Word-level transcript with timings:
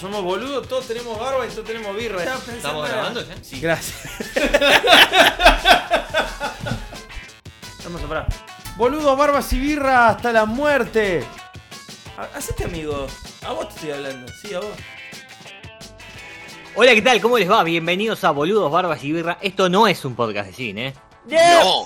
Somos 0.00 0.22
boludos, 0.22 0.68
todos 0.68 0.86
tenemos 0.86 1.18
barba 1.18 1.46
y 1.46 1.50
todos 1.50 1.64
tenemos 1.64 1.96
birra. 1.96 2.22
¿Estamos 2.22 2.88
grabando 2.88 3.26
ya? 3.26 3.34
Sí. 3.42 3.60
Gracias. 3.60 4.12
Vamos 7.84 8.02
a 8.02 8.06
parar. 8.08 8.26
Boludos, 8.76 9.16
barbas 9.16 9.50
y 9.54 9.58
birra 9.58 10.08
hasta 10.08 10.32
la 10.32 10.44
muerte. 10.44 11.24
Ha- 12.18 12.36
Hacete 12.36 12.64
amigo. 12.64 13.06
A 13.46 13.52
vos 13.52 13.68
te 13.68 13.74
estoy 13.76 13.90
hablando. 13.92 14.30
Sí, 14.42 14.52
a 14.54 14.60
vos. 14.60 14.68
Hola, 16.74 16.92
¿qué 16.94 17.00
tal? 17.02 17.20
¿Cómo 17.22 17.38
les 17.38 17.50
va? 17.50 17.62
Bienvenidos 17.62 18.22
a 18.24 18.32
Boludos, 18.32 18.70
Barbas 18.70 19.02
y 19.02 19.12
Birra. 19.12 19.38
Esto 19.40 19.70
no 19.70 19.86
es 19.88 20.04
un 20.04 20.14
podcast 20.14 20.48
de 20.48 20.52
cine, 20.54 20.88
¿eh? 20.88 20.94
No, 21.28 21.84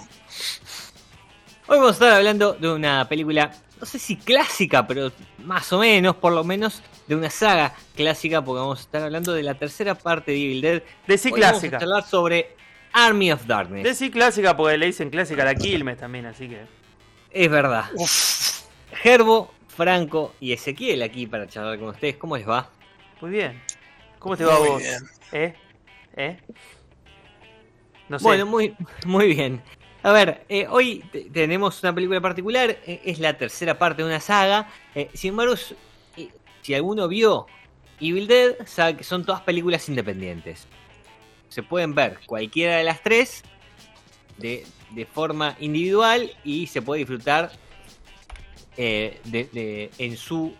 Hoy 1.69 1.77
vamos 1.78 1.91
a 1.91 1.92
estar 1.92 2.12
hablando 2.14 2.55
de 2.55 2.72
una 2.72 3.08
película, 3.08 3.52
no 3.78 3.86
sé 3.86 4.00
si 4.00 4.16
clásica, 4.16 4.84
pero 4.88 5.12
más 5.45 5.72
o 5.72 5.78
menos, 5.78 6.16
por 6.16 6.33
lo 6.33 6.42
menos, 6.42 6.83
de 7.10 7.16
una 7.16 7.28
saga 7.28 7.74
clásica, 7.96 8.42
porque 8.45 8.60
vamos 8.60 8.78
a 8.78 8.82
estar 8.82 9.02
hablando 9.02 9.32
de 9.32 9.42
la 9.42 9.55
tercera 9.55 9.96
parte 9.96 10.30
de 10.30 10.38
Evil 10.38 10.60
Dead. 10.60 10.82
Decí 11.09 11.33
Hoy 11.33 11.41
Vamos 11.41 11.59
clásica. 11.59 11.77
a 11.78 11.80
hablar 11.80 12.05
sobre 12.05 12.55
Army 12.92 13.33
of 13.33 13.45
Darkness. 13.46 13.83
Decí 13.83 14.10
clásica 14.12 14.56
porque 14.56 14.78
le 14.78 14.86
dicen 14.86 15.11
clásica 15.11 15.42
a 15.42 15.47
la 15.47 15.55
Quilmes 15.56 15.98
también, 15.98 16.27
así 16.27 16.48
que. 16.48 16.61
Es 17.33 17.50
verdad. 17.50 17.86
Uf, 17.97 18.62
Gerbo, 19.03 19.53
Franco 19.66 20.34
y 20.38 20.53
Ezequiel 20.53 21.03
aquí 21.03 21.27
para 21.27 21.48
charlar 21.48 21.81
con 21.81 21.88
ustedes. 21.88 22.16
¿Cómo 22.16 22.36
les 22.36 22.48
va? 22.48 22.70
Muy 23.20 23.31
bien. 23.33 23.61
¿Cómo 24.20 24.36
te 24.36 24.44
va 24.44 24.55
a 24.55 24.58
muy 24.61 24.69
vos? 24.69 24.78
bien. 24.83 25.03
¿Eh? 25.33 25.55
¿Eh? 26.16 26.36
No 28.08 28.19
sé. 28.20 28.22
Bueno, 28.25 28.47
muy, 28.47 28.75
muy 29.05 29.34
bien. 29.34 29.61
A 30.05 30.12
ver, 30.12 30.44
eh, 30.48 30.66
hoy 30.70 31.00
te- 31.12 31.28
tenemos 31.31 31.83
una 31.83 31.92
película 31.94 32.20
particular, 32.20 32.70
eh, 32.86 33.03
es 33.05 33.19
la 33.19 33.36
tercera 33.36 33.78
parte 33.78 34.03
de 34.03 34.08
una 34.08 34.20
saga. 34.20 34.69
eh, 34.94 35.11
sin 35.14 35.31
embargo, 35.31 35.55
si 36.62 36.75
alguno 36.75 37.08
vio 37.08 37.47
Evil 38.00 38.27
Dead, 38.27 38.55
sabe 38.66 38.97
que 38.97 39.05
son 39.05 39.25
todas 39.25 39.42
películas 39.42 39.89
independientes. 39.89 40.66
Se 41.48 41.62
pueden 41.62 41.94
ver 41.94 42.19
cualquiera 42.27 42.77
de 42.77 42.84
las 42.84 43.03
tres 43.03 43.42
de, 44.39 44.66
forma 45.12 45.56
individual 45.61 46.31
y 46.44 46.66
se 46.66 46.83
puede 46.83 47.00
disfrutar 47.00 47.53
eh, 48.77 49.91
en 49.98 50.16
su 50.16 50.55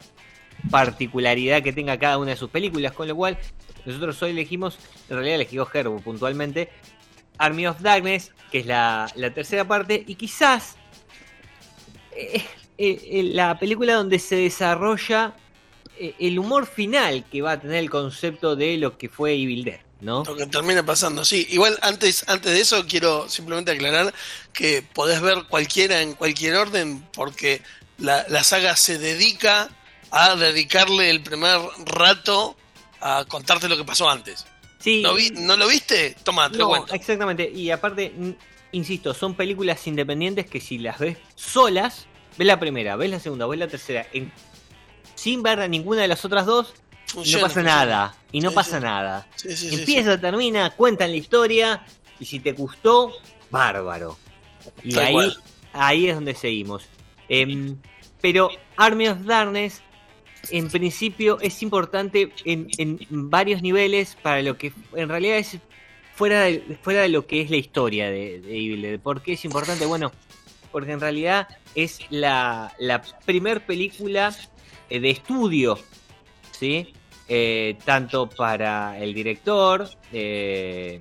particularidad 0.71 1.63
que 1.63 1.73
tenga 1.73 1.99
cada 1.99 2.19
una 2.19 2.31
de 2.33 2.37
sus 2.37 2.51
películas, 2.51 2.93
con 2.93 3.09
lo 3.09 3.17
cual 3.17 3.39
nosotros 3.87 4.23
hoy 4.23 4.31
elegimos, 4.31 4.79
en 5.09 5.17
realidad 5.17 5.37
elegimos 5.37 5.75
Herbo 5.75 5.99
puntualmente, 6.01 6.69
Army 7.39 7.67
of 7.67 7.81
Darkness, 7.81 8.33
que 8.53 8.59
es 8.61 8.67
la, 8.67 9.11
tercera 9.35 9.67
parte, 9.67 10.05
y 10.07 10.15
quizás 10.17 10.77
eh, 12.15 12.43
eh, 12.77 13.23
la 13.33 13.59
película 13.59 13.95
donde 13.95 14.19
se 14.19 14.37
desarrolla 14.37 15.35
el 16.19 16.39
humor 16.39 16.67
final 16.67 17.25
que 17.31 17.43
va 17.43 17.53
a 17.53 17.61
tener 17.61 17.77
el 17.77 17.91
concepto 17.91 18.57
de 18.57 18.77
lo 18.79 18.97
que 18.97 19.09
fue 19.09 19.35
Evil 19.35 19.65
Dead, 19.65 19.81
¿no? 20.01 20.25
Lo 20.25 20.35
que 20.37 20.47
termina 20.47 20.85
pasando, 20.85 21.25
sí. 21.25 21.47
Igual 21.51 21.79
antes, 21.83 22.25
antes 22.29 22.53
de 22.53 22.61
eso 22.61 22.87
quiero 22.87 23.29
simplemente 23.29 23.71
aclarar 23.73 24.15
que 24.53 24.83
podés 24.83 25.21
ver 25.21 25.45
cualquiera 25.49 26.01
en 26.01 26.15
cualquier 26.15 26.57
orden 26.57 27.05
porque 27.13 27.61
la, 27.99 28.25
la 28.29 28.43
saga 28.45 28.77
se 28.77 28.99
dedica 28.99 29.69
a 30.11 30.35
dedicarle 30.37 31.11
el 31.11 31.23
primer 31.23 31.61
rato 31.85 32.57
a 33.01 33.25
contarte 33.29 33.69
lo 33.69 33.77
que 33.77 33.85
pasó 33.85 34.09
antes. 34.09 34.47
Sí, 34.79 35.03
¿No, 35.03 35.15
vi- 35.15 35.31
¿no 35.31 35.57
lo 35.57 35.69
viste? 35.69 36.17
Toma, 36.25 36.51
te 36.51 36.57
lo 36.57 36.65
no, 36.65 36.71
cuento. 36.71 36.95
exactamente, 36.95 37.51
y 37.51 37.71
aparte, 37.71 38.13
insisto, 38.73 39.13
son 39.13 39.35
películas 39.35 39.87
independientes 39.87 40.47
que 40.49 40.61
si 40.61 40.79
las 40.79 40.99
ves 40.99 41.19
solas, 41.35 42.07
ves 42.39 42.47
la 42.47 42.59
primera, 42.59 42.97
ves 42.97 43.11
la 43.11 43.21
segunda, 43.21 43.47
ves 43.47 43.59
la 43.59 43.69
tercera, 43.69 44.07
en- 44.15 44.33
sin 45.21 45.43
ver 45.43 45.61
a 45.61 45.69
ninguna 45.69 46.03
de 46.03 46.09
las 46.09 46.25
otras 46.25 46.47
dos, 46.47 46.73
no 47.15 47.23
pasa 47.23 47.39
funciona. 47.41 47.63
nada, 47.77 48.15
y 48.33 48.41
no 48.41 48.51
Sí, 48.51 48.55
pasa 48.55 48.79
sí. 48.79 48.85
nada. 48.85 49.27
Sí. 49.37 49.75
Empieza, 49.75 50.19
termina, 50.21 50.71
cuentan 50.71 51.11
la 51.11 51.17
historia 51.17 51.85
y 52.19 52.25
si 52.25 52.41
te 52.41 52.53
gustó, 52.53 53.13
bárbaro. 53.51 54.17
Y 54.83 54.95
Tal 54.95 55.07
ahí, 55.07 55.13
cual. 55.13 55.37
ahí 55.73 56.09
es 56.09 56.15
donde 56.15 56.35
seguimos. 56.35 56.85
Em, 57.29 57.77
pero 58.21 58.51
Army 58.77 59.09
of 59.09 59.25
Darkness, 59.25 59.83
en 60.51 60.69
principio, 60.71 61.39
es 61.41 61.63
importante 61.63 62.33
en, 62.45 62.69
en 62.79 62.99
varios 63.11 63.61
niveles 63.63 64.17
para 64.23 64.41
lo 64.43 64.57
que 64.57 64.73
en 64.95 65.09
realidad 65.09 65.37
es 65.39 65.59
fuera 66.15 66.43
de, 66.43 66.79
fuera 66.83 67.03
de 67.03 67.09
lo 67.11 67.27
que 67.27 67.43
es 67.43 67.51
la 67.51 67.57
historia 67.57 68.07
de, 68.11 68.41
de 68.41 68.51
Evil 68.57 68.83
Dead. 68.83 69.01
¿Por 69.01 69.23
qué 69.23 69.35
es 69.35 69.45
importante? 69.45 69.85
Bueno, 69.87 70.13
porque 70.73 70.93
en 70.93 71.01
realidad 71.01 71.49
es 71.75 71.99
la, 72.11 72.73
la 72.79 73.03
primer 73.27 73.67
película 73.67 74.35
de 74.99 75.11
estudio, 75.11 75.79
¿sí? 76.51 76.93
Eh, 77.29 77.79
tanto 77.85 78.29
para 78.29 78.99
el 78.99 79.15
director, 79.15 79.89
eh, 80.13 81.01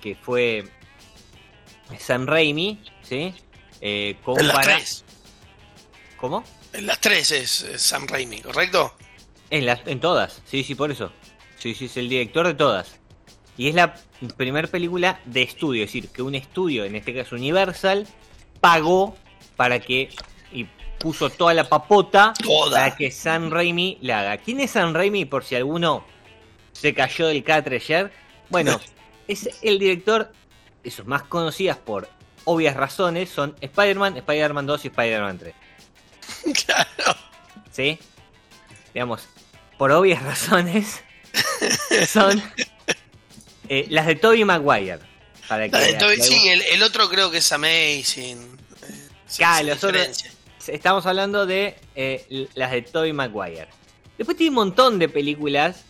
que 0.00 0.16
fue 0.16 0.68
Sam 1.98 2.26
Raimi, 2.26 2.82
¿sí? 3.02 3.32
Eh, 3.80 4.16
como 4.24 4.40
En 4.40 4.48
las 4.48 4.56
para... 4.56 4.76
tres. 4.76 5.04
¿Cómo? 6.16 6.42
En 6.72 6.86
las 6.86 7.00
tres 7.00 7.30
es, 7.30 7.62
es 7.62 7.82
Sam 7.82 8.06
Raimi, 8.08 8.40
¿correcto? 8.40 8.94
En, 9.50 9.64
las, 9.66 9.86
en 9.86 10.00
todas, 10.00 10.42
sí, 10.44 10.64
sí, 10.64 10.74
por 10.74 10.90
eso. 10.90 11.12
Sí, 11.56 11.74
sí, 11.74 11.84
es 11.84 11.96
el 11.96 12.08
director 12.08 12.46
de 12.46 12.54
todas. 12.54 12.98
Y 13.56 13.68
es 13.68 13.74
la 13.74 13.94
primera 14.36 14.66
película 14.66 15.20
de 15.24 15.42
estudio, 15.42 15.84
es 15.84 15.90
decir, 15.90 16.08
que 16.08 16.22
un 16.22 16.34
estudio, 16.34 16.84
en 16.84 16.96
este 16.96 17.14
caso 17.14 17.36
Universal, 17.36 18.08
pagó 18.60 19.16
para 19.56 19.78
que 19.80 20.08
puso 21.00 21.30
toda 21.30 21.54
la 21.54 21.68
papota 21.68 22.32
Toda. 22.40 22.70
para 22.84 22.94
que 22.96 23.10
Sam 23.10 23.50
Raimi 23.50 23.98
la 24.02 24.20
haga. 24.20 24.36
¿Quién 24.38 24.60
es 24.60 24.70
Sam 24.72 24.94
Raimi 24.94 25.24
por 25.24 25.42
si 25.44 25.56
alguno 25.56 26.04
se 26.72 26.94
cayó 26.94 27.26
del 27.26 27.42
catre 27.42 27.76
ayer? 27.76 28.12
Bueno, 28.50 28.78
es 29.28 29.48
el 29.62 29.78
director, 29.78 30.30
de 30.84 30.90
sus 30.90 31.06
más 31.06 31.22
conocidas 31.24 31.78
por 31.78 32.08
obvias 32.44 32.76
razones, 32.76 33.30
son 33.30 33.56
Spider-Man, 33.60 34.18
Spider-Man 34.18 34.66
2 34.66 34.84
y 34.84 34.88
Spider-Man 34.88 35.38
3. 35.38 35.54
Claro. 36.64 37.18
¿Sí? 37.72 37.98
Digamos, 38.94 39.22
por 39.78 39.90
obvias 39.92 40.22
razones, 40.22 41.02
son 42.08 42.42
eh, 43.68 43.86
las 43.88 44.06
de 44.06 44.16
Tobey 44.16 44.44
Maguire. 44.44 44.98
Para 45.48 45.64
que, 45.68 45.72
La 45.72 45.80
de 45.80 45.98
Toby- 45.98 46.20
sí, 46.22 46.48
el, 46.48 46.62
el 46.62 46.82
otro 46.82 47.08
creo 47.08 47.30
que 47.30 47.38
es 47.38 47.52
Amazing. 47.52 48.58
eh, 48.88 49.08
Claro, 49.36 49.66
los 49.68 49.82
otros-. 49.82 50.24
Estamos 50.72 51.06
hablando 51.06 51.46
de 51.46 51.76
eh, 51.94 52.48
las 52.54 52.70
de 52.72 52.82
Tobey 52.82 53.12
Maguire. 53.12 53.68
Después 54.18 54.36
tiene 54.36 54.50
un 54.50 54.56
montón 54.56 54.98
de 54.98 55.08
películas. 55.08 55.84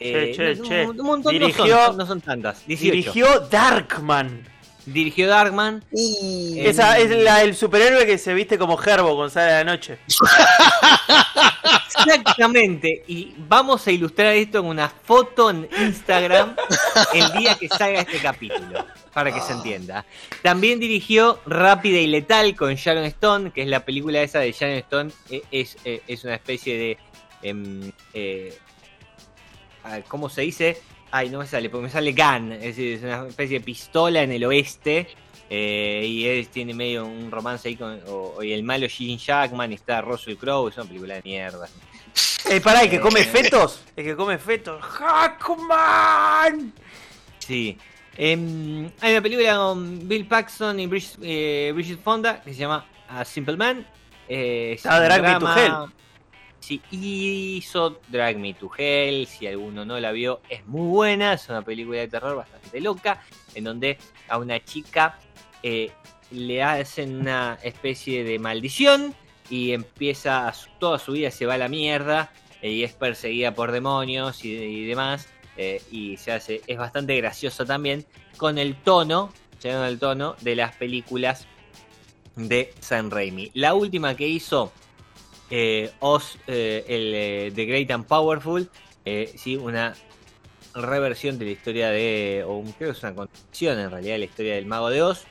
eh, 0.00 0.32
Che, 0.36 0.56
che, 0.56 0.62
che. 0.62 0.86
Un 0.86 0.96
montón 0.98 1.32
Dirigió- 1.32 1.66
no, 1.66 1.86
son, 1.86 1.96
no 1.96 2.06
son 2.06 2.20
tantas. 2.20 2.66
18. 2.66 2.92
Dirigió 2.94 3.40
Darkman. 3.50 4.44
Dirigió 4.86 5.28
Darkman. 5.28 5.84
Uh, 5.90 6.54
Eh, 6.56 6.68
Esa 6.70 6.98
es 6.98 7.10
la, 7.10 7.42
el 7.42 7.54
superhéroe 7.54 8.06
que 8.06 8.16
se 8.18 8.32
viste 8.34 8.56
como 8.58 8.76
Gerbo 8.76 9.14
con 9.16 9.30
sale 9.30 9.52
de 9.52 9.64
la 9.64 9.70
noche. 9.72 9.98
Exactamente. 12.06 13.04
Y 13.06 13.34
vamos 13.36 13.86
a 13.86 13.90
ilustrar 13.90 14.32
esto 14.34 14.60
con 14.62 14.70
una 14.70 14.88
foto 14.88 15.50
en 15.50 15.68
Instagram 15.80 16.56
el 17.14 17.32
día 17.32 17.54
que 17.56 17.68
salga 17.68 18.00
este 18.00 18.18
capítulo. 18.18 18.86
Para 19.18 19.34
que 19.34 19.40
se 19.40 19.52
entienda. 19.52 20.04
También 20.42 20.78
dirigió 20.78 21.40
Rápida 21.44 21.98
y 21.98 22.06
Letal 22.06 22.54
con 22.54 22.72
Sharon 22.74 23.04
Stone, 23.06 23.50
que 23.50 23.62
es 23.62 23.68
la 23.68 23.84
película 23.84 24.22
esa 24.22 24.38
de 24.38 24.52
Sharon 24.52 24.76
Stone. 24.76 25.10
eh, 25.30 25.42
Es, 25.50 25.76
eh, 25.84 26.02
es 26.06 26.22
una 26.24 26.34
especie 26.36 26.78
de. 26.78 26.98
em, 27.42 27.90
eh, 28.14 28.56
ah, 29.84 29.98
¿Cómo 30.06 30.28
se 30.28 30.42
dice? 30.42 30.80
Ay, 31.10 31.30
no 31.30 31.38
me 31.40 31.46
sale, 31.46 31.68
porque 31.68 31.84
me 31.84 31.90
sale 31.90 32.12
Gun. 32.12 32.52
Es 32.52 32.60
decir, 32.60 32.92
es 32.98 33.02
una 33.02 33.26
especie 33.26 33.58
de 33.58 33.64
pistola 33.64 34.22
en 34.22 34.30
el 34.30 34.44
oeste. 34.44 35.08
eh, 35.50 36.04
y 36.06 36.26
él 36.26 36.46
tiene 36.48 36.74
medio 36.74 37.04
un 37.06 37.30
romance 37.30 37.66
ahí 37.68 37.74
con. 37.76 38.00
O, 38.06 38.42
y 38.42 38.52
el 38.52 38.62
malo 38.62 38.86
Gene 38.88 39.16
Jackman 39.18 39.72
y 39.72 39.74
está 39.76 40.00
Russell 40.00 40.36
Crowe. 40.36 40.68
Es 40.68 40.76
una 40.76 40.86
película 40.86 41.14
de 41.14 41.22
mierda. 41.22 41.68
Eh, 42.50 42.60
pará, 42.60 42.82
¿el 42.82 42.90
que 42.90 43.00
come 43.00 43.24
fetos? 43.24 43.82
El 43.96 44.04
que 44.04 44.14
come 44.16 44.38
fetos. 44.38 44.80
¡Hackman! 44.82 46.72
Sí. 47.38 47.76
Em, 48.20 48.90
hay 49.00 49.12
una 49.12 49.22
película 49.22 49.56
con 49.56 50.08
Bill 50.08 50.26
Paxton 50.26 50.80
y 50.80 50.86
Bridget, 50.88 51.18
eh, 51.22 51.70
Bridget 51.72 52.00
Fonda 52.02 52.42
que 52.42 52.52
se 52.52 52.58
llama 52.58 52.84
A 53.08 53.24
Simple 53.24 53.56
Man. 53.56 53.86
Eh, 54.28 54.76
Ah, 54.84 54.98
Drag 55.00 55.22
Me 55.22 55.38
to 55.38 55.46
Sí, 56.58 56.82
y 56.90 57.56
hizo 57.58 58.00
Drag 58.08 58.36
Me 58.36 58.52
to 58.54 58.68
Hell, 58.76 59.26
si 59.28 59.46
alguno 59.46 59.84
no 59.84 60.00
la 60.00 60.10
vio, 60.10 60.40
es 60.50 60.66
muy 60.66 60.88
buena, 60.88 61.34
es 61.34 61.48
una 61.48 61.62
película 61.62 62.00
de 62.00 62.08
terror 62.08 62.34
bastante 62.36 62.80
loca, 62.80 63.22
en 63.54 63.62
donde 63.64 63.96
a 64.28 64.38
una 64.38 64.62
chica 64.64 65.16
eh, 65.62 65.92
le 66.32 66.62
hacen 66.64 67.20
una 67.20 67.56
especie 67.62 68.24
de 68.24 68.40
maldición 68.40 69.14
y 69.48 69.70
empieza, 69.72 70.48
a 70.48 70.52
su- 70.52 70.68
toda 70.80 70.98
su 70.98 71.12
vida 71.12 71.30
se 71.30 71.46
va 71.46 71.54
a 71.54 71.58
la 71.58 71.68
mierda 71.68 72.32
eh, 72.60 72.72
y 72.72 72.82
es 72.82 72.92
perseguida 72.92 73.54
por 73.54 73.70
demonios 73.70 74.44
y, 74.44 74.50
y 74.52 74.84
demás, 74.86 75.28
eh, 75.58 75.82
y 75.90 76.16
se 76.16 76.32
hace, 76.32 76.62
es 76.66 76.78
bastante 76.78 77.14
gracioso 77.16 77.66
también, 77.66 78.06
con 78.38 78.56
el 78.56 78.76
tono, 78.76 79.30
llegando 79.62 79.84
al 79.84 79.98
tono 79.98 80.36
de 80.40 80.56
las 80.56 80.74
películas 80.76 81.46
de 82.36 82.72
San 82.80 83.10
Raimi. 83.10 83.50
La 83.52 83.74
última 83.74 84.16
que 84.16 84.26
hizo 84.26 84.72
eh, 85.50 85.90
Oz, 86.00 86.38
eh, 86.46 86.84
el 86.88 87.12
eh, 87.14 87.52
The 87.54 87.64
Great 87.66 87.90
and 87.90 88.06
Powerful, 88.06 88.70
sí, 89.36 89.56
una 89.56 89.94
reversión 90.74 91.38
de 91.38 91.46
la 91.46 91.50
historia 91.50 91.90
de, 91.90 92.44
o 92.46 92.62
creo 92.76 92.92
que 92.92 92.98
es 92.98 93.02
una 93.02 93.14
continuación 93.14 93.78
en 93.78 93.90
realidad 93.90 94.14
de 94.14 94.18
la 94.18 94.24
historia 94.24 94.54
del 94.54 94.66
Mago 94.66 94.90
de 94.90 95.02
Oz. 95.02 95.24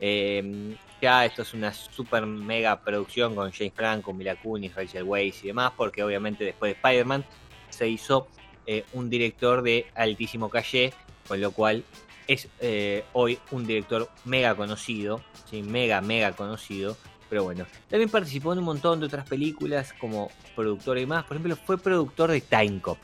Eh, 0.00 0.76
ya 1.00 1.24
esto 1.24 1.42
es 1.42 1.54
una 1.54 1.72
super 1.72 2.24
mega 2.26 2.80
producción 2.80 3.34
con 3.34 3.52
James 3.52 3.74
Franco, 3.74 4.12
Mila 4.12 4.36
Kunis, 4.36 4.74
Rachel 4.74 5.02
Weisz 5.02 5.44
y 5.44 5.48
demás, 5.48 5.72
porque 5.76 6.02
obviamente 6.02 6.44
después 6.44 6.70
de 6.70 6.76
Spider-Man 6.76 7.24
se 7.68 7.88
hizo 7.88 8.28
eh, 8.66 8.84
un 8.92 9.10
director 9.10 9.62
de 9.62 9.86
altísimo 9.94 10.48
calle, 10.48 10.92
con 11.26 11.40
lo 11.40 11.52
cual 11.52 11.84
es 12.26 12.48
eh, 12.60 13.04
hoy 13.12 13.38
un 13.50 13.66
director 13.66 14.08
mega 14.24 14.54
conocido, 14.54 15.22
¿sí? 15.50 15.62
mega, 15.62 16.00
mega 16.00 16.32
conocido. 16.32 16.96
Pero 17.28 17.44
bueno, 17.44 17.66
también 17.88 18.10
participó 18.10 18.52
en 18.52 18.60
un 18.60 18.64
montón 18.64 19.00
de 19.00 19.06
otras 19.06 19.26
películas 19.26 19.92
como 19.98 20.30
productor 20.54 20.98
y 20.98 21.06
más. 21.06 21.24
Por 21.24 21.36
ejemplo, 21.36 21.56
fue 21.56 21.78
productor 21.78 22.30
de 22.30 22.40
Time 22.40 22.80
Cop. 22.80 22.98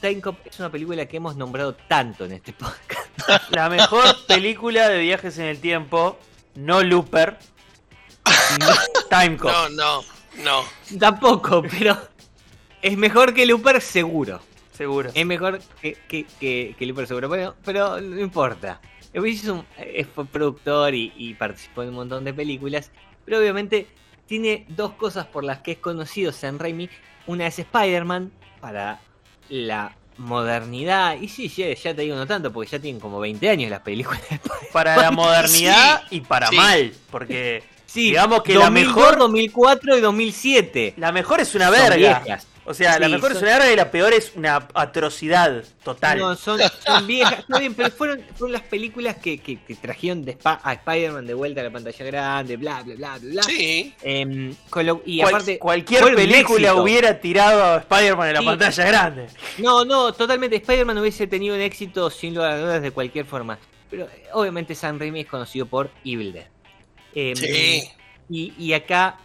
Time 0.00 0.20
Cop 0.20 0.38
es 0.44 0.58
una 0.58 0.70
película 0.70 1.06
que 1.06 1.18
hemos 1.18 1.36
nombrado 1.36 1.74
tanto 1.74 2.24
en 2.24 2.32
este 2.32 2.52
podcast. 2.54 3.08
La 3.50 3.68
mejor 3.68 4.26
película 4.26 4.88
de 4.88 4.98
viajes 4.98 5.38
en 5.38 5.46
el 5.46 5.60
tiempo, 5.60 6.18
no 6.54 6.82
Looper. 6.82 7.38
Time 9.10 9.36
Cop. 9.36 9.50
No, 9.50 9.68
no, 9.68 10.04
no. 10.42 10.64
Tampoco, 10.98 11.62
pero 11.62 11.96
es 12.82 12.96
mejor 12.96 13.34
que 13.34 13.46
Looper 13.46 13.80
seguro. 13.80 14.40
Seguro. 14.80 15.10
Es 15.14 15.26
mejor 15.26 15.60
que, 15.82 15.94
que, 16.08 16.24
que, 16.40 16.74
que 16.78 16.86
Looper 16.86 17.06
seguro, 17.06 17.28
pero, 17.28 17.54
pero 17.64 18.00
no 18.00 18.18
importa. 18.18 18.80
El 19.12 19.20
bicho 19.22 19.64
es 19.76 20.06
fue 20.06 20.24
productor 20.24 20.94
y, 20.94 21.12
y 21.16 21.34
participó 21.34 21.82
en 21.82 21.90
un 21.90 21.96
montón 21.96 22.24
de 22.24 22.32
películas, 22.32 22.90
pero 23.26 23.38
obviamente 23.38 23.86
tiene 24.26 24.64
dos 24.68 24.92
cosas 24.92 25.26
por 25.26 25.44
las 25.44 25.58
que 25.58 25.72
es 25.72 25.78
conocido 25.78 26.32
Sam 26.32 26.58
Raimi. 26.58 26.88
Una 27.26 27.46
es 27.46 27.58
Spider-Man, 27.58 28.32
para 28.60 29.00
la 29.50 29.94
modernidad, 30.16 31.16
y 31.20 31.28
sí, 31.28 31.48
ya, 31.48 31.74
ya 31.74 31.94
te 31.94 32.02
digo 32.02 32.16
no 32.16 32.26
tanto, 32.26 32.52
porque 32.52 32.70
ya 32.70 32.78
tienen 32.78 33.00
como 33.00 33.20
20 33.20 33.48
años 33.50 33.70
las 33.70 33.80
películas. 33.80 34.22
Para 34.72 34.96
la 34.96 35.10
modernidad 35.10 36.02
y 36.10 36.20
para 36.20 36.46
Sí. 36.48 36.56
mal. 36.56 36.92
Porque 37.10 37.62
Sí, 37.86 38.02
Digamos 38.10 38.44
que 38.44 38.54
la 38.54 38.66
2002, 38.66 38.94
mejor- 38.94 39.18
2004 39.18 39.98
y 39.98 40.00
2007. 40.00 40.94
la 40.96 41.10
mejor 41.10 41.40
es 41.40 41.54
una 41.56 41.70
verga. 41.70 42.22
O 42.70 42.74
sea, 42.74 42.98
la 42.98 43.08
mejor 43.08 43.32
es 43.32 43.38
son- 43.38 43.48
una 43.48 43.58
verga 43.58 43.72
y 43.72 43.76
la 43.76 43.90
peor 43.90 44.12
es 44.12 44.32
una 44.36 44.68
atrocidad 44.74 45.64
total. 45.82 46.18
No, 46.18 46.36
son, 46.36 46.60
son 46.86 47.06
viejas, 47.06 47.40
está 47.40 47.58
bien, 47.58 47.74
pero 47.74 47.90
fueron, 47.90 48.22
fueron 48.36 48.52
las 48.52 48.62
películas 48.62 49.16
que, 49.16 49.38
que- 49.38 49.60
que 49.62 49.74
trajeron 49.74 50.24
de 50.24 50.38
a 50.44 50.72
Spider-Man 50.74 51.26
de 51.26 51.34
vuelta 51.34 51.60
a 51.60 51.64
la 51.64 51.70
pantalla 51.70 52.04
grande, 52.06 52.56
bla, 52.56 52.82
bla, 52.82 52.94
bla, 52.94 53.18
bla. 53.20 53.42
Sí. 53.42 53.94
Em, 54.02 54.54
lo- 54.82 55.02
y 55.04 55.20
Cual- 55.20 55.34
aparte, 55.34 55.58
cualquier 55.58 56.14
película 56.14 56.74
hubiera 56.76 57.20
tirado 57.20 57.62
a 57.64 57.76
Spider-Man 57.78 58.28
en 58.28 58.34
la 58.34 58.40
Sí. 58.40 58.46
pantalla 58.46 58.84
grande. 58.86 59.26
No, 59.58 59.84
no, 59.84 60.12
totalmente. 60.12 60.56
Spider-Man 60.56 60.98
hubiese 60.98 61.26
tenido 61.26 61.54
un 61.54 61.60
éxito 61.60 62.08
sin 62.10 62.34
lugar 62.34 62.52
a 62.52 62.58
dudas 62.58 62.82
de 62.82 62.90
cualquier 62.92 63.24
forma. 63.26 63.58
Pero 63.90 64.04
eh, 64.04 64.26
obviamente 64.34 64.74
Sam 64.74 64.98
Raimi 65.00 65.20
es 65.22 65.26
conocido 65.26 65.66
por 65.66 65.90
Evil 66.04 66.32
Dead. 66.32 66.46
Em, 67.14 67.34
Sí. 67.36 67.82
Y, 68.32 68.52
y 68.56 68.72
acá 68.74 69.18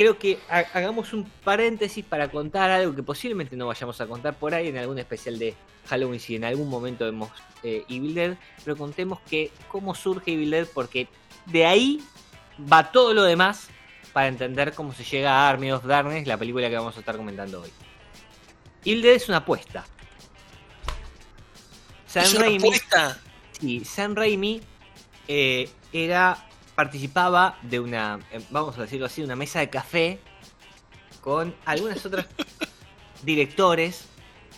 creo 0.00 0.18
que 0.18 0.38
ha- 0.48 0.64
hagamos 0.72 1.12
un 1.12 1.24
paréntesis 1.44 2.02
para 2.02 2.30
contar 2.30 2.70
algo 2.70 2.94
que 2.94 3.02
posiblemente 3.02 3.54
no 3.54 3.66
vayamos 3.66 4.00
a 4.00 4.06
contar 4.06 4.32
por 4.38 4.54
ahí 4.54 4.68
en 4.68 4.78
algún 4.78 4.98
especial 4.98 5.38
de 5.38 5.54
Halloween 5.88 6.18
si 6.18 6.36
en 6.36 6.44
algún 6.44 6.70
momento 6.70 7.04
vemos 7.04 7.28
eh, 7.62 7.84
Evil 7.86 8.14
Dead, 8.14 8.38
pero 8.64 8.78
contemos 8.78 9.20
que 9.28 9.50
cómo 9.68 9.94
surge 9.94 10.32
Evil 10.32 10.52
Dead 10.52 10.66
porque 10.72 11.06
de 11.44 11.66
ahí 11.66 12.02
va 12.72 12.90
todo 12.90 13.12
lo 13.12 13.24
demás 13.24 13.68
para 14.14 14.28
entender 14.28 14.72
cómo 14.72 14.94
se 14.94 15.04
llega 15.04 15.32
a 15.34 15.50
Army 15.50 15.70
of 15.70 15.84
Darkness, 15.84 16.26
la 16.26 16.38
película 16.38 16.70
que 16.70 16.76
vamos 16.76 16.96
a 16.96 17.00
estar 17.00 17.18
comentando 17.18 17.60
hoy. 17.60 17.70
Evil 18.86 19.02
Dead 19.02 19.14
es 19.16 19.28
una 19.28 19.36
apuesta. 19.36 19.84
Sam 22.06 22.22
¿Es 22.24 22.32
una 22.32 22.44
Raimi, 22.44 22.56
apuesta? 22.56 23.18
Sí, 23.52 23.84
Sam 23.84 24.14
Raimi 24.14 24.62
eh, 25.28 25.68
era 25.92 26.46
participaba 26.84 27.58
de 27.60 27.78
una, 27.78 28.18
eh, 28.32 28.40
vamos 28.48 28.78
a 28.78 28.82
decirlo 28.82 29.04
así, 29.04 29.22
una 29.22 29.36
mesa 29.36 29.58
de 29.60 29.68
café 29.68 30.18
con 31.20 31.54
algunas 31.66 32.06
otras 32.06 32.24
directores, 33.22 34.06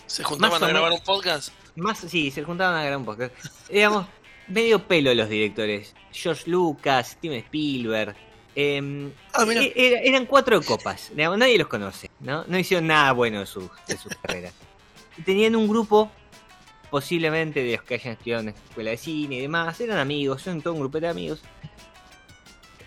¿Se 0.05 0.23
juntaban 0.23 0.63
a 0.63 0.67
grabar 0.67 0.91
un 0.93 1.01
podcast? 1.01 1.49
más, 1.75 1.99
sí, 1.99 2.31
se 2.31 2.43
juntaban 2.43 2.79
a 2.79 2.83
gran 2.85 3.03
podcast, 3.03 3.33
digamos, 3.69 4.05
medio 4.47 4.87
pelo 4.87 5.13
los 5.13 5.27
directores, 5.27 5.93
George 6.13 6.49
Lucas, 6.49 7.09
Steven 7.17 7.39
Spielberg, 7.39 8.15
em, 8.55 9.11
Ah, 9.33 9.43
e- 9.49 9.73
era- 9.75 9.99
eran 9.99 10.25
cuatro 10.25 10.61
copas, 10.61 11.11
digamos, 11.13 11.37
nadie 11.37 11.57
los 11.57 11.67
conoce, 11.67 12.09
¿no? 12.21 12.45
No 12.47 12.57
hicieron 12.57 12.87
nada 12.87 13.11
bueno 13.11 13.39
de 13.41 13.45
sus 13.47 13.69
de 13.87 13.97
sus 13.97 14.13
carreras. 14.21 14.53
Y 15.17 15.23
tenían 15.23 15.57
un 15.57 15.67
grupo, 15.67 16.09
posiblemente 16.89 17.63
de 17.63 17.75
los 17.75 17.83
que 17.83 17.95
hayan 17.95 18.13
estudiado 18.13 18.39
en 18.41 18.45
la 18.47 18.51
escuela 18.53 18.91
de 18.91 18.97
cine 18.97 19.35
y 19.35 19.41
demás, 19.41 19.81
eran 19.81 19.97
amigos, 19.97 20.41
son 20.41 20.61
todo 20.61 20.73
un 20.75 20.79
grupo 20.79 20.99
de 21.01 21.07
amigos. 21.09 21.41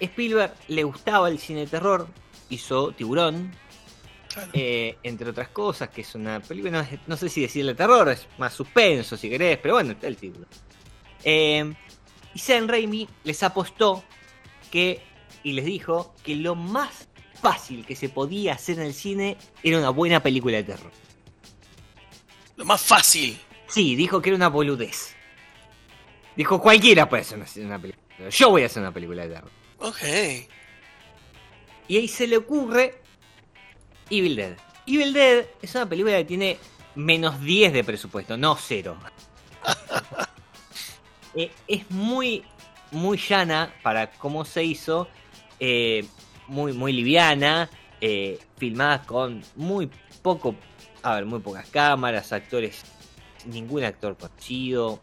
Spielberg 0.01 0.53
le 0.69 0.85
gustaba 0.85 1.29
el 1.29 1.39
cine 1.39 1.61
de 1.61 1.67
terror, 1.67 2.09
hizo 2.49 2.93
Tiburón, 2.93 3.53
Claro. 4.33 4.51
eh, 4.53 4.99
entre 5.03 5.31
otras 5.31 5.49
cosas, 5.49 5.89
que 5.89 6.03
es 6.03 6.15
una 6.15 6.41
película, 6.41 6.87
no, 7.07 7.17
sé 7.17 7.31
si 7.31 7.41
decirle 7.41 7.75
terror, 7.75 8.11
es 8.11 8.29
más 8.37 8.53
suspenso 8.53 9.17
si 9.17 9.31
querés, 9.31 9.57
pero 9.59 9.75
bueno, 9.75 9.93
está 9.93 10.09
el 10.09 10.17
título. 10.19 10.47
Eh, 11.25 11.73
y 12.35 12.39
Sam 12.39 12.69
Raimi 12.69 13.09
les 13.25 13.43
apostó 13.43 14.05
que, 14.71 15.01
y 15.43 15.53
les 15.53 15.65
dijo 15.65 16.15
que 16.23 16.37
lo 16.37 16.55
más 16.55 17.09
fácil 17.41 17.87
que 17.87 17.97
se 17.97 18.11
podía 18.11 18.53
hacer 18.53 18.79
en 18.79 18.87
el 18.87 18.93
cine 18.95 19.39
era 19.63 19.79
una 19.79 19.89
buena 19.91 20.23
película 20.23 20.59
de 20.59 20.65
terror. 20.65 20.93
Lo 22.57 22.65
más 22.67 22.83
fácil. 22.83 23.39
Sí, 23.69 23.97
dijo 23.97 24.21
que 24.21 24.31
era 24.31 24.37
una 24.37 24.49
boludez. 24.49 25.15
Dijo 26.37 26.61
cualquiera 26.61 27.09
puede 27.09 27.23
hacer 27.23 27.39
una, 27.39 27.47
una 27.67 27.79
película. 27.81 28.03
de 28.09 28.17
terror. 28.17 28.33
Yo 28.33 28.51
voy 28.51 28.63
a 28.63 28.67
hacer 28.67 28.83
una 28.83 28.93
película 28.93 29.23
de 29.23 29.35
terror. 29.35 29.51
Ok. 29.79 30.03
Y 31.89 31.97
ahí 31.97 32.09
se 32.09 32.27
le 32.27 32.37
ocurre 32.39 33.01
Evil 34.11 34.37
Dead. 34.37 34.57
Evil 34.87 35.13
Dead 35.13 35.47
es 35.63 35.75
una 35.75 35.89
película 35.89 36.17
que 36.17 36.25
tiene 36.25 36.59
menos 36.95 37.41
10 37.41 37.73
de 37.73 37.85
presupuesto, 37.85 38.37
no 38.37 38.57
cero. 38.57 38.97
Eh, 41.39 41.51
es 41.69 41.91
muy, 41.91 42.43
muy 42.93 43.19
llana 43.19 43.75
para 43.83 44.11
cómo 44.13 44.47
se 44.47 44.65
hizo. 44.65 45.07
eh, 45.61 46.07
muy, 46.49 46.73
muy 46.73 46.95
liviana. 46.95 47.69
eh, 48.01 48.39
filmada 48.57 49.03
con 49.03 49.43
muy 49.55 49.91
poco. 50.23 50.55
A 51.03 51.17
ver, 51.17 51.27
muy 51.27 51.41
pocas 51.41 51.69
cámaras, 51.69 52.33
actores. 52.33 52.85
Ningún 53.45 53.85
actor 53.85 54.17
conocido. 54.17 55.03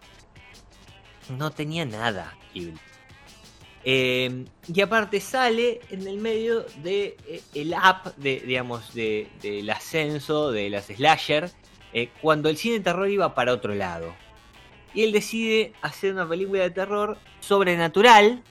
No 1.38 1.52
tenía 1.52 1.86
nada. 1.86 2.36
Evil 2.56 2.80
eh, 3.86 4.46
y 4.74 4.82
aparte 4.82 5.20
sale 5.20 5.82
en 5.90 6.08
el 6.08 6.18
medio 6.18 6.66
de 6.84 7.18
eh, 7.28 7.72
up 7.76 8.14
de, 8.16 8.40
digamos, 8.40 8.94
de, 8.94 9.28
del 9.42 9.70
ascenso 9.70 10.52
de 10.52 10.70
las 10.70 10.86
slasher, 10.86 11.52
eh, 11.94 12.10
cuando 12.22 12.50
el 12.50 12.58
cine 12.58 12.76
de 12.76 12.84
terror 12.84 13.10
iba 13.10 13.36
para 13.36 13.54
otro 13.54 13.76
lado. 13.76 14.14
Y 14.94 15.04
él 15.04 15.12
decide 15.12 15.74
hacer 15.82 16.14
una 16.14 16.28
película 16.28 16.64
de 16.64 16.70
terror 16.70 17.18
sobrenatural, 17.40 18.44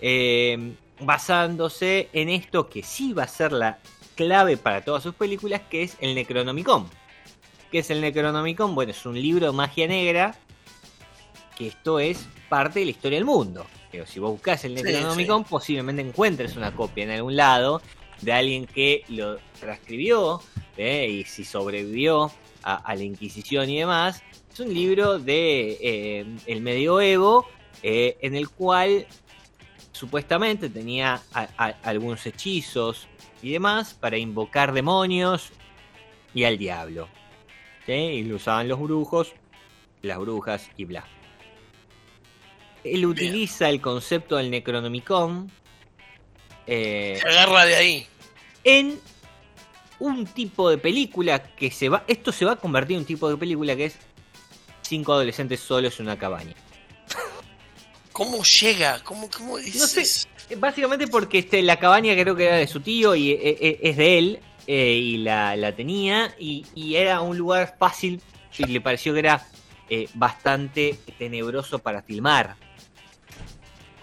eh, 0.00 0.74
basándose 1.00 2.08
en 2.12 2.30
esto 2.30 2.68
que 2.68 2.82
sí 2.82 3.12
va 3.12 3.24
a 3.24 3.28
ser 3.28 3.52
la 3.52 3.78
clave 4.16 4.56
para 4.56 4.84
todas 4.84 5.02
sus 5.02 5.14
películas, 5.14 5.62
que 5.70 5.82
es 5.82 5.96
el 6.00 6.14
Necronomicon. 6.14 6.88
¿Qué 7.70 7.80
es 7.80 7.90
el 7.90 8.00
Necronomicon? 8.00 8.74
Bueno, 8.74 8.92
es 8.92 9.06
un 9.06 9.20
libro 9.20 9.46
de 9.46 9.52
magia 9.52 9.86
negra, 9.86 10.36
que 11.56 11.68
esto 11.68 12.00
es 12.00 12.26
parte 12.48 12.80
de 12.80 12.86
la 12.86 12.90
historia 12.90 13.18
del 13.18 13.24
mundo. 13.24 13.66
Pero 13.94 14.06
si 14.06 14.18
vos 14.18 14.32
buscas 14.32 14.64
el 14.64 14.76
Sí, 14.76 14.82
Necronomicon, 14.82 15.44
posiblemente 15.44 16.02
encuentres 16.02 16.56
una 16.56 16.74
copia 16.74 17.04
en 17.04 17.10
algún 17.10 17.36
lado 17.36 17.80
de 18.22 18.32
alguien 18.32 18.66
que 18.66 19.04
lo 19.08 19.38
transcribió 19.60 20.42
¿eh? 20.76 21.06
y 21.08 21.22
si 21.22 21.44
sobrevivió 21.44 22.32
a, 22.64 22.74
a 22.74 22.96
la 22.96 23.04
Inquisición 23.04 23.70
y 23.70 23.78
demás. 23.78 24.20
Es 24.52 24.58
un 24.58 24.74
libro 24.74 25.20
de 25.20 25.78
eh, 25.80 26.26
el 26.46 26.60
medioevo 26.60 27.46
eh, 27.84 28.16
en 28.20 28.34
el 28.34 28.48
cual 28.48 29.06
supuestamente 29.92 30.68
tenía 30.70 31.22
a- 31.32 31.48
a- 31.56 31.76
algunos 31.84 32.26
hechizos 32.26 33.06
y 33.44 33.52
demás 33.52 33.94
para 33.94 34.18
invocar 34.18 34.72
demonios 34.72 35.52
y 36.34 36.42
al 36.42 36.58
diablo. 36.58 37.06
¿sí? 37.86 37.92
Y 37.92 38.22
lo 38.24 38.36
usaban 38.36 38.66
los 38.66 38.80
brujos, 38.80 39.34
las 40.02 40.18
brujas 40.18 40.68
y 40.76 40.84
bla. 40.84 41.04
Él 42.84 43.06
utiliza 43.06 43.68
el 43.70 43.80
concepto 43.80 44.36
del 44.36 44.50
Necronomicon 44.50 45.50
eh, 46.66 47.18
Se 47.20 47.28
agarra 47.28 47.64
de 47.64 47.74
ahí. 47.76 48.06
en 48.62 49.00
un 49.98 50.26
tipo 50.26 50.68
de 50.70 50.78
película 50.78 51.42
que 51.42 51.70
se 51.70 51.88
va. 51.88 52.04
Esto 52.06 52.30
se 52.32 52.44
va 52.44 52.52
a 52.52 52.56
convertir 52.56 52.94
en 52.96 53.00
un 53.00 53.06
tipo 53.06 53.28
de 53.30 53.36
película 53.36 53.74
que 53.74 53.86
es 53.86 53.96
cinco 54.82 55.12
adolescentes 55.14 55.60
solos 55.60 55.98
en 55.98 56.06
una 56.06 56.18
cabaña. 56.18 56.54
¿Cómo 58.12 58.44
llega? 58.44 59.00
¿Cómo, 59.02 59.28
cómo 59.30 59.58
es? 59.58 59.74
No 59.76 59.86
sé. 59.86 60.02
Eh, 60.50 60.56
Básicamente 60.56 61.08
porque 61.08 61.38
este, 61.38 61.62
la 61.62 61.78
cabaña 61.78 62.14
creo 62.14 62.36
que 62.36 62.44
era 62.46 62.56
de 62.56 62.66
su 62.66 62.80
tío 62.80 63.14
y 63.14 63.30
eh, 63.32 63.78
es 63.82 63.96
de 63.96 64.18
él. 64.18 64.38
eh, 64.66 64.92
y 64.92 65.16
la, 65.18 65.56
la 65.56 65.74
tenía. 65.74 66.34
Y, 66.38 66.64
y 66.74 66.94
era 66.96 67.20
un 67.20 67.36
lugar 67.36 67.74
fácil. 67.78 68.20
Y 68.56 68.66
le 68.66 68.80
pareció 68.80 69.12
que 69.12 69.18
era 69.18 69.44
eh, 69.90 70.08
bastante 70.14 70.96
tenebroso 71.18 71.80
para 71.80 72.02
filmar. 72.02 72.54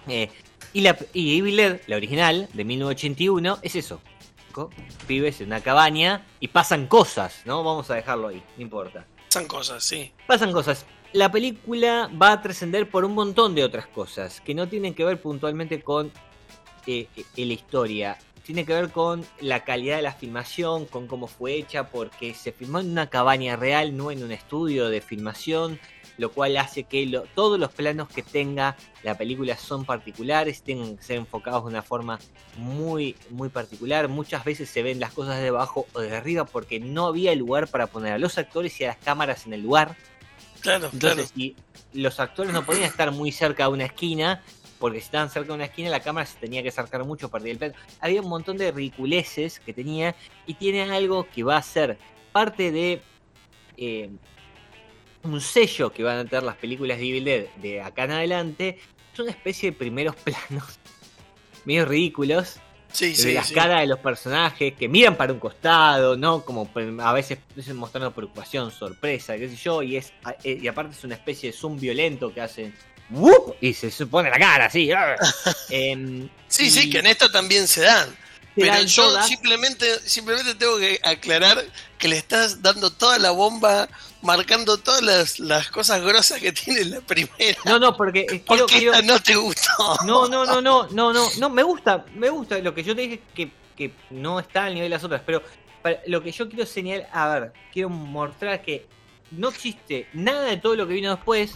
Eh, 0.08 0.30
y, 0.74 0.82
la, 0.82 0.98
y 1.14 1.38
Evil 1.38 1.58
Dead, 1.58 1.82
la 1.88 1.96
original, 1.96 2.48
de 2.54 2.66
1981, 2.66 3.60
es 3.62 3.76
eso. 3.76 4.02
Pibes 5.08 5.42
en 5.42 5.48
una 5.48 5.62
cabaña 5.62 6.26
y 6.40 6.50
pasan 6.50 6.88
cosas, 6.88 7.42
¿no? 7.46 7.64
Vamos 7.64 7.90
a 7.90 7.96
dejarlo 7.96 8.28
ahí, 8.28 8.44
no 8.58 8.64
importa. 8.64 9.06
Pasan 9.28 9.48
cosas, 9.48 9.84
sí. 9.84 10.12
Pasan 10.28 10.52
cosas. 10.52 10.86
La 11.14 11.32
película 11.32 12.10
va 12.22 12.32
a 12.32 12.42
trascender 12.42 12.90
por 12.90 13.06
un 13.06 13.14
montón 13.14 13.56
de 13.56 13.64
otras 13.64 13.88
cosas 13.88 14.42
que 14.42 14.54
no 14.54 14.68
tienen 14.68 14.94
que 14.94 15.04
ver 15.04 15.22
puntualmente 15.22 15.82
con 15.82 16.12
eh, 16.88 17.08
eh, 17.16 17.46
la 17.46 17.54
historia. 17.54 18.18
Tiene 18.44 18.66
que 18.66 18.74
ver 18.74 18.92
con 18.92 19.26
la 19.40 19.64
calidad 19.64 19.98
de 19.98 20.02
la 20.02 20.14
filmación, 20.14 20.86
con 20.86 21.08
cómo 21.08 21.28
fue 21.28 21.54
hecha, 21.54 21.90
porque 21.90 22.34
se 22.34 22.52
filmó 22.52 22.80
en 22.80 22.92
una 22.92 23.10
cabaña 23.10 23.56
real, 23.56 23.96
no 23.96 24.10
en 24.10 24.24
un 24.24 24.32
estudio 24.32 24.90
de 24.90 25.02
filmación, 25.02 25.80
lo 26.18 26.32
cual 26.32 26.58
hace 26.58 26.84
que 26.84 27.06
lo- 27.06 27.24
todos 27.36 27.60
los 27.60 27.72
planos 27.72 28.10
que 28.10 28.22
tenga 28.22 28.76
la 29.04 29.18
película 29.18 29.58
son 29.58 29.86
particulares, 29.86 30.62
tienen 30.62 30.98
que 30.98 31.04
ser 31.04 31.18
enfocados 31.18 31.64
de 31.64 31.70
una 31.70 31.82
forma 31.82 32.20
muy, 32.58 33.16
muy 33.30 33.50
particular. 33.50 34.08
Muchas 34.08 34.44
veces 34.44 34.70
se 34.70 34.84
ven 34.84 35.00
las 35.00 35.14
cosas 35.14 35.40
de 35.42 35.48
abajo 35.48 35.88
o 35.94 36.00
de 36.02 36.16
arriba 36.16 36.46
porque 36.46 36.80
no 36.80 37.08
había 37.08 37.34
lugar 37.36 37.68
para 37.68 37.88
poner 37.88 38.14
a 38.14 38.18
los 38.20 38.38
actores 38.38 38.80
y 38.80 38.84
a 38.84 38.90
las 38.90 38.98
cámaras 38.98 39.46
en 39.48 39.54
el 39.54 39.62
lugar. 39.62 39.96
Claro, 40.62 40.90
Entonces, 40.94 41.32
si 41.36 41.56
los 41.94 42.20
actores 42.20 42.54
no 42.54 42.64
podían 42.66 42.84
estar 42.84 43.12
muy 43.12 43.32
cerca 43.32 43.64
de 43.64 43.70
una 43.70 43.86
esquina, 43.86 44.44
porque 44.80 45.00
si 45.00 45.06
estaban 45.06 45.30
cerca 45.30 45.48
de 45.50 45.54
una 45.54 45.66
esquina, 45.66 45.90
la 45.90 46.00
cámara 46.02 46.26
se 46.26 46.38
tenía 46.40 46.62
que 46.62 46.70
acercar 46.70 47.04
mucho 47.04 47.30
para 47.30 47.48
el 47.50 47.58
plano. 47.58 47.74
Había 48.00 48.22
un 48.22 48.30
montón 48.30 48.58
de 48.58 48.72
ridiculeces 48.72 49.60
que 49.60 49.74
tenía, 49.74 50.16
y 50.46 50.54
tiene 50.56 50.84
algo 50.84 51.28
que 51.34 51.44
va 51.44 51.58
a 51.58 51.62
ser 51.64 51.98
parte 52.32 52.72
de 52.72 53.02
eh, 53.78 54.10
un 55.24 55.42
sello 55.42 55.92
que 55.92 56.04
van 56.04 56.18
a 56.18 56.26
tener 56.26 56.44
las 56.44 56.56
películas 56.56 56.98
de 56.98 57.08
Evil 57.08 57.26
Dead 57.26 57.46
de 57.58 57.82
acá 57.82 58.06
en 58.06 58.12
adelante. 58.12 58.80
Es 59.14 59.20
una 59.20 59.32
especie 59.32 59.72
de 59.72 59.78
primeros 59.78 60.16
planos 60.24 60.80
medio 61.66 61.86
ridículos 61.86 62.54
claro. 62.54 62.72
Sí, 62.94 63.10
de 63.10 63.16
sí, 63.16 63.34
las 63.34 63.48
sí. 63.48 63.54
caras 63.54 63.82
de 63.82 63.88
los 63.88 64.00
personajes 64.00 64.74
que 64.74 64.90
miran 64.90 65.16
para 65.16 65.32
un 65.32 65.40
costado, 65.40 66.18
¿no? 66.18 66.44
Como 66.44 66.70
a 67.02 67.14
veces, 67.14 67.40
mostrando 67.74 68.12
preocupación, 68.12 68.70
sorpresa, 68.72 69.38
qué 69.38 69.48
sé 69.48 69.56
yo, 69.56 69.82
y 69.82 69.96
es 69.96 70.12
eh, 70.44 70.60
y 70.62 70.68
aparte 70.68 70.94
es 70.94 71.04
una 71.04 71.16
especie 71.16 71.52
de 71.52 71.58
zoom 71.58 71.80
violento 71.80 72.34
que 72.34 72.42
hacen 72.42 72.76
¡wup! 73.12 73.56
y 73.62 73.74
se 73.74 73.92
supone 73.92 74.30
la 74.30 74.38
cara 74.38 74.66
así. 74.66 74.90
Em, 75.70 76.28
Sí, 76.48 76.66
y 76.66 76.72
sí, 76.72 76.90
que 76.90 77.00
en 77.00 77.08
esto 77.08 77.32
también 77.32 77.66
se 77.66 77.82
dan. 77.82 78.10
Pero 78.56 78.82
yo 78.84 79.04
todas. 79.04 79.28
simplemente, 79.28 80.00
simplemente 80.08 80.56
tengo 80.56 80.78
que 80.78 81.00
aclarar 81.04 81.64
que 81.98 82.08
le 82.08 82.18
estás 82.18 82.62
dando 82.62 82.92
toda 82.92 83.18
la 83.18 83.32
bomba, 83.32 83.88
marcando 84.22 84.78
todas 84.78 85.02
las, 85.02 85.40
las 85.40 85.70
cosas 85.70 86.02
grosas 86.02 86.40
que 86.42 86.52
tiene 86.52 86.84
la 86.86 87.02
primera. 87.02 87.58
No, 87.66 87.80
no, 87.80 87.96
porque 87.96 88.26
quiero, 88.26 88.44
Porque 88.46 88.66
quiero- 88.78 88.94
esta 88.94 89.06
no 89.06 89.20
te 89.22 89.36
gustó. 89.36 89.70
No, 90.06 90.28
no, 90.28 90.46
no, 90.46 90.62
no, 90.62 90.88
no, 90.90 91.14
no, 91.14 91.30
no, 91.38 91.50
me 91.50 91.64
gusta, 91.64 92.06
me 92.16 92.30
gusta. 92.30 92.58
Lo 92.60 92.74
que 92.76 92.84
yo 92.84 92.94
te 92.96 93.02
dije 93.04 93.14
es 93.16 93.34
que, 93.34 93.52
que 93.78 93.94
no 94.10 94.40
está 94.40 94.66
al 94.66 94.74
nivel 94.74 94.90
de 94.90 94.96
las 94.96 95.04
otras, 95.04 95.22
pero 95.26 95.42
para- 95.82 96.02
lo 96.08 96.22
que 96.22 96.32
yo 96.32 96.50
quiero 96.50 96.66
señalar, 96.66 97.10
a 97.14 97.28
ver, 97.40 97.54
quiero 97.72 97.90
mostrar 97.90 98.62
que 98.62 98.86
no 99.32 99.48
existe 99.50 100.08
nada 100.14 100.42
de 100.44 100.58
todo 100.58 100.76
lo 100.76 100.86
que 100.88 100.94
vino 100.94 101.16
después. 101.16 101.54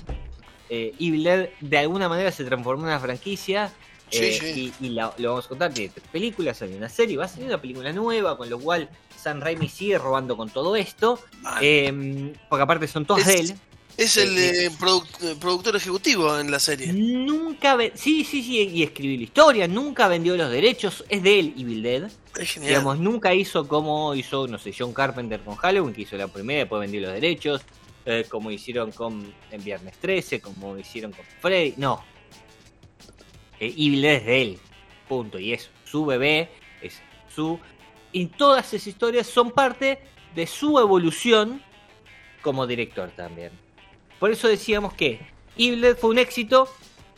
Eh, 0.70 0.94
Evil 1.00 1.24
Dead 1.26 1.50
de 1.60 1.78
alguna 1.78 2.10
manera 2.10 2.32
se 2.32 2.44
transformó 2.46 2.84
en 2.84 2.88
una 2.88 3.00
franquicia. 3.00 3.72
Sí, 4.12 4.18
eh, 4.26 4.40
sí. 4.54 4.74
Y, 4.82 4.86
y 4.86 4.90
la- 4.90 5.14
lo 5.18 5.30
vamos 5.32 5.46
a 5.46 5.50
contar, 5.50 5.74
tiene 5.74 5.92
tres 5.94 6.08
películas, 6.12 6.62
hay 6.62 6.74
una 6.74 6.90
serie, 6.90 7.18
va 7.18 7.26
a 7.26 7.28
salir 7.28 7.48
una 7.48 7.60
película 7.62 7.92
nueva, 7.92 8.38
con 8.38 8.50
lo 8.50 8.60
cual 8.60 8.90
San 9.20 9.42
Raimi 9.42 9.68
sigue 9.68 9.98
robando 9.98 10.38
con 10.38 10.50
todo 10.50 10.76
esto. 10.76 11.20
Eh, 11.62 12.34
porque 12.50 12.64
aparte 12.64 12.88
son 12.88 13.06
todas 13.06 13.28
Es- 13.28 13.34
de 13.34 13.40
él. 13.54 13.60
es 13.98 14.18
el 14.18 14.38
eh, 14.38 14.70
produc- 14.80 15.08
eh, 15.24 15.36
productor 15.40 15.76
ejecutivo 15.76 16.38
en 16.40 16.52
la 16.52 16.60
serie. 16.60 16.92
Nunca, 16.94 17.78
sí, 17.96 18.24
sí, 18.24 18.44
sí, 18.44 18.60
y 18.74 18.84
escribió 18.84 19.18
la 19.18 19.24
historia, 19.24 19.68
nunca 19.68 20.08
vendió 20.08 20.36
los 20.38 20.52
derechos, 20.52 21.04
es 21.10 21.24
de 21.24 21.40
él 21.40 21.54
Evil 21.58 21.82
Dead. 21.82 22.12
Es 22.38 22.52
genial. 22.52 22.70
Digamos, 22.70 23.00
nunca 23.00 23.34
hizo 23.34 23.68
como 23.68 24.14
hizo, 24.14 24.48
no 24.48 24.60
sé, 24.60 24.74
John 24.78 24.94
Carpenter 24.94 25.40
con 25.42 25.56
Halloween, 25.56 25.94
que 25.96 26.02
hizo 26.02 26.16
la 26.18 26.28
primera, 26.28 26.60
después 26.60 26.80
vendió 26.82 27.02
los 27.02 27.14
derechos, 27.14 27.62
como 28.30 28.52
hicieron 28.52 28.92
con 28.92 29.34
en 29.50 29.64
Viernes 29.64 29.96
13, 30.00 30.40
como 30.40 30.78
hicieron 30.78 31.12
con 31.12 31.26
Freddy, 31.42 31.74
no. 31.78 32.04
Eh, 33.60 33.74
Evil 33.78 34.02
Dead 34.02 34.16
es 34.16 34.26
de 34.26 34.42
él, 34.42 34.60
punto, 35.08 35.40
y 35.40 35.54
es 35.54 35.70
su 35.84 36.06
bebé, 36.06 36.50
es 36.82 37.02
su... 37.34 37.60
Y 38.12 38.28
todas 38.28 38.74
esas 38.74 38.88
historias 38.88 39.28
son 39.28 39.52
parte 39.52 40.00
de 40.34 40.48
su 40.48 40.80
evolución 40.80 41.62
como 42.42 42.66
director 42.68 43.10
también. 43.12 43.52
Por 44.20 44.32
eso 44.32 44.48
decíamos 44.48 44.94
que 44.94 45.20
Evil 45.58 45.82
Dead 45.82 45.98
fue 45.98 46.12
un 46.12 46.18
éxito, 46.20 46.70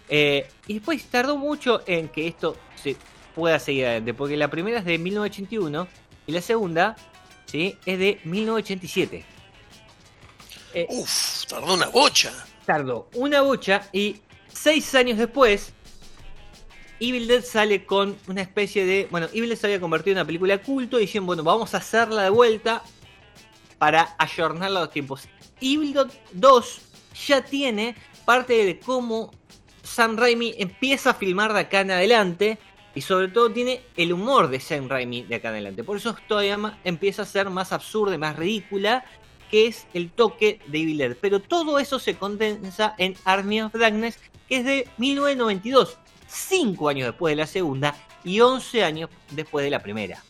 eh, 0.10 0.48
y 0.68 0.76
después 0.76 1.04
tardó 1.06 1.38
mucho 1.38 1.82
en 1.86 2.10
que 2.10 2.28
esto 2.28 2.56
se 2.76 2.96
pueda 3.36 3.60
seguir 3.60 3.86
adelante, 3.86 4.14
porque 4.14 4.38
la 4.38 4.50
primera 4.50 4.80
es 4.80 4.86
de 4.86 4.98
1981 4.98 5.88
y 6.26 6.32
la 6.32 6.42
segunda 6.42 6.96
¿sí? 7.46 7.78
es 7.86 8.00
de 8.00 8.20
1987. 8.24 9.26
Eh, 10.74 10.88
Uf, 10.90 11.46
tardó 11.48 11.74
una 11.74 11.88
bocha. 11.88 12.32
tardó 12.66 13.10
una 13.14 13.42
bocha 13.42 13.88
y 13.92 14.18
seis 14.52 14.94
años 14.96 15.18
después, 15.18 15.74
Evil 17.00 17.28
Dead 17.28 17.44
sale 17.44 17.86
con 17.86 18.18
una 18.28 18.42
especie 18.42 18.86
de. 18.86 19.08
Bueno, 19.12 19.28
Evil 19.34 19.50
Dead 19.50 19.58
se 19.58 19.68
había 19.68 19.80
convertido 19.80 20.14
en 20.14 20.18
una 20.20 20.26
película 20.26 20.58
culto 20.62 20.98
y 20.98 21.02
dicen, 21.02 21.26
bueno, 21.26 21.44
vamos 21.44 21.74
a 21.74 21.78
hacerla 21.78 22.24
de 22.24 22.30
vuelta 22.30 22.82
para 23.78 24.16
ayornarla 24.18 24.80
a 24.80 24.84
los 24.84 24.92
tiempos. 24.92 25.28
Evil 25.62 25.94
Dead 25.94 26.08
2 26.34 26.82
ya 27.28 27.44
tiene 27.44 27.96
parte 28.26 28.66
de 28.66 28.80
cómo 28.80 29.32
Sam 29.84 30.18
Raimi 30.18 30.56
empieza 30.58 31.12
a 31.12 31.14
filmar 31.14 31.54
de 31.54 31.60
acá 31.62 31.82
en 31.82 31.92
adelante. 31.92 32.58
Y 32.96 33.02
sobre 33.02 33.28
todo 33.28 33.52
tiene 33.52 33.82
el 33.96 34.12
humor 34.12 34.50
de 34.50 34.60
Sam 34.60 34.90
Raimi 34.90 35.22
de 35.22 35.36
acá 35.36 35.50
en 35.50 35.54
adelante. 35.56 35.84
Por 35.84 35.98
eso 35.98 36.16
todavía 36.28 36.58
más- 36.58 36.78
empieza 36.84 37.22
a 37.22 37.26
ser 37.26 37.48
más 37.52 37.72
absurda 37.72 38.16
y 38.16 38.18
más 38.18 38.36
ridícula. 38.36 39.06
Que 39.52 39.68
es 39.68 39.86
el 39.94 40.10
toque 40.12 40.60
de 40.68 40.80
Evil 40.80 40.98
Dead. 40.98 41.16
Pero 41.22 41.40
todo 41.40 41.78
eso 41.80 42.00
se 42.00 42.16
condensa 42.16 42.96
en 42.98 43.16
Army 43.24 43.62
of 43.62 43.74
Darkness. 43.74 44.20
Que 44.50 44.58
es 44.58 44.66
de 44.66 44.88
1992. 44.98 46.00
Cinco 46.28 46.90
años 46.90 47.08
después 47.08 47.32
de 47.32 47.36
la 47.38 47.48
segunda. 47.48 47.96
Y 48.24 48.40
11 48.40 48.84
años 48.84 49.10
después 49.32 49.64
de 49.64 49.72
la 49.72 49.82
primera. 49.82 50.22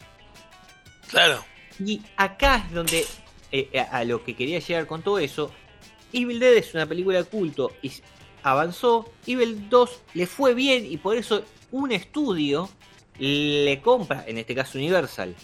Claro. 1.10 1.44
Y 1.80 2.02
acá 2.16 2.66
es 2.68 2.74
donde, 2.74 3.06
eh, 3.52 3.70
a 3.80 3.98
a 3.98 4.04
lo 4.04 4.24
que 4.24 4.36
quería 4.36 4.60
llegar 4.60 4.88
con 4.88 5.02
todo 5.02 5.20
eso, 5.20 5.52
Evil 6.14 6.40
Dead 6.40 6.54
es 6.54 6.74
una 6.74 6.86
película 6.86 7.20
de 7.20 7.24
culto 7.26 7.72
y 7.82 7.92
avanzó, 8.44 9.12
Evil 9.26 9.70
2 9.70 10.02
le 10.14 10.28
fue 10.28 10.54
bien 10.54 10.86
y 10.86 10.98
por 10.98 11.18
eso 11.18 11.44
un 11.72 11.92
estudio 11.92 12.70
le 13.20 13.82
compra, 13.82 14.24
en 14.28 14.38
este 14.38 14.56
caso 14.56 14.78
Universal, 14.78 15.36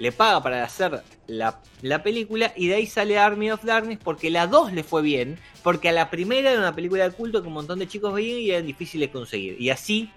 le 0.00 0.10
paga 0.12 0.42
para 0.42 0.64
hacer 0.64 1.02
la, 1.28 1.60
la 1.82 2.02
película 2.02 2.52
y 2.56 2.66
de 2.68 2.74
ahí 2.76 2.86
sale 2.86 3.18
Army 3.18 3.50
of 3.52 3.62
Darkness 3.62 3.98
porque 4.02 4.30
la 4.30 4.46
2 4.48 4.72
le 4.72 4.82
fue 4.82 5.02
bien, 5.02 5.38
porque 5.62 5.90
a 5.90 5.92
la 5.92 6.10
primera 6.10 6.50
era 6.50 6.58
una 6.58 6.74
película 6.74 7.04
de 7.08 7.14
culto 7.14 7.42
que 7.42 7.48
un 7.48 7.54
montón 7.54 7.78
de 7.78 7.86
chicos 7.86 8.12
veían 8.14 8.38
y 8.40 8.50
era 8.50 8.62
difícil 8.62 9.00
de 9.00 9.10
conseguir. 9.10 9.60
Y 9.60 9.70
así 9.70 10.10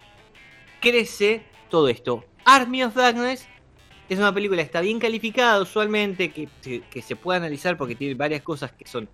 crece 0.80 1.44
todo 1.70 1.90
esto. 1.90 2.26
Army 2.46 2.84
of 2.84 2.96
Darkness 2.96 3.46
es 4.10 4.18
una 4.18 4.34
película 4.34 4.62
que 4.62 4.66
está 4.66 4.80
bien 4.82 5.00
calificada 5.00 5.62
usualmente, 5.62 6.32
que, 6.32 6.48
que- 6.62 6.82
que 6.82 7.02
se 7.02 7.16
puede 7.16 7.38
analizar 7.38 7.78
porque 7.78 7.96
tiene 7.96 8.16
varias 8.16 8.42
cosas 8.42 8.72
que 8.72 8.88
son 8.88 9.08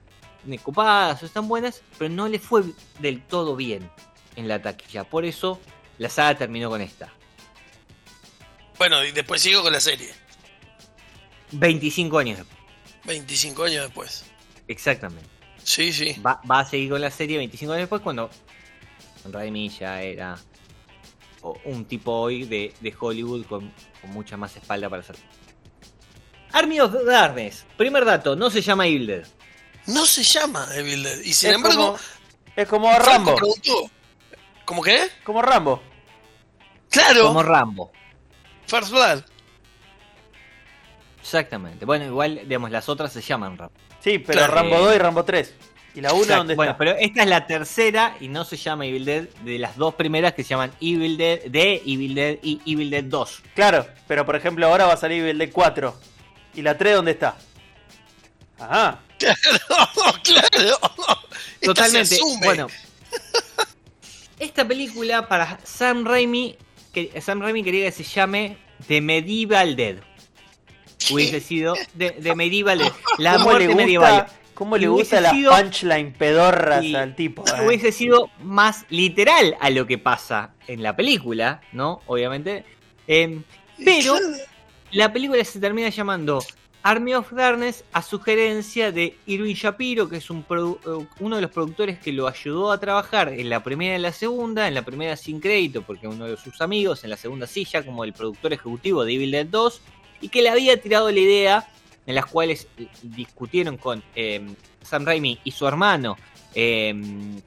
copadas 0.64 1.22
o 1.22 1.26
están 1.26 1.48
buenas, 1.48 1.82
pero 1.98 2.10
no 2.14 2.28
le 2.28 2.40
fue 2.40 2.64
del 3.00 3.22
todo 3.24 3.56
bien 3.56 3.90
en 4.36 4.48
la 4.48 4.62
taquilla. 4.62 5.04
Por 5.04 5.26
eso 5.26 5.60
la 5.98 6.10
saga 6.10 6.38
terminó 6.38 6.70
con 6.70 6.82
esta. 6.82 7.12
Bueno, 8.78 9.04
y 9.04 9.12
después 9.12 9.42
sigo 9.42 9.62
con 9.62 9.74
la 9.74 9.82
serie. 9.82 10.10
25 11.52 12.18
años 12.20 12.38
después. 12.38 12.60
25 13.06 13.64
años 13.64 13.84
después. 13.86 14.26
Exactamente. 14.68 15.30
Sí, 15.64 15.92
sí. 15.94 16.16
Va, 16.26 16.42
va 16.50 16.60
a 16.60 16.66
seguir 16.66 16.90
con 16.92 17.02
la 17.02 17.12
serie 17.12 17.38
25 17.38 17.74
años 17.74 17.84
después 17.84 18.02
cuando 18.02 18.30
Raimi 19.26 19.70
ya 19.70 20.02
era 20.02 20.38
un 21.66 21.86
tipo 21.86 22.12
hoy 22.14 22.44
de, 22.46 22.74
de 22.80 22.96
Hollywood 23.00 23.46
con, 23.46 23.72
con 24.02 24.10
mucha 24.12 24.38
más 24.38 24.56
espalda 24.56 24.90
para 24.90 25.02
hacer. 25.02 25.16
Army 26.52 26.80
of 26.80 26.94
Darkness, 27.06 27.66
primer 27.78 28.06
dato, 28.06 28.36
no 28.36 28.50
se 28.50 28.62
llama 28.62 28.88
Evil 28.88 29.08
Dead. 29.08 29.28
No 29.88 30.06
se 30.06 30.24
llama 30.24 30.68
Evil 30.76 31.04
Dead. 31.04 31.20
Y 31.20 31.34
sin 31.34 31.50
es, 31.52 31.56
embargo, 31.56 31.78
como, 31.78 32.00
es 32.56 32.68
como 32.68 32.92
Rambo. 33.00 33.36
preguntó. 33.36 33.92
¿Cómo 34.66 34.82
qué? 34.82 35.10
Como 35.24 35.42
Rambo. 35.42 35.82
Claro, 36.90 37.28
Como 37.28 37.44
Rambo. 37.44 37.92
First 38.66 38.92
Blood. 38.92 39.24
Exactamente. 41.30 41.86
Bueno, 41.86 42.06
igual, 42.06 42.42
digamos, 42.44 42.72
las 42.72 42.90
otras 42.90 43.14
se 43.14 43.22
llaman 43.22 43.56
Rambo. 43.56 43.74
Sí, 44.04 44.18
pero 44.18 44.40
Claro. 44.40 44.54
Rambo 44.56 44.80
2 44.80 44.96
y 44.96 44.98
Rambo 44.98 45.24
3. 45.24 45.54
¿Y 45.96 46.02
la 46.02 46.12
1 46.14 46.22
Exacto. 46.24 46.38
dónde 46.40 46.56
bueno, 46.56 46.72
está? 46.72 46.78
pero 46.80 46.92
esta 47.00 47.22
es 47.24 47.28
la 47.30 47.46
tercera 47.48 48.16
y 48.20 48.28
no 48.30 48.46
se 48.46 48.58
llama 48.58 48.86
Evil 48.88 49.06
Dead 49.06 49.24
de 49.44 49.60
las 49.60 49.76
dos 49.78 49.94
primeras 49.96 50.34
que 50.34 50.44
se 50.44 50.50
llaman 50.50 50.72
Evil 50.82 51.18
Dead 51.18 51.42
de 51.46 51.82
Evil 51.86 52.16
Dead 52.16 52.38
y 52.42 52.62
Evil 52.66 52.90
Dead 52.90 53.04
2. 53.04 53.42
Claro, 53.56 53.86
pero 54.08 54.26
por 54.26 54.36
ejemplo 54.36 54.66
ahora 54.68 54.86
va 54.86 54.94
a 54.94 54.98
salir 54.98 55.24
el 55.26 55.38
de 55.38 55.50
4. 55.52 55.96
¿Y 56.56 56.62
la 56.64 56.78
3 56.78 56.96
dónde 56.96 57.12
está? 57.12 57.36
Ajá. 58.60 59.00
Claro, 59.20 59.36
claro. 60.24 60.80
Esta 61.60 61.66
Totalmente. 61.66 62.06
se 62.06 62.16
asume. 62.16 62.46
Bueno, 62.46 62.68
esta 64.40 64.66
película 64.68 65.28
para 65.28 65.60
Sam 65.64 66.06
Raimi, 66.06 66.56
que 66.94 67.20
Sam 67.22 67.42
Raimi 67.42 67.64
quería 67.64 67.86
que 67.86 67.92
se 67.92 68.04
llame 68.04 68.58
The 68.88 69.02
Medieval 69.02 69.76
Dead. 69.76 69.98
Hubiese 71.12 71.40
sido 71.40 71.76
de, 71.94 72.12
de. 72.12 72.92
La 73.18 73.34
¿Cómo 73.34 73.46
muerte 73.46 73.60
le 73.62 73.68
gusta, 73.68 73.84
medieval. 73.84 74.28
¿Cómo 74.54 74.78
le 74.78 74.88
gusta 74.90 75.32
sido- 75.32 75.52
punchline 75.56 76.14
pedorras 76.14 76.86
al 76.94 77.16
tipo? 77.16 77.46
eh? 77.48 77.66
Hubiese 77.66 77.92
sido 77.92 78.30
más 78.44 78.86
literal 78.90 79.56
a 79.62 79.70
lo 79.70 79.88
que 79.88 79.98
pasa 79.98 80.54
en 80.68 80.84
la 80.84 80.96
película, 80.96 81.62
¿no? 81.72 82.02
Obviamente. 82.08 82.66
Em, 83.08 83.44
pero 83.84 84.16
la 84.92 85.14
película 85.14 85.44
se 85.46 85.60
termina 85.60 85.90
llamando 85.90 86.44
Army 86.84 87.14
of 87.14 87.32
Darkness 87.32 87.84
a 87.94 88.02
sugerencia 88.02 88.92
de 88.92 89.18
Irwin 89.26 89.56
Shapiro, 89.56 90.10
que 90.10 90.18
es 90.18 90.30
un 90.30 90.46
eh, 90.50 91.06
uno 91.20 91.36
de 91.38 91.42
los 91.42 91.52
productores 91.52 92.00
que 92.00 92.12
lo 92.12 92.28
ayudó 92.28 92.72
a 92.72 92.80
trabajar 92.80 93.30
en 93.30 93.50
la 93.50 93.64
primera 93.64 93.94
y 93.94 93.96
en 93.96 94.02
la 94.02 94.14
segunda, 94.14 94.68
en 94.68 94.74
la 94.74 94.84
primera 94.84 95.16
sin 95.16 95.40
crédito 95.40 95.82
porque 95.82 96.08
uno 96.08 96.26
de 96.26 96.38
sus 96.38 96.62
amigos, 96.62 97.04
en 97.04 97.10
la 97.10 97.18
segunda 97.18 97.48
ya 97.48 97.84
como 97.84 98.04
el 98.04 98.14
productor 98.14 98.54
ejecutivo 98.54 99.04
de 99.06 99.14
Evil 99.14 99.32
Dead 99.32 99.46
2, 99.46 99.82
y 100.22 100.30
que 100.30 100.42
le 100.42 100.50
había 100.50 100.80
tirado 100.82 101.12
la 101.12 101.20
idea 101.20 101.68
en 102.06 102.16
las 102.16 102.26
cuales 102.26 102.68
discutieron 103.04 103.78
con 103.78 104.04
eh, 104.16 104.42
Sam 104.82 105.06
Raimi 105.06 105.40
y 105.44 105.52
su 105.52 105.68
hermano, 105.68 106.18
eh, 106.56 106.94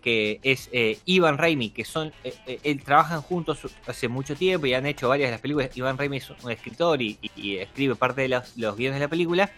que 0.02 0.38
es 0.44 0.68
eh, 0.72 0.98
Ivan 1.06 1.36
Raimi, 1.38 1.70
que 1.70 1.84
son, 1.84 2.12
eh, 2.22 2.32
eh, 2.46 2.58
eh, 2.62 2.76
trabajan 2.76 3.20
juntos 3.22 3.58
hace 3.86 4.06
mucho 4.08 4.36
tiempo 4.36 4.66
y 4.66 4.74
han 4.74 4.86
hecho 4.86 5.08
varias 5.08 5.28
de 5.28 5.32
las 5.32 5.40
películas. 5.40 5.76
Ivan 5.76 5.98
Raimi 5.98 6.18
es 6.18 6.30
un 6.30 6.50
escritor 6.50 7.02
y, 7.02 7.18
y- 7.36 7.56
escribe 7.56 7.96
parte 7.96 8.20
de 8.22 8.28
los, 8.28 8.54
guiones 8.76 8.94
de 8.94 9.00
la 9.00 9.08
película. 9.08 9.50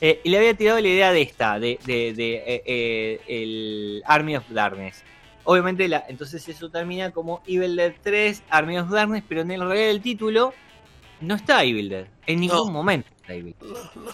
Y 0.00 0.28
le 0.28 0.38
había 0.38 0.54
tirado 0.54 0.80
la 0.80 0.88
idea 0.88 1.12
de 1.12 1.22
esta, 1.22 1.58
de, 1.58 1.78
de- 1.84 2.12
de, 2.14 3.20
el 3.28 4.02
Army 4.06 4.36
of 4.36 4.44
Darkness. 4.48 5.02
Obviamente, 5.44 5.88
entonces 6.08 6.46
eso 6.48 6.68
termina 6.68 7.10
como 7.10 7.42
Evil 7.46 7.74
Dead 7.76 7.94
3, 8.02 8.42
Army 8.50 8.78
of 8.78 8.90
Darkness, 8.90 9.24
pero 9.28 9.40
en 9.42 9.50
el 9.50 9.60
realidad 9.60 9.86
del 9.88 10.02
título 10.02 10.52
no 11.20 11.34
está 11.34 11.62
Evil 11.64 11.88
Dead. 11.88 12.06
En 12.26 12.40
ningún 12.40 12.66
No. 12.66 12.72
momento 12.72 13.08
está 13.20 13.34
Evil 13.34 13.54
Dead. 13.60 14.12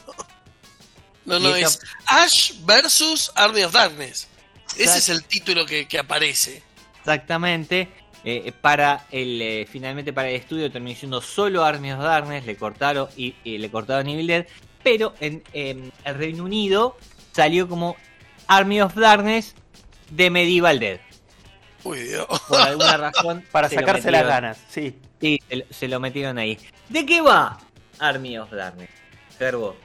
No, 1.25 1.39
no, 1.39 1.55
esa- 1.57 1.69
es 1.69 1.81
Ash 2.07 2.53
versus 2.65 3.33
Army 3.35 3.63
of 3.63 3.73
Darkness. 3.73 4.29
Ese 4.77 4.99
es 4.99 5.09
el 5.09 5.25
título 5.25 5.65
que, 5.65 5.87
que 5.89 5.99
aparece. 5.99 6.63
Exactamente. 6.99 7.89
Eh, 8.27 8.53
para 8.59 9.07
el 9.11 9.41
eh, 9.43 9.69
finalmente 9.71 10.13
para 10.15 10.31
el 10.31 10.37
estudio 10.37 10.73
terminó 10.73 10.99
siendo 10.99 11.21
solo 11.21 11.63
Army 11.63 11.93
of 11.93 12.01
Darkness, 12.01 12.47
le 12.47 12.57
cortaron 12.57 13.09
y, 13.19 13.35
y 13.45 13.59
le 13.59 13.71
cortaron 13.71 14.09
Evil 14.09 14.27
Dead, 14.27 14.47
pero 14.83 15.15
en, 15.21 15.43
el 15.53 16.15
Reino 16.15 16.45
Unido 16.45 16.97
salió 17.33 17.69
como 17.69 17.97
Army 18.47 18.81
of 18.81 18.95
Darkness 18.95 19.55
de 20.11 20.31
Medieval 20.31 20.79
Dead. 20.81 21.01
Uy, 21.85 21.99
Dios. 22.01 22.27
Por 22.49 22.61
alguna 22.63 22.97
razón. 22.97 23.45
Para 23.53 23.69
sacarse 23.71 24.11
las 24.11 24.27
ganas, 24.27 24.59
sí. 24.71 24.97
Sí, 25.21 25.39
se, 25.49 25.57
lo- 25.57 25.65
se 25.71 25.89
lo 25.89 26.01
metieron 26.01 26.39
ahí. 26.39 26.59
¿De 26.89 27.07
qué 27.07 27.21
va 27.21 27.59
Army 27.99 28.39
of 28.39 28.51
Darkness? 28.51 28.91
Servo. 29.39 29.77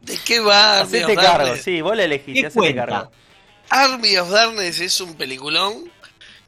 ¿De 0.00 0.16
qué 0.18 0.40
va 0.40 0.80
Army 0.80 0.98
Hacete 0.98 1.12
of 1.12 1.22
cargo, 1.22 1.44
Darkness? 1.44 1.64
sí, 1.64 1.80
vos 1.80 1.96
le 1.96 2.04
elegiste, 2.04 2.40
¿Qué 2.40 2.46
hacete 2.46 2.74
cargo. 2.74 3.10
Army 3.70 4.16
of 4.16 4.30
Darkness 4.30 4.80
es 4.80 5.00
un 5.00 5.14
peliculón 5.14 5.90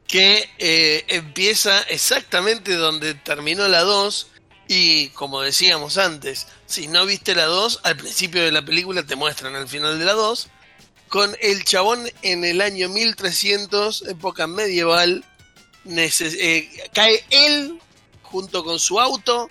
que 0.07 0.49
eh, 0.57 1.05
empieza 1.07 1.81
exactamente 1.83 2.75
donde 2.75 3.13
terminó 3.13 3.67
la 3.67 3.81
2 3.81 4.27
y 4.67 5.09
como 5.09 5.41
decíamos 5.41 5.97
antes, 5.97 6.47
si 6.65 6.87
no 6.87 7.05
viste 7.05 7.35
la 7.35 7.45
2, 7.45 7.81
al 7.83 7.97
principio 7.97 8.43
de 8.43 8.51
la 8.51 8.63
película 8.63 9.03
te 9.03 9.15
muestran 9.15 9.55
al 9.55 9.67
final 9.67 9.99
de 9.99 10.05
la 10.05 10.13
2 10.13 10.47
con 11.09 11.35
el 11.41 11.65
chabón 11.65 12.09
en 12.21 12.45
el 12.45 12.61
año 12.61 12.87
1300, 12.87 14.03
época 14.07 14.47
medieval, 14.47 15.25
eh, 15.85 16.69
cae 16.93 17.23
él 17.29 17.81
junto 18.23 18.63
con 18.63 18.79
su 18.79 18.97
auto 18.97 19.49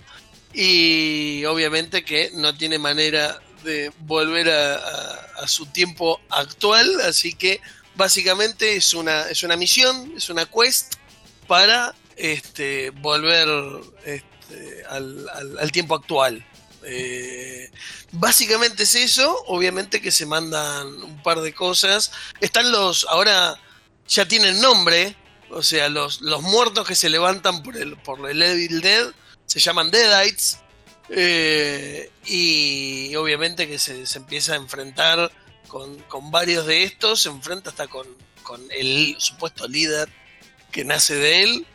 y 0.53 1.45
obviamente 1.45 2.05
que 2.05 2.31
no 2.35 2.57
tiene 2.57 2.79
manera 2.79 3.41
de 3.65 3.93
volver 4.01 4.51
a, 4.51 5.47
su 5.47 5.67
tiempo 5.67 6.21
actual, 6.29 7.01
así 7.03 7.33
que 7.35 7.61
básicamente 7.95 8.77
es 8.77 8.93
una, 8.95 9.23
es 9.31 9.43
una 9.43 9.57
misión, 9.57 10.13
es 10.17 10.29
una 10.29 10.45
quest 10.47 10.95
para 11.47 11.95
este, 12.17 12.91
volver 12.91 13.49
este, 14.05 14.85
al, 14.89 15.29
al- 15.31 15.59
al 15.59 15.73
tiempo 15.73 15.95
actual. 15.95 16.45
Eh, 16.85 17.71
básicamente 18.13 18.83
es 18.85 18.95
eso, 18.95 19.37
obviamente 19.47 20.01
que 20.01 20.11
se 20.11 20.27
mandan 20.27 20.87
un 21.03 21.23
par 21.23 21.41
de 21.41 21.55
cosas. 21.55 22.13
Están 22.41 22.71
los, 22.73 23.07
ahora 23.09 23.59
ya 24.09 24.27
tienen 24.27 24.61
nombre, 24.61 25.17
o 25.51 25.63
sea, 25.63 25.89
los, 25.89 26.21
los 26.21 26.43
muertos 26.43 26.87
que 26.87 26.95
se 26.95 27.11
levantan 27.11 27.63
por 27.63 27.77
el, 27.77 27.97
por 27.97 28.29
el 28.29 28.43
Evil 28.43 28.81
Dead 28.81 29.11
se 29.51 29.59
llaman 29.59 29.91
Deadites. 29.91 30.59
eh, 31.09 32.09
y 32.25 33.15
obviamente 33.17 33.67
que 33.67 33.79
se, 33.81 34.07
se 34.07 34.19
empieza 34.19 34.53
a 34.53 34.57
enfrentar 34.57 35.33
con, 35.67 35.99
con 36.03 36.31
varios 36.31 36.67
de 36.67 36.85
estos, 36.85 37.23
se 37.23 37.29
enfrenta 37.31 37.71
hasta 37.71 37.89
con, 37.89 38.07
con 38.45 38.63
el 38.71 39.17
supuesto 39.19 39.67
líder 39.67 40.09
que 40.71 40.85
nace 40.85 41.15
de 41.17 41.43
él. 41.43 41.67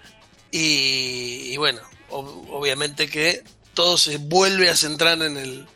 Y, 0.51 1.57
bueno, 1.57 1.81
ob- 2.09 2.47
obviamente 2.49 3.09
que 3.09 3.43
todo 3.73 3.97
se 3.97 4.17
vuelve 4.17 4.69
a 4.69 4.75
centrar 4.75 5.21
en 5.21 5.35
el 5.38 5.67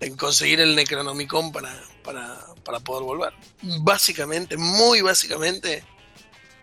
en 0.00 0.16
conseguir 0.16 0.60
el 0.60 0.76
Necronomicon 0.76 1.50
para, 1.50 1.74
para, 2.04 2.54
para 2.64 2.78
poder 2.78 3.02
volver. 3.02 3.32
Básicamente, 3.80 4.56
muy 4.56 5.00
básicamente, 5.00 5.82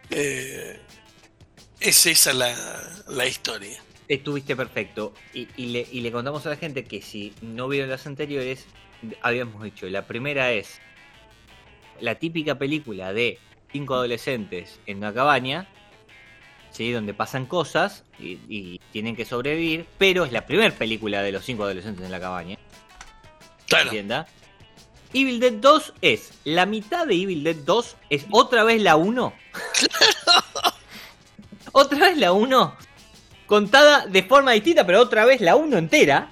eh, 0.10 0.80
es 1.82 2.06
esa 2.06 2.32
la, 2.32 3.04
la 3.10 3.26
historia. 3.28 3.84
Estuviste 4.08 4.56
perfecto. 4.56 5.14
Y, 5.34 5.48
y 5.58 5.68
le, 5.68 5.88
y 5.92 6.02
le 6.02 6.12
contamos 6.12 6.46
a 6.46 6.50
la 6.50 6.58
gente 6.58 6.84
que 6.84 7.02
si 7.02 7.34
no 7.42 7.68
vieron 7.68 7.90
las 7.90 8.06
anteriores, 8.08 8.68
habíamos 9.22 9.64
dicho, 9.64 9.88
la 9.88 10.06
primera 10.06 10.52
es 10.52 10.80
la 12.00 12.16
típica 12.16 12.56
película 12.56 13.14
de 13.14 13.40
cinco 13.72 13.96
adolescentes 13.96 14.80
en 14.86 14.98
una 14.98 15.14
cabaña, 15.14 15.68
¿sí? 16.72 16.92
donde 16.92 17.14
pasan 17.14 17.46
cosas 17.46 18.04
y, 18.20 18.40
y 18.48 18.80
tienen 18.92 19.16
que 19.16 19.26
sobrevivir, 19.26 19.86
pero 19.98 20.26
es 20.26 20.32
la 20.32 20.46
primera 20.46 20.74
película 20.76 21.22
de 21.22 21.32
los 21.32 21.46
cinco 21.46 21.64
adolescentes 21.64 22.06
en 22.06 22.12
la 22.12 22.20
cabaña. 22.20 22.58
Claro, 23.68 23.86
¿Entienda? 23.86 24.28
Evil 25.14 25.40
Dead 25.40 25.54
2 25.54 25.94
es 26.02 26.34
la 26.44 26.66
mitad 26.66 27.08
de 27.08 27.16
Evil 27.16 27.44
Dead 27.44 27.56
2 27.56 27.96
es 28.10 28.26
otra 28.32 28.64
vez 28.64 28.82
la 28.82 28.98
1. 28.98 29.34
otra 31.72 32.00
vez 32.00 32.18
la 32.18 32.34
1 32.34 32.76
contada 33.46 34.06
de 34.08 34.24
forma 34.24 34.52
distinta, 34.52 34.86
pero 34.86 35.02
otra 35.02 35.26
vez 35.26 35.42
la 35.42 35.56
1 35.56 35.78
entera, 35.78 36.30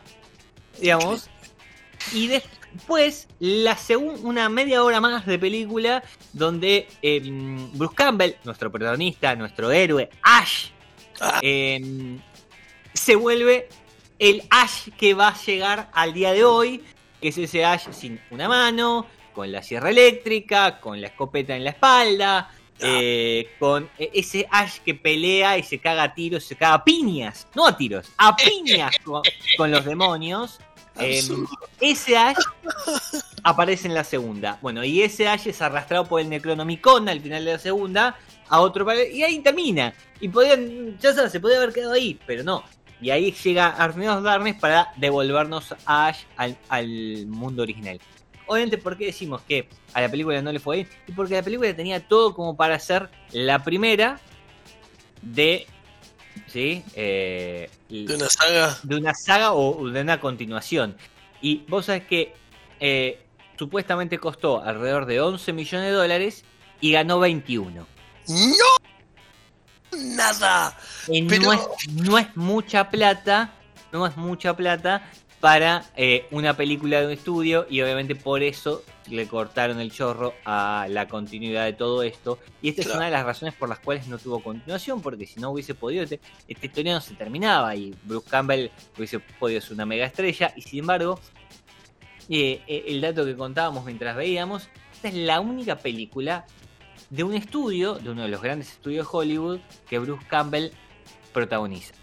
digamos. 0.80 1.30
Y 2.12 2.28
después 2.28 3.28
la 3.40 3.78
una 3.98 4.50
media 4.50 4.84
hora 4.84 5.00
más 5.00 5.26
de 5.26 5.38
película 5.40 6.04
donde 6.34 6.88
eh, 7.02 7.22
Bruce 7.74 7.96
Campbell, 7.96 8.34
nuestro 8.44 8.72
protagonista, 8.72 9.36
nuestro 9.36 9.72
héroe, 9.72 10.10
Ash, 10.22 10.68
Ah. 11.22 11.40
eh, 11.44 12.18
se 12.94 13.16
vuelve 13.16 13.70
el 14.20 14.44
Ash 14.50 14.90
que 14.98 15.14
va 15.14 15.30
a 15.30 15.44
llegar 15.44 15.90
al 15.94 16.14
día 16.14 16.34
de 16.34 16.44
hoy, 16.44 16.84
que 17.22 17.30
es 17.30 17.38
ese 17.38 17.64
Ash 17.64 17.92
sin 17.92 18.20
una 18.32 18.50
mano, 18.50 19.06
con 19.34 19.52
la 19.52 19.64
sierra 19.64 19.90
eléctrica, 19.90 20.80
con 20.80 21.00
la 21.02 21.08
escopeta 21.08 21.56
en 21.56 21.64
la 21.64 21.70
espalda, 21.72 22.50
eh, 22.84 23.50
con 23.60 23.90
e- 23.98 24.12
ese 24.14 24.48
Ash 24.52 24.80
que 24.80 24.94
pelea 24.96 25.58
y 25.58 25.64
se 25.64 25.80
caga 25.80 26.04
a 26.04 26.14
tiros, 26.14 26.44
se 26.44 26.56
caga 26.56 26.76
a 26.76 26.84
piñas, 26.84 27.48
no 27.56 27.66
a 27.68 27.76
tiros, 27.78 28.08
a 28.18 28.36
piñas 28.36 28.96
con, 29.04 29.22
con 29.58 29.72
los 29.72 29.86
demonios. 29.86 30.60
Eh, 31.00 31.20
Absurdo. 31.20 31.50
ese 31.82 32.16
Ash 32.18 32.38
aparece 33.44 33.88
en 33.88 33.94
la 33.96 34.04
segunda. 34.04 34.60
Bueno, 34.62 34.84
y 34.84 35.02
ese 35.02 35.28
Ash 35.28 35.48
es 35.48 35.62
arrastrado 35.62 36.06
por 36.06 36.22
el 36.22 36.30
Necronomicon 36.30 37.10
al 37.10 37.20
final 37.20 37.44
de 37.46 37.54
la 37.54 37.60
segunda 37.60 38.16
a 38.50 38.60
otro 38.62 38.86
y 39.06 39.24
ahí 39.24 39.40
termina. 39.40 39.94
Y 40.20 40.30
podían, 40.30 40.98
ya 41.00 41.14
sabes, 41.14 41.32
se 41.32 41.40
podía 41.40 41.58
haber 41.58 41.74
quedado 41.74 41.94
ahí, 41.94 42.20
pero 42.28 42.44
no. 42.44 42.64
Y 43.02 43.10
ahí 43.10 43.32
llega 43.32 43.68
Arneos 43.68 44.24
Darkness 44.24 44.60
para 44.60 44.94
devolvernos 44.96 45.74
a 45.86 46.08
Ash 46.08 46.20
al, 46.38 46.58
al 46.70 47.26
mundo 47.28 47.64
original. 47.64 48.00
Obviamente, 48.48 48.78
¿por 48.78 48.98
qué 48.98 49.06
decimos 49.08 49.42
que 49.48 49.68
a 49.94 50.02
la 50.02 50.10
película 50.10 50.42
no 50.42 50.52
le 50.52 50.60
fue 50.60 50.78
bien? 50.78 50.90
Y 51.08 51.12
porque 51.14 51.36
la 51.36 51.44
película 51.44 51.74
tenía 51.76 52.06
todo 52.08 52.34
como 52.34 52.56
para 52.56 52.78
ser 52.80 53.10
la 53.32 53.64
primera 53.64 54.20
de. 55.22 55.66
¿Sí? 56.48 56.84
Eh, 56.96 57.70
De 57.90 58.16
una 58.16 58.30
saga. 58.30 58.78
de 58.84 58.96
una 58.96 59.14
saga 59.14 59.54
o 59.54 59.88
de 59.90 60.02
una 60.02 60.20
continuación. 60.20 60.96
Y 61.42 61.64
vos 61.68 61.86
sabés 61.86 62.06
que 62.06 62.34
eh, 62.80 63.20
supuestamente 63.58 64.18
costó 64.18 64.62
alrededor 64.64 65.06
de 65.06 65.22
11 65.22 65.54
millones 65.54 65.88
de 65.88 65.94
dólares 65.94 66.44
y 66.82 66.92
ganó 66.92 67.20
21. 67.20 67.86
¡No! 68.28 69.98
Nada. 70.16 70.78
Y 71.08 71.24
Pero- 71.24 71.44
no, 71.44 71.54
es, 71.54 71.62
no 71.94 72.18
es 72.18 72.36
mucha 72.36 72.90
plata, 72.90 73.54
no 73.92 74.08
es 74.08 74.18
mucha 74.18 74.56
plata 74.56 75.08
para 75.44 75.84
eh, 75.98 76.26
una 76.32 76.56
película 76.56 77.02
de 77.02 77.08
un 77.08 77.12
estudio 77.12 77.68
y 77.70 77.82
obviamente 77.82 78.16
por 78.16 78.42
eso 78.42 78.82
le 79.10 79.28
cortaron 79.28 79.82
el 79.82 79.92
chorro 79.92 80.34
a 80.46 80.88
la 80.90 81.10
continuidad 81.10 81.66
de 81.66 81.74
todo 81.74 82.02
esto. 82.02 82.40
Y 82.62 82.70
esta 82.70 82.84
es 82.84 82.88
una 82.88 83.04
de 83.08 83.12
las 83.12 83.26
razones 83.26 83.54
por 83.54 83.68
las 83.68 83.80
cuales 83.80 84.08
no 84.08 84.18
tuvo 84.18 84.40
continuación, 84.42 85.02
porque 85.02 85.26
si 85.26 85.42
no 85.42 85.52
hubiese 85.52 85.76
podido, 85.76 86.06
este- 86.06 86.22
esta 86.48 86.66
historia 86.66 86.94
no 86.94 87.02
se 87.02 87.16
terminaba 87.16 87.76
y 87.76 87.94
Bruce 88.06 88.30
Campbell 88.30 88.70
hubiese 88.98 89.20
podido 89.20 89.60
ser 89.60 89.74
una 89.74 89.86
mega 89.86 90.06
estrella 90.06 90.54
y 90.56 90.62
sin 90.62 90.80
embargo, 90.80 91.20
eh, 92.30 92.62
eh, 92.66 92.86
el 92.88 93.02
dato 93.02 93.26
que 93.26 93.36
contábamos 93.36 93.84
mientras 93.84 94.16
veíamos, 94.16 94.70
esta 94.94 95.10
es 95.10 95.16
la 95.16 95.42
única 95.42 95.78
película 95.78 96.46
de 97.10 97.22
un 97.26 97.34
estudio, 97.34 97.96
de 97.96 98.12
uno 98.12 98.22
de 98.22 98.30
los 98.30 98.42
grandes 98.42 98.70
estudios 98.72 99.06
de 99.06 99.18
Hollywood, 99.18 99.60
que 99.90 100.00
Bruce 100.00 100.26
Campbell 100.30 100.70
protagoniza. 101.34 101.94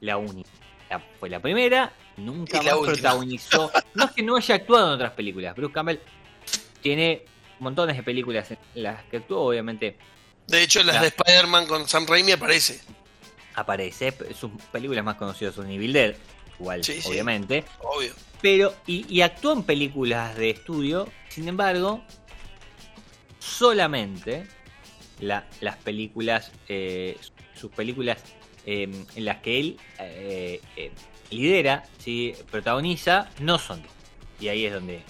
La 0.00 0.16
única. 0.16 0.50
La- 0.90 0.98
fue 1.20 1.30
la 1.30 1.38
primera, 1.40 1.92
nunca 2.18 2.58
la 2.62 2.70
más 2.72 2.80
última. 2.80 2.92
protagonizó. 2.94 3.70
No 3.94 4.04
es 4.04 4.10
que 4.12 4.22
no 4.22 4.36
haya 4.36 4.54
actuado 4.56 4.86
en 4.88 4.92
otras 4.94 5.12
películas. 5.12 5.54
Bruce 5.56 5.72
Campbell 5.72 5.98
tiene 6.82 7.24
montones 7.60 7.96
de 7.96 8.02
películas 8.02 8.50
en 8.50 8.58
las 8.74 9.02
que 9.04 9.16
actuó, 9.18 9.40
obviamente 9.48 9.96
De 10.46 10.62
hecho, 10.62 10.82
las 10.82 10.94
Ya. 10.96 11.00
de 11.02 11.06
Spider-Man 11.08 11.66
con 11.66 11.88
Sam 11.88 12.06
Raimi 12.06 12.32
aparece. 12.32 12.80
aparece. 13.54 14.14
Sus 14.38 14.50
películas 14.72 15.04
más 15.04 15.16
conocidas 15.16 15.54
son 15.54 15.70
Evil 15.70 15.92
Dead, 15.92 16.14
igual, 16.58 16.84
Sí, 16.84 17.00
sí. 17.02 17.08
obviamente. 17.08 17.64
Obvio. 17.80 18.14
Pero, 18.40 18.72
y, 18.86 19.04
y 19.14 19.20
actuó 19.22 19.52
en 19.52 19.64
películas 19.64 20.36
de 20.36 20.50
estudio, 20.50 21.08
sin 21.28 21.48
embargo, 21.48 22.02
solamente 23.38 24.46
la- 25.20 25.46
las 25.60 25.76
películas, 25.76 26.52
eh, 26.68 27.16
sus 27.54 27.70
películas 27.72 28.18
eh, 28.70 28.88
en 29.16 29.24
las 29.24 29.38
que 29.38 29.60
él 29.60 29.76
eh, 29.98 30.60
eh, 30.76 30.90
lidera, 31.30 31.84
¿sí? 31.98 32.34
protagoniza, 32.50 33.30
no 33.40 33.58
son. 33.58 33.82
Y 34.40 34.48
ahí 34.48 34.66
es 34.66 34.72
donde... 34.74 35.02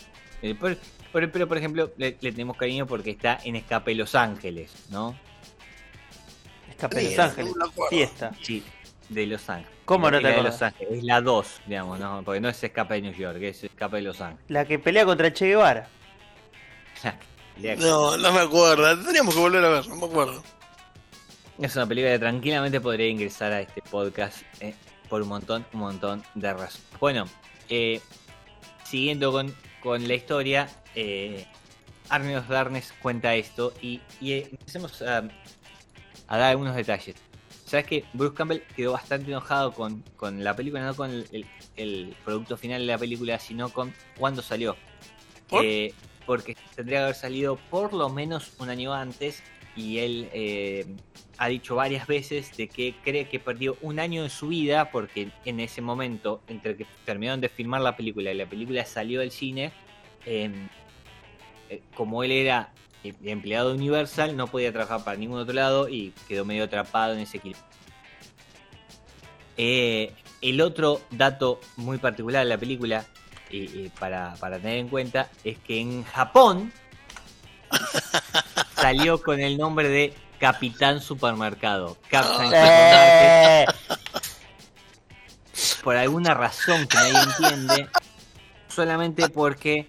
eh, 0.43 0.55
por- 0.55 0.77
por- 1.13 1.31
pero, 1.33 1.49
por 1.49 1.59
ejemplo, 1.59 1.91
le, 1.97 2.17
le 2.21 2.31
tenemos 2.33 2.57
cariño 2.57 2.87
porque 2.87 3.11
está 3.11 3.39
en 3.45 3.57
Escape 3.57 3.95
Los 3.97 4.15
Ángeles, 4.15 4.73
¿no? 4.91 5.19
Escape 6.71 7.03
Los 7.03 7.19
Ángeles. 7.19 7.53
Fiesta. 7.91 8.31
Sí, 8.43 8.63
de 9.09 9.27
Los 9.27 9.49
Ángeles. 9.51 9.73
¿Cómo 9.85 10.11
no 10.11 10.21
te 10.21 10.29
de? 10.29 10.43
Los 10.43 10.61
Ángeles, 10.63 10.99
es 10.99 11.05
la 11.05 11.21
2, 11.21 11.61
digamos, 11.67 11.99
¿no? 11.99 12.23
Porque 12.25 12.41
no 12.41 12.49
es 12.51 12.63
Escape 12.63 12.95
de 12.95 13.01
New 13.03 13.15
York, 13.15 13.39
es 13.43 13.65
Escape 13.65 13.97
de 13.97 14.03
Los 14.03 14.21
Ángeles. 14.21 14.45
La 14.49 14.65
que 14.67 14.79
pelea 14.79 15.05
contra 15.05 15.33
Che 15.33 15.47
Guevara. 15.47 15.89
No, 17.79 18.17
no 18.17 18.33
me 18.33 18.39
acuerdo. 18.39 18.87
Tendríamos 19.03 19.35
que 19.35 19.41
volver 19.41 19.65
a 19.65 19.69
ver, 19.69 19.89
no 19.89 19.97
me 19.97 20.07
acuerdo. 20.07 20.45
Es 21.59 21.75
una 21.75 21.87
película 21.87 22.13
que 22.13 22.19
tranquilamente 22.21 22.81
podría 22.81 23.09
ingresar 23.09 23.53
a 23.53 23.61
este 23.61 23.83
podcast 23.83 24.43
eh, 24.61 24.75
por 25.09 25.23
un 25.23 25.29
montón, 25.29 25.67
un 25.73 25.81
montón 25.81 26.23
de 26.35 26.53
razones. 26.53 26.87
Bueno, 27.01 27.25
eh, 27.69 28.01
siguiendo 28.85 29.33
con, 29.33 29.53
con 29.83 30.07
la 30.07 30.15
historia, 30.15 30.69
eh, 30.95 31.47
Arneos 32.11 32.47
Darnes 32.49 32.93
cuenta 33.03 33.35
esto 33.35 33.73
y, 33.83 34.01
y, 34.21 34.33
eh, 34.33 34.49
empecemos 34.53 35.03
a, 35.03 35.19
a 36.29 36.37
dar 36.39 36.51
algunos 36.51 36.77
detalles. 36.77 37.17
Sabes 37.67 37.87
que 37.87 38.05
Bruce 38.13 38.35
Campbell 38.37 38.61
quedó 38.77 38.93
bastante 38.93 39.31
enojado 39.31 39.73
con, 39.73 40.03
con 40.17 40.43
la 40.45 40.55
película, 40.55 40.85
no 40.87 40.95
con 40.95 41.11
el, 41.11 41.27
el- 41.33 41.47
el 41.77 42.17
producto 42.25 42.57
final 42.57 42.81
de 42.81 42.87
la 42.87 42.99
película, 42.99 43.39
sino 43.39 43.69
con 43.69 43.95
cuándo 44.17 44.43
salió. 44.43 44.77
¿Por? 45.49 45.65
Eh, 45.65 45.95
porque 46.27 46.57
tendría 46.75 46.99
que 46.99 47.03
haber 47.05 47.15
salido 47.15 47.57
por 47.71 47.93
lo 47.95 48.09
menos 48.09 48.53
un 48.59 48.69
año 48.69 48.93
antes 48.93 49.43
y 49.79 49.99
él 50.01 50.29
eh, 50.33 50.85
ha 51.39 51.49
dicho 51.49 51.77
varias 51.77 52.07
veces 52.07 52.57
de 52.57 52.69
que 52.69 52.97
cree 53.03 53.29
que 53.29 53.39
perdió 53.39 53.77
un 53.81 54.01
año 54.01 54.25
de 54.25 54.29
su 54.29 54.49
vida 54.49 54.91
porque 54.91 55.31
en 55.45 55.61
ese 55.61 55.81
momento, 55.81 56.43
entre 56.49 56.77
que 56.77 56.85
terminaron 57.05 57.41
de 57.41 57.49
filmar 57.49 57.81
la 57.81 57.97
película 57.97 58.33
y 58.33 58.35
la 58.35 58.47
película 58.47 58.85
salió 58.85 59.21
del 59.21 59.31
cine, 59.31 59.73
eh, 60.27 60.51
eh, 61.71 61.83
como 61.95 62.25
él 62.25 62.33
era 62.33 62.73
eh, 63.05 63.15
empleado 63.25 63.71
de 63.71 63.77
Universal, 63.77 64.37
no 64.37 64.49
podía 64.49 64.73
trabajar 64.73 65.05
para 65.05 65.17
ningún 65.17 65.39
otro 65.39 65.55
lado 65.55 65.89
y 65.89 66.13
quedó 66.27 66.45
medio 66.45 66.65
atrapado 66.65 67.15
en 67.15 67.21
ese 67.21 67.37
equilibrio. 67.37 67.65
Eh, 69.57 70.13
el 70.41 70.61
otro 70.61 71.01
dato 71.11 71.61
muy 71.77 71.99
particular 71.99 72.45
de 72.45 72.49
la 72.49 72.59
película, 72.59 73.07
y 73.51 73.89
para, 73.99 74.35
para 74.35 74.59
tener 74.59 74.77
en 74.77 74.89
cuenta, 74.89 75.31
es 75.43 75.57
que 75.59 75.81
en 75.81 76.05
Japón 76.05 76.71
salió 78.81 79.23
con 79.23 79.41
el 79.41 79.59
nombre 79.59 79.89
de 79.89 80.15
Capitán 80.39 81.01
Supermercado. 81.01 81.97
Captain 82.09 82.51
Eh, 82.55 83.67
por 85.83 85.97
alguna 85.97 86.35
razón 86.35 86.87
que 86.87 86.97
nadie 86.97 87.19
entiende, 87.23 87.89
solamente 88.69 89.29
porque 89.29 89.89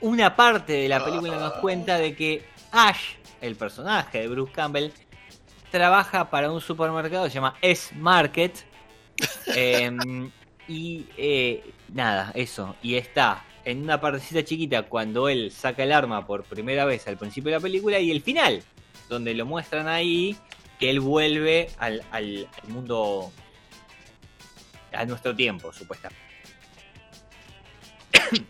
una 0.00 0.36
parte 0.36 0.74
de 0.74 0.88
la 0.88 1.04
película 1.04 1.36
nos 1.38 1.54
cuenta 1.54 1.98
de 1.98 2.14
que 2.14 2.48
Ash, 2.72 3.14
el 3.40 3.56
personaje 3.56 4.20
de 4.20 4.28
Bruce 4.28 4.52
Campbell, 4.52 4.90
trabaja 5.70 6.30
para 6.30 6.50
un 6.50 6.60
supermercado 6.60 7.24
que 7.24 7.30
se 7.30 7.34
llama 7.36 7.54
S-Market. 7.62 8.66
em, 9.46 10.30
y 10.68 11.06
eh, 11.16 11.72
nada, 11.92 12.30
eso. 12.34 12.76
Y 12.82 12.96
está 12.96 13.44
en 13.64 13.82
una 13.82 14.00
partecita 14.00 14.44
chiquita 14.44 14.82
cuando 14.84 15.28
él 15.28 15.50
saca 15.50 15.82
el 15.84 15.92
arma 15.92 16.26
por 16.26 16.44
primera 16.44 16.84
vez 16.84 17.06
al 17.08 17.16
principio 17.18 17.50
de 17.50 17.56
la 17.58 17.62
película 17.62 17.98
y 17.98 18.10
el 18.10 18.22
final, 18.22 18.62
donde 19.08 19.34
lo 19.34 19.44
muestran 19.46 19.88
ahí 19.88 20.36
que 20.78 20.90
él 20.90 21.00
vuelve 21.00 21.68
al, 21.78 22.02
al- 22.10 22.48
al 22.62 22.68
mundo 22.70 23.32
a 24.92 25.04
nuestro 25.04 25.34
tiempo, 25.34 25.72
supuestamente. 25.72 26.22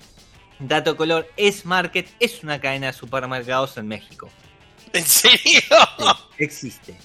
Dato 0.59 0.97
color, 0.97 1.29
es 1.37 1.65
Market 1.65 2.09
es 2.19 2.43
una 2.43 2.61
cadena 2.61 2.89
de 2.89 2.93
supermercados 2.93 3.77
en 3.77 3.87
México. 3.89 4.29
¿En 4.93 5.05
serio? 5.05 5.61
Sí, 5.99 6.05
existe. 6.39 6.97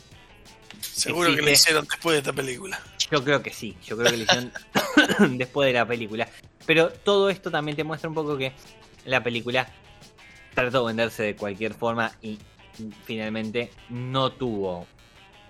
Seguro 0.83 1.35
que 1.35 1.41
lo 1.41 1.49
hicieron 1.49 1.87
después 1.89 2.13
de 2.13 2.19
esta 2.19 2.33
película. 2.33 2.79
Yo 3.11 3.23
creo 3.23 3.41
que 3.41 3.53
sí, 3.53 3.75
yo 3.85 3.97
creo 3.97 4.11
que 4.11 4.17
lo 4.17 4.23
hicieron 4.23 4.51
después 5.37 5.67
de 5.67 5.73
la 5.73 5.87
película. 5.87 6.29
Pero 6.65 6.89
todo 6.91 7.29
esto 7.29 7.49
también 7.51 7.75
te 7.75 7.83
muestra 7.83 8.09
un 8.09 8.15
poco 8.15 8.37
que 8.37 8.53
la 9.05 9.21
película 9.23 9.67
trató 10.53 10.81
de 10.81 10.87
venderse 10.87 11.23
de 11.23 11.35
cualquier 11.35 11.73
forma 11.73 12.11
y 12.21 12.37
finalmente 13.05 13.71
no 13.89 14.31
tuvo 14.31 14.87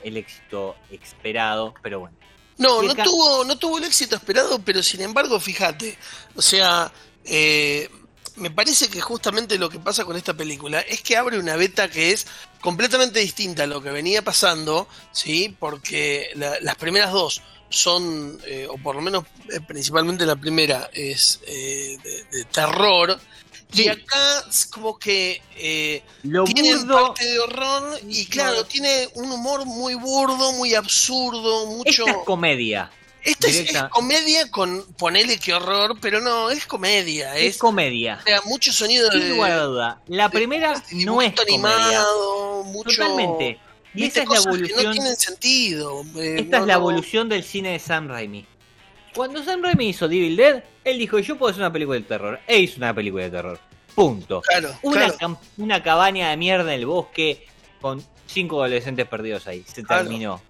el 0.03 0.17
éxito 0.17 0.75
esperado, 0.89 1.73
pero 1.81 2.01
bueno. 2.01 2.17
No, 2.57 2.81
no 2.83 2.91
acá- 2.91 3.03
tuvo, 3.03 3.43
no 3.45 3.57
tuvo 3.57 3.77
el 3.79 3.85
éxito 3.85 4.15
esperado, 4.15 4.59
pero 4.59 4.83
sin 4.83 5.01
embargo, 5.01 5.39
fíjate, 5.39 5.97
o 6.35 6.41
sea, 6.41 6.91
eh, 7.25 7.89
me 8.35 8.49
parece 8.51 8.87
que 8.89 8.99
justamente 9.01 9.57
lo 9.57 9.69
que 9.69 9.79
pasa 9.79 10.05
con 10.05 10.15
esta 10.17 10.33
película 10.33 10.79
es 10.81 11.01
que 11.01 11.17
abre 11.17 11.37
una 11.39 11.55
beta 11.55 11.89
que 11.89 12.11
es 12.11 12.25
completamente 12.61 13.19
distinta 13.19 13.63
a 13.63 13.67
lo 13.67 13.81
que 13.81 13.91
venía 13.91 14.21
pasando, 14.23 14.87
¿sí? 15.11 15.55
Porque 15.59 16.29
la- 16.35 16.59
las 16.61 16.75
primeras 16.75 17.11
dos 17.11 17.41
son, 17.69 18.39
eh, 18.45 18.67
o 18.69 18.77
por 18.77 18.95
lo 18.95 19.01
menos 19.01 19.23
eh, 19.51 19.59
principalmente 19.67 20.25
la 20.25 20.35
primera, 20.35 20.89
es 20.93 21.39
eh, 21.47 21.97
de, 22.03 22.23
de 22.37 22.45
terror. 22.45 23.19
Sí. 23.71 23.85
Y 23.85 23.87
acá 23.87 24.43
es 24.47 24.67
como 24.67 24.99
que 24.99 25.41
eh, 25.57 26.03
Lo 26.21 26.43
tiene 26.43 26.75
burdo, 26.75 27.07
parte 27.07 27.25
de 27.25 27.39
horror 27.39 27.99
y 28.07 28.25
claro, 28.27 28.65
tiene 28.65 29.09
un 29.15 29.31
humor 29.31 29.65
muy 29.65 29.95
burdo, 29.95 30.51
muy 30.53 30.75
absurdo, 30.75 31.65
mucho... 31.65 32.05
esta 32.05 32.19
es 32.19 32.25
comedia. 32.25 32.91
Esta 33.23 33.47
es, 33.47 33.71
comedia 33.89 34.51
con 34.51 34.83
ponele 34.93 35.37
que 35.39 35.53
horror, 35.53 35.97
pero 36.01 36.19
no, 36.19 36.49
es 36.51 36.65
comedia, 36.65 37.35
Es 37.37 37.55
es, 37.55 37.57
comedia. 37.57 38.19
o 38.21 38.23
sea, 38.25 38.41
mucho 38.45 38.73
sonido 38.73 39.09
Sin 39.11 39.21
de, 39.21 39.29
lugar 39.29 39.51
a 39.51 39.63
duda. 39.63 40.01
La 40.07 40.29
primera 40.29 40.73
de 40.91 41.05
no 41.05 41.21
es 41.21 41.33
comedia. 41.33 41.53
animado, 41.55 42.63
mucho 42.65 42.89
Totalmente. 42.91 43.59
Y 43.95 44.05
esa 44.05 44.23
es 44.23 44.29
la 44.29 44.37
evolución. 44.37 44.83
no 44.83 44.91
tienen 44.91 45.15
sentido. 45.15 46.03
eh, 46.17 46.35
Esta 46.39 46.57
no, 46.57 46.63
es 46.63 46.67
la 46.67 46.73
no. 46.73 46.79
evolución 46.79 47.29
del 47.29 47.43
cine 47.43 47.73
de 47.73 47.79
Sam 47.79 48.07
Raimi. 48.09 48.45
Cuando 49.15 49.43
Sam 49.43 49.61
Raimi 49.61 49.89
hizo 49.89 50.07
Devil 50.07 50.35
Dead, 50.35 50.63
él 50.83 50.97
dijo, 50.97 51.19
yo 51.19 51.37
puedo 51.37 51.51
hacer 51.51 51.61
una 51.61 51.71
película 51.71 51.99
de 51.99 52.03
terror. 52.05 52.39
E 52.47 52.59
hizo 52.59 52.77
una 52.77 52.93
película 52.93 53.23
de 53.25 53.29
terror. 53.29 53.59
Punto. 53.93 54.41
Claro, 54.41 54.75
Una, 54.81 55.09
claro. 55.11 55.39
una 55.57 55.83
cabaña 55.83 56.31
de 56.31 56.37
mierda 56.37 56.73
en 56.73 56.79
el 56.79 56.87
bosque 56.87 57.45
con 57.79 58.03
cinco 58.25 58.59
adolescentes 58.63 59.07
perdidos 59.07 59.45
ahí. 59.45 59.63
Se 59.71 59.83
Claro. 59.83 60.01
terminó. 60.03 60.41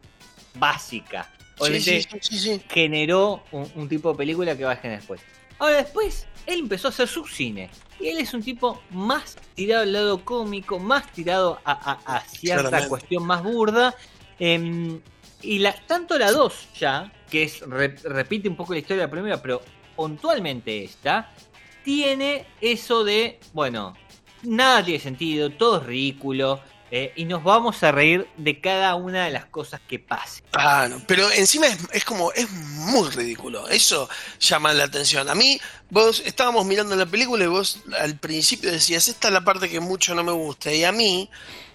Básica. 0.55 1.29
Obviamente 1.59 2.07
sí, 2.21 2.37
sí, 2.37 2.61
generó 2.69 3.43
un, 3.51 3.69
un 3.75 3.87
tipo 3.89 4.11
de 4.11 4.17
película 4.17 4.57
que 4.57 4.63
va 4.65 4.71
a 4.73 4.75
generar 4.75 4.99
después. 4.99 5.21
Ahora 5.59 5.77
después, 5.77 6.27
él 6.45 6.59
empezó 6.59 6.87
a 6.87 6.91
hacer 6.91 7.07
su 7.07 7.25
cine. 7.25 7.69
Y 7.99 8.07
él 8.07 8.17
es 8.17 8.33
un 8.33 8.41
tipo 8.43 8.81
más 8.89 9.37
tirado 9.53 9.83
al 9.83 9.93
lado 9.93 10.25
cómico, 10.25 10.79
más 10.79 11.11
tirado 11.13 11.59
a, 11.63 11.71
a- 11.71 12.17
a 12.17 12.19
cierta 12.21 12.61
Claramente. 12.63 12.89
cuestión 12.89 13.23
más 13.25 13.43
burda. 13.43 13.95
Em, 14.39 14.99
y 15.41 15.59
la, 15.59 15.73
tanto 15.85 16.17
la 16.17 16.31
2 16.31 16.69
ya, 16.79 17.11
que 17.29 17.43
es 17.43 17.61
re- 17.61 17.95
repite 18.03 18.49
un 18.49 18.55
poco 18.55 18.73
la 18.73 18.79
historia 18.79 19.03
de 19.03 19.07
la 19.07 19.11
primera, 19.11 19.41
pero 19.41 19.61
puntualmente 19.95 20.83
esta, 20.83 21.31
tiene 21.83 22.45
eso 22.61 23.03
de, 23.03 23.39
bueno, 23.53 23.93
nada 24.43 24.83
tiene 24.83 24.99
sentido, 24.99 25.49
todo 25.51 25.77
es 25.81 25.85
ridículo, 25.85 26.61
eh, 26.95 27.11
y 27.15 27.25
nos 27.25 27.43
vamos 27.43 27.81
a 27.81 27.91
reír 27.91 28.27
de 28.37 28.61
cada 28.61 28.93
una 28.93 29.25
de 29.25 29.31
las 29.31 29.45
cosas 29.45 29.81
que 29.87 29.97
pasen. 29.97 30.45
Ah, 30.53 30.87
no, 30.87 31.01
pero 31.07 31.27
encima 31.31 31.65
es, 31.65 31.79
es 31.91 32.05
como, 32.05 32.31
es 32.33 32.47
muy 32.51 33.09
ridículo. 33.09 33.67
Eso 33.67 34.07
llama 34.39 34.71
la 34.73 34.83
atención. 34.83 35.27
A 35.27 35.33
mí, 35.33 35.59
vos 35.89 36.21
estábamos 36.23 36.67
mirando 36.67 36.95
la 36.95 37.07
película 37.07 37.45
y 37.45 37.47
vos 37.47 37.79
al 37.99 38.19
principio 38.19 38.71
decías, 38.71 39.07
esta 39.07 39.29
es 39.29 39.33
la 39.33 39.43
parte 39.43 39.69
que 39.69 39.79
mucho 39.79 40.13
no 40.13 40.23
me 40.23 40.33
gusta. 40.33 40.71
Y 40.71 40.83
a 40.83 40.91
mí 40.91 41.27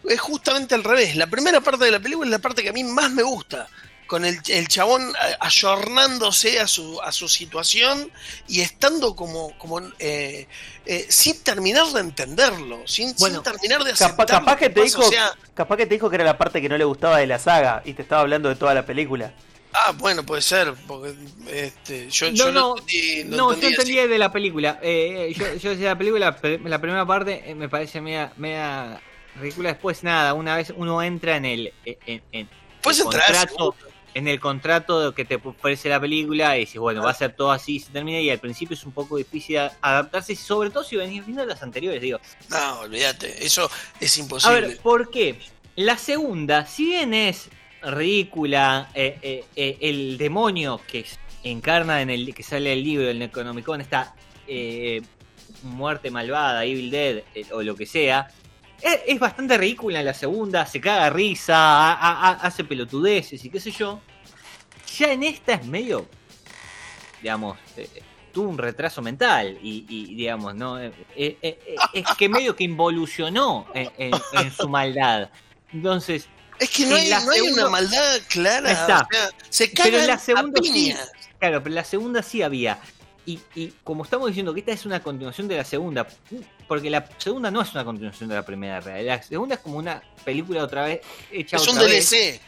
es 0.09 0.21
justamente 0.21 0.77
al 0.77 0.85
revés. 0.85 1.17
La 1.17 1.27
primera 1.27 1.61
parte 1.61 1.87
de 1.87 1.91
la 1.91 1.99
película 1.99 2.25
es 2.29 2.31
la 2.31 2.39
parte 2.39 2.63
que 2.63 2.69
a 2.69 2.73
mí 2.73 2.85
más 2.85 3.11
me 3.11 3.25
gusta. 3.25 3.67
Con 4.09 4.25
el, 4.25 4.41
el 4.49 4.67
chabón 4.69 5.13
ayornándose 5.41 6.61
a 6.61 6.67
su, 6.67 7.01
a 7.03 7.13
su 7.13 7.29
situación 7.29 8.11
y 8.47 8.63
estando 8.63 9.15
como, 9.15 9.57
como 9.59 9.81
eh, 9.99 10.47
eh, 10.87 11.07
sin 11.11 11.43
terminar 11.43 11.87
de 11.89 12.01
entenderlo, 12.01 12.87
sin, 12.87 13.17
sin 13.17 13.43
terminar 13.43 13.85
de 13.85 13.93
Capaz, 13.93 14.05
aceptar 14.07 14.27
capaz 14.27 14.57
que 14.57 14.71
te 14.71 14.81
pasa. 14.81 14.97
dijo, 14.99 15.07
O 15.09 15.11
sea, 15.11 15.33
capaz 15.55 15.77
que 15.77 15.87
te 15.87 15.95
dijo 15.95 16.09
que 16.09 16.17
era 16.17 16.25
la 16.25 16.39
parte 16.39 16.61
que 16.63 16.69
no 16.69 16.79
le 16.79 16.85
gustaba 16.85 17.19
de 17.19 17.27
la 17.27 17.39
saga 17.39 17.83
y 17.85 17.93
te 17.93 18.03
estaba 18.03 18.23
hablando 18.23 18.49
de 18.49 18.57
toda 18.57 18.73
la 18.75 18.87
película. 18.87 19.33
Ah, 19.75 19.93
bueno, 19.95 20.25
puede 20.25 20.41
ser, 20.41 20.73
porque 20.87 21.15
este, 21.53 22.09
yo, 22.09 22.31
No, 22.31 22.35
yo 22.35 22.53
no, 22.53 22.79
entendí, 22.79 23.25
No, 23.25 23.37
yo 23.37 23.53
entendí 23.53 23.67
así. 23.67 23.75
entendía 23.75 24.07
de 24.07 24.19
la 24.19 24.33
película. 24.33 24.79
Eh, 24.83 25.35
yo, 25.37 25.55
yo 25.57 25.71
decía 25.71 25.89
la 25.91 25.99
película, 25.99 26.35
pe- 26.37 26.59
la 26.65 26.81
primera 26.81 27.05
parte 27.05 27.43
eh, 27.45 27.55
me 27.55 27.69
parece 27.69 28.01
media, 28.01 28.33
media 28.39 29.01
ridícula. 29.39 29.69
Después 29.69 30.03
nada, 30.03 30.33
una 30.33 30.57
vez 30.57 30.73
uno 30.75 31.03
entra 31.03 31.37
en 31.37 31.45
el, 31.45 31.75
en, 31.85 32.23
en- 32.33 32.49
Puedes 32.83 33.01
el 33.01 33.07
entrar, 33.07 33.27
contrato, 33.49 33.75
en 34.15 34.27
el 34.29 34.41
contrato 34.41 35.15
que 35.15 35.25
te 35.25 35.37
ofrece 35.37 35.89
la 35.89 36.01
película 36.01 36.57
y 36.57 36.61
dices, 36.61 36.81
bueno, 36.81 37.03
va 37.03 37.11
a 37.11 37.15
ser 37.15 37.33
todo 37.35 37.51
así, 37.53 37.79
se 37.79 37.91
termina 37.93 38.21
y 38.21 38.31
al 38.31 38.39
principio 38.39 38.75
es 38.75 38.85
un 38.85 38.93
poco 38.93 39.17
difícil 39.17 39.59
a- 39.59 39.73
adaptarse, 39.81 40.35
sobre 40.35 40.71
todo 40.71 40.83
si 40.85 40.97
venís 40.97 41.25
viendo 41.25 41.45
las 41.47 41.63
anteriores, 41.63 42.01
digo. 42.01 42.19
No, 42.51 42.81
olvídate, 42.81 43.45
eso 43.45 43.71
es 44.01 44.17
A 44.17 44.21
imposible. 44.21 44.61
ver, 44.61 44.79
¿por 44.79 45.11
qué? 45.11 45.39
La 45.77 45.97
segunda, 45.97 46.67
si 46.67 46.87
bien 46.87 47.15
es 47.15 47.49
ridícula, 47.83 48.91
eh, 48.95 49.19
eh, 49.23 49.45
eh, 49.57 49.79
el 49.83 50.19
demonio 50.19 50.81
que 50.91 51.05
encarna 51.45 52.03
en 52.03 52.11
el 52.11 52.35
que 52.35 52.43
sale 52.43 52.73
el 52.73 52.83
libro, 52.83 53.09
el 53.09 53.19
Necronomicon, 53.19 53.81
está 53.81 54.15
eh, 54.49 55.03
muerte 55.63 56.11
malvada, 56.11 56.65
Evil 56.65 56.91
Dead 56.91 57.23
o 57.53 57.63
lo 57.63 57.77
que 57.77 57.87
sea. 57.87 58.29
Es, 58.83 59.01
es 59.07 59.19
bastante 59.19 59.57
ridícula 59.59 60.01
en 60.01 60.07
la 60.07 60.15
segunda, 60.15 60.65
se 60.67 60.81
caga 60.81 61.05
de 61.05 61.11
risa, 61.11 61.57
ha- 61.57 62.31
hace 62.43 62.65
pelotudeces 62.65 63.45
y 63.45 63.51
qué 63.51 63.59
sé 63.61 63.71
yo. 63.73 64.01
Ya 64.97 65.13
en 65.13 65.23
esta 65.23 65.55
es 65.55 65.67
medio, 65.67 66.07
digamos, 67.21 67.59
eh, 67.77 67.89
tuvo 68.33 68.49
un 68.51 68.59
retraso 68.59 69.03
mental 69.03 69.59
y, 69.63 69.85
y, 69.89 70.15
digamos, 70.15 70.55
¿no? 70.55 70.79
Eh, 70.81 70.93
eh, 71.17 71.37
eh, 71.43 71.59
es 71.93 72.05
que 72.17 72.29
medio 72.29 72.55
que 72.57 72.65
involucionó 72.65 73.67
en, 73.75 73.91
en- 73.99 74.21
en 74.33 74.53
su 74.53 74.69
maldad. 74.69 75.31
Entonces, 75.73 76.27
es 76.59 76.71
que 76.71 76.87
no 76.87 76.97
hay, 76.97 77.11
no 77.11 77.31
hay 77.31 77.41
una 77.41 77.69
maldad 77.69 78.19
clara. 78.29 78.71
Está. 78.73 79.01
o 79.01 79.07
sea, 79.13 79.31
se 79.51 79.69
Pero 79.69 79.99
en 79.99 80.07
la 80.07 80.19
segunda 80.19 80.61
a 80.61 80.65
sí. 80.65 80.95
claro, 81.39 81.63
pero 81.63 81.69
en 81.69 81.75
la 81.75 81.85
segunda 81.85 82.23
sí 82.23 82.43
había. 82.43 82.79
Y, 83.27 83.41
y 83.55 83.69
como 83.85 84.05
estamos 84.05 84.29
diciendo 84.29 84.55
que 84.55 84.61
esta 84.61 84.73
es 84.73 84.87
una 84.87 85.03
continuación 85.03 85.49
de 85.49 85.57
la 85.57 85.65
segunda, 85.65 86.07
porque 86.69 86.91
la 86.91 87.09
segunda 87.19 87.51
no 87.51 87.63
es 87.63 87.73
una 87.73 87.85
continuación 87.85 88.29
de 88.29 88.35
la 88.37 88.45
primera, 88.45 88.79
realidad. 88.81 89.17
la 89.17 89.23
segunda 89.23 89.55
es 89.57 89.61
como 89.63 89.79
una 89.79 90.03
película 90.25 90.63
otra 90.63 90.85
vez 90.85 91.01
hecha 91.33 91.57
Es 91.57 91.67
un 91.67 91.77
otra 91.79 91.85
vez. 91.89 92.11
DLC. 92.11 92.41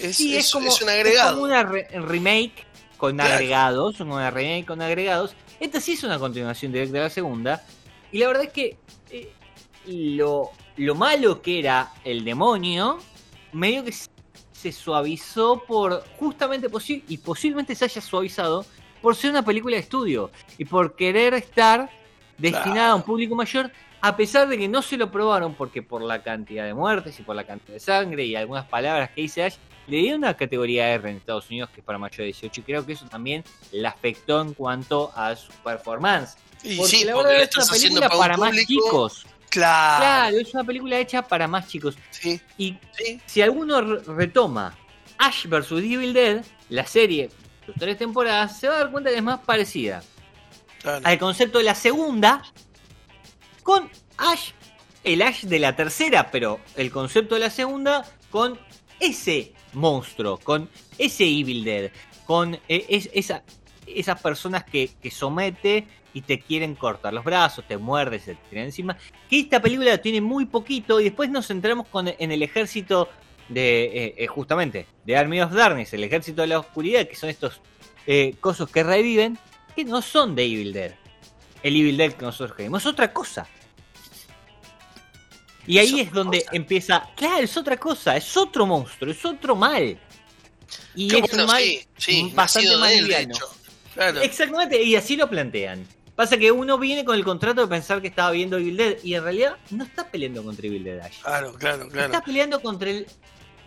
Es, 0.00 0.16
Sí, 0.16 0.36
es- 0.36 0.46
es, 0.46 0.52
como, 0.52 0.68
es 0.68 0.82
un 0.82 0.88
es 0.88 0.94
agregado. 0.94 1.32
como 1.34 1.44
una 1.44 1.62
re- 1.62 1.88
remake 1.92 2.66
con 2.98 3.14
Claro. 3.14 3.34
agregados, 3.34 4.00
una 4.00 4.30
remake 4.30 4.66
con 4.66 4.82
agregados. 4.82 5.34
Esta 5.60 5.80
sí 5.80 5.92
es 5.92 6.02
una 6.02 6.18
continuación 6.18 6.72
directa 6.72 6.98
de 6.98 7.04
la 7.04 7.10
segunda. 7.10 7.64
Y 8.12 8.18
la 8.18 8.26
verdad 8.26 8.44
es 8.44 8.52
que 8.52 8.76
eh, 9.10 9.32
lo, 9.86 10.50
lo 10.76 10.94
malo 10.94 11.40
que 11.40 11.58
era 11.60 11.92
el 12.04 12.24
demonio, 12.24 12.98
medio 13.52 13.84
que 13.84 13.92
se- 13.92 14.08
se 14.52 14.72
suavizó 14.72 15.62
por 15.66 16.04
justamente 16.18 16.68
posi- 16.68 17.04
y 17.08 17.18
posiblemente 17.18 17.74
se 17.74 17.84
haya 17.84 18.00
suavizado 18.00 18.66
por 19.00 19.14
ser 19.14 19.30
una 19.30 19.44
película 19.44 19.76
de 19.76 19.82
estudio 19.82 20.30
y 20.58 20.64
por 20.64 20.96
querer 20.96 21.32
estar 21.34 21.88
destinada 22.38 22.90
a 22.92 22.94
un 22.94 23.02
público 23.02 23.34
mayor 23.34 23.70
a 24.00 24.16
pesar 24.16 24.46
de 24.48 24.56
que 24.56 24.68
no 24.68 24.80
se 24.80 24.96
lo 24.96 25.10
probaron 25.10 25.54
porque 25.54 25.82
por 25.82 26.00
la 26.02 26.22
cantidad 26.22 26.64
de 26.64 26.72
muertes 26.72 27.18
y 27.18 27.22
por 27.24 27.34
la 27.34 27.44
cantidad 27.44 27.74
de 27.74 27.80
sangre 27.80 28.24
y 28.24 28.36
algunas 28.36 28.64
palabras 28.66 29.10
que 29.10 29.22
dice 29.22 29.42
Ash 29.42 29.56
le 29.88 29.96
dieron 29.96 30.18
una 30.20 30.34
categoría 30.34 30.88
R 30.90 31.10
en 31.10 31.16
Estados 31.16 31.48
Unidos 31.50 31.70
que 31.70 31.80
es 31.80 31.84
para 31.84 31.98
mayor 31.98 32.18
de 32.18 32.24
18 32.26 32.60
y 32.60 32.64
creo 32.64 32.86
que 32.86 32.92
eso 32.92 33.06
también 33.06 33.42
le 33.72 33.86
afectó 33.88 34.40
en 34.40 34.54
cuanto 34.54 35.10
a 35.16 35.34
su 35.34 35.50
performance 35.64 36.36
Y 36.62 36.76
porque 36.76 36.90
sí, 36.96 37.04
la 37.04 37.16
verdad 37.16 37.42
es 37.42 37.56
una 37.56 37.66
película 37.66 38.08
para, 38.08 38.36
más 38.36 38.56
chicos 38.66 39.26
Claro. 39.50 39.98
claro 40.04 40.36
es 40.38 40.54
una 40.54 40.62
película 40.64 40.98
hecha 40.98 41.22
para 41.22 41.48
más 41.48 41.66
chicos 41.66 41.96
Sí, 42.10 42.40
y 42.56 42.76
sí. 42.92 43.20
si 43.26 43.42
alguno 43.42 43.80
re- 43.80 44.02
retoma 44.14 44.76
Ash 45.16 45.46
vs. 45.48 45.72
Evil 45.72 46.12
Dead, 46.12 46.44
la 46.68 46.86
serie, 46.86 47.30
sus 47.66 47.74
tres 47.74 47.98
temporadas, 47.98 48.56
se 48.60 48.68
va 48.68 48.76
a 48.76 48.78
dar 48.78 48.90
cuenta 48.92 49.10
que 49.10 49.16
es 49.16 49.22
más 49.22 49.40
parecida 49.40 50.00
al 50.84 51.18
concepto 51.18 51.58
de 51.58 51.64
la 51.64 51.74
segunda 51.74 52.42
con 53.62 53.90
Ash, 54.16 54.50
el 55.04 55.22
Ash 55.22 55.42
de 55.44 55.58
la 55.58 55.76
tercera, 55.76 56.30
pero 56.30 56.60
el 56.76 56.90
concepto 56.90 57.34
de 57.34 57.42
la 57.42 57.50
segunda 57.50 58.04
con 58.30 58.58
ese 59.00 59.52
monstruo, 59.74 60.38
con 60.38 60.68
ese 60.96 61.24
Evil 61.24 61.64
Dead, 61.64 61.90
con 62.26 62.54
eh, 62.68 62.86
es- 62.88 63.10
esa, 63.12 63.42
esas 63.86 64.20
personas 64.20 64.64
que, 64.64 64.90
que 65.00 65.10
somete 65.10 65.86
y 66.14 66.22
te 66.22 66.40
quieren 66.40 66.74
cortar 66.74 67.12
los 67.12 67.24
brazos, 67.24 67.66
te 67.68 67.76
muerde, 67.76 68.18
se 68.18 68.34
te 68.34 68.40
tira 68.50 68.62
encima. 68.64 68.96
Que 69.28 69.40
esta 69.40 69.60
película 69.60 69.98
tiene 69.98 70.20
muy 70.20 70.46
poquito 70.46 71.00
y 71.00 71.04
después 71.04 71.30
nos 71.30 71.46
centramos 71.46 71.86
con, 71.88 72.08
en 72.08 72.32
el 72.32 72.42
ejército 72.42 73.08
de, 73.48 73.84
eh, 73.84 74.14
eh, 74.18 74.26
justamente, 74.26 74.86
de 75.04 75.16
Army 75.16 75.40
of 75.40 75.52
Darkness, 75.52 75.92
el 75.94 76.04
ejército 76.04 76.42
de 76.42 76.48
la 76.48 76.58
oscuridad, 76.58 77.06
que 77.06 77.14
son 77.14 77.28
estos 77.30 77.60
eh, 78.06 78.34
cosos 78.40 78.70
que 78.70 78.82
reviven, 78.82 79.38
no 79.84 80.02
son 80.02 80.34
de 80.34 80.44
Evil 80.44 80.72
Dead. 80.72 80.94
El 81.62 81.76
Evil 81.76 81.96
Dead 81.96 82.12
que 82.12 82.24
nosotros 82.24 82.54
creemos 82.56 82.82
es 82.82 82.86
otra 82.86 83.12
cosa. 83.12 83.46
Y 85.66 85.78
ahí 85.78 86.00
Es 86.00 86.12
donde 86.12 86.40
cosa. 86.40 86.50
empieza, 86.56 87.10
claro, 87.14 87.44
es 87.44 87.56
otra 87.56 87.76
cosa, 87.76 88.16
es 88.16 88.36
otro 88.36 88.64
monstruo, 88.64 89.12
es 89.12 89.24
otro 89.24 89.54
mal. 89.54 89.98
Y 90.94 91.08
Qué 91.08 91.18
es 91.18 91.22
bueno, 91.22 91.44
un 91.44 91.46
mal 91.50 91.62
sí, 91.62 91.86
sí, 91.98 92.32
bastante 92.34 92.76
más 92.76 92.92
él, 92.92 93.02
liviano. 93.02 93.34
Claro. 93.94 94.20
Exactamente, 94.22 94.82
y 94.82 94.96
así 94.96 95.16
lo 95.16 95.28
plantean. 95.28 95.86
Pasa 96.16 96.36
que 96.36 96.50
uno 96.50 96.78
viene 96.78 97.04
con 97.04 97.14
el 97.16 97.24
contrato 97.24 97.60
de 97.60 97.68
pensar 97.68 98.00
que 98.00 98.08
estaba 98.08 98.30
viendo 98.30 98.56
Evil 98.56 98.76
Dead 98.76 98.96
y 99.04 99.14
en 99.14 99.22
realidad 99.22 99.56
no 99.70 99.84
está 99.84 100.08
peleando 100.08 100.42
contra 100.42 100.66
Evil 100.66 100.84
Dead 100.84 101.00
Ash. 101.00 101.20
Claro, 101.22 101.52
claro, 101.54 101.88
claro. 101.88 102.06
Está 102.06 102.24
peleando 102.24 102.60
contra 102.62 102.90
el, 102.90 103.06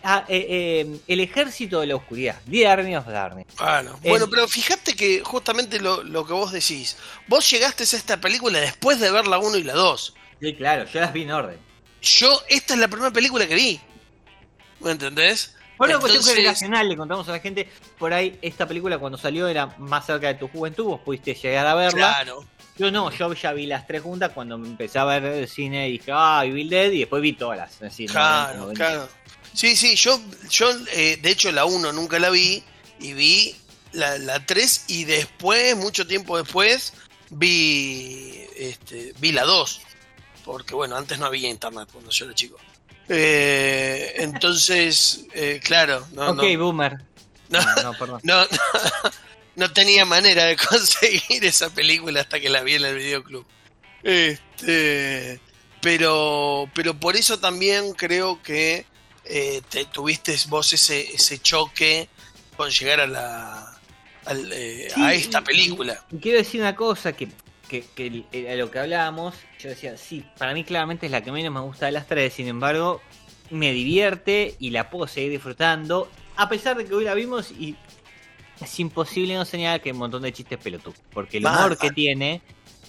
ah, 0.03 0.25
eh, 0.27 0.45
eh, 0.87 0.99
el 1.07 1.19
ejército 1.19 1.79
de 1.79 1.87
la 1.87 1.95
oscuridad, 1.95 2.39
The 2.49 2.67
Army 2.67 2.95
of 2.95 3.05
Darkness. 3.07 3.47
Claro. 3.55 3.97
El- 4.03 4.09
Bueno, 4.09 4.27
pero 4.29 4.47
fíjate 4.47 4.95
que 4.95 5.21
justamente 5.23 5.79
lo, 5.79 6.03
lo 6.03 6.25
que 6.25 6.33
vos 6.33 6.51
decís, 6.51 6.97
vos 7.27 7.49
llegaste 7.49 7.83
a 7.83 7.97
esta 7.97 8.19
película 8.19 8.59
después 8.59 8.99
de 8.99 9.11
ver 9.11 9.27
la 9.27 9.37
1 9.39 9.57
y 9.57 9.63
la 9.63 9.73
2. 9.73 10.13
Sí, 10.41 10.55
claro, 10.55 10.85
yo 10.85 10.99
las 10.99 11.13
vi 11.13 11.23
en 11.23 11.31
orden. 11.31 11.57
Yo, 12.01 12.41
esta 12.49 12.73
es 12.73 12.79
la 12.79 12.87
primera 12.87 13.11
película 13.11 13.45
que 13.47 13.55
vi. 13.55 13.79
¿Me 14.79 14.91
entendés? 14.91 15.55
Por 15.77 15.87
una 15.89 15.99
cuestión 15.99 16.19
Entonces- 16.21 16.35
generacional, 16.35 16.89
le 16.89 16.97
contamos 16.97 17.27
a 17.29 17.31
la 17.31 17.39
gente, 17.39 17.67
por 17.97 18.13
ahí 18.13 18.37
esta 18.41 18.67
película 18.67 18.97
cuando 18.99 19.17
salió 19.17 19.47
era 19.47 19.67
más 19.79 20.05
cerca 20.05 20.27
de 20.27 20.35
tu 20.35 20.47
juventud, 20.47 20.85
vos 20.85 21.01
pudiste 21.01 21.33
llegar 21.33 21.65
a 21.65 21.75
verla. 21.75 22.13
Claro. 22.23 22.45
Yo 22.77 22.89
no, 22.91 23.11
yo 23.11 23.33
ya 23.33 23.51
vi 23.53 23.65
las 23.67 23.85
tres 23.85 24.01
juntas 24.01 24.31
cuando 24.33 24.57
me 24.57 24.67
empecé 24.67 24.97
a 24.97 25.03
ver 25.05 25.23
el 25.25 25.47
cine 25.47 25.89
y 25.89 25.93
dije, 25.93 26.11
ah, 26.13 26.43
Evil 26.45 26.69
Dead, 26.69 26.91
y 26.91 26.99
después 26.99 27.21
vi 27.21 27.33
todas 27.33 27.57
las. 27.57 27.81
¿no? 27.81 28.07
Claro, 28.07 28.71
claro. 28.73 29.07
Sí, 29.53 29.75
sí, 29.75 29.95
yo, 29.95 30.19
yo 30.49 30.69
eh, 30.93 31.19
de 31.21 31.31
hecho 31.31 31.51
la 31.51 31.65
1 31.65 31.91
nunca 31.91 32.19
la 32.19 32.29
vi 32.29 32.63
y 32.99 33.13
vi 33.13 33.55
la, 33.91 34.17
la 34.17 34.45
3 34.45 34.85
y 34.87 35.03
después, 35.03 35.75
mucho 35.75 36.07
tiempo 36.07 36.37
después, 36.37 36.93
vi, 37.29 38.45
este, 38.57 39.13
vi 39.19 39.31
la 39.31 39.43
2. 39.43 39.81
Porque 40.45 40.73
bueno, 40.73 40.95
antes 40.95 41.19
no 41.19 41.25
había 41.25 41.49
internet 41.49 41.89
cuando 41.91 42.11
yo 42.11 42.25
era 42.25 42.33
chico. 42.33 42.57
Eh, 43.09 44.13
entonces, 44.17 45.25
eh, 45.33 45.59
claro, 45.63 46.07
no, 46.13 46.31
ok, 46.31 46.43
no, 46.43 46.59
boomer. 46.59 46.97
no, 47.49 47.59
No, 47.83 47.93
perdón. 47.97 48.21
no, 48.23 48.45
no 49.55 49.73
tenía 49.73 50.05
manera 50.05 50.45
de 50.45 50.55
conseguir 50.69 51.43
esa 51.43 51.69
película 51.69 52.21
hasta 52.21 52.39
que 52.39 52.49
la 52.49 52.61
vi 52.61 52.75
en 52.75 52.85
el 52.85 52.95
videoclub. 52.95 53.45
Este, 54.03 55.39
pero, 55.81 56.69
pero 56.73 56.99
por 56.99 57.15
eso 57.15 57.39
también 57.39 57.93
creo 57.93 58.41
que 58.41 58.85
eh, 59.33 59.61
te, 59.69 59.85
tuviste 59.85 60.35
vos 60.49 60.73
ese, 60.73 61.13
ese 61.13 61.39
choque 61.39 62.09
con 62.57 62.69
llegar 62.69 62.99
a 62.99 63.07
la 63.07 63.79
al, 64.25 64.51
eh, 64.51 64.89
Sí, 64.93 65.01
a 65.01 65.13
esta 65.13 65.41
película. 65.41 66.03
Y 66.11 66.17
quiero 66.17 66.37
decir 66.37 66.59
una 66.59 66.75
cosa 66.75 67.13
que, 67.13 67.29
que, 67.69 67.85
que 67.95 68.51
a 68.51 68.55
lo 68.55 68.69
que 68.69 68.79
hablábamos, 68.79 69.35
yo 69.57 69.69
decía, 69.69 69.95
sí, 69.95 70.25
para 70.37 70.53
mí 70.53 70.65
claramente 70.65 71.05
es 71.05 71.11
la 71.13 71.21
que 71.21 71.31
menos 71.31 71.53
me 71.53 71.61
gusta 71.61 71.85
de 71.85 71.93
las 71.93 72.07
tres, 72.07 72.33
sin 72.33 72.49
embargo, 72.49 73.01
me 73.49 73.71
divierte 73.71 74.55
y 74.59 74.71
la 74.71 74.89
puedo 74.89 75.07
seguir 75.07 75.31
disfrutando, 75.31 76.09
a 76.35 76.49
pesar 76.49 76.75
de 76.75 76.85
que 76.85 76.93
hoy 76.93 77.05
la 77.05 77.13
vimos 77.13 77.51
y 77.51 77.77
es 78.59 78.79
imposible 78.81 79.35
no 79.35 79.45
señalar 79.45 79.81
que 79.81 79.89
hay 79.89 79.93
un 79.93 79.99
montón 79.99 80.23
de 80.23 80.33
chistes 80.33 80.57
pelotudos, 80.57 80.99
porque 81.13 81.37
el 81.37 81.45
humor 81.45 81.77
que 81.77 81.91
tiene 81.91 82.41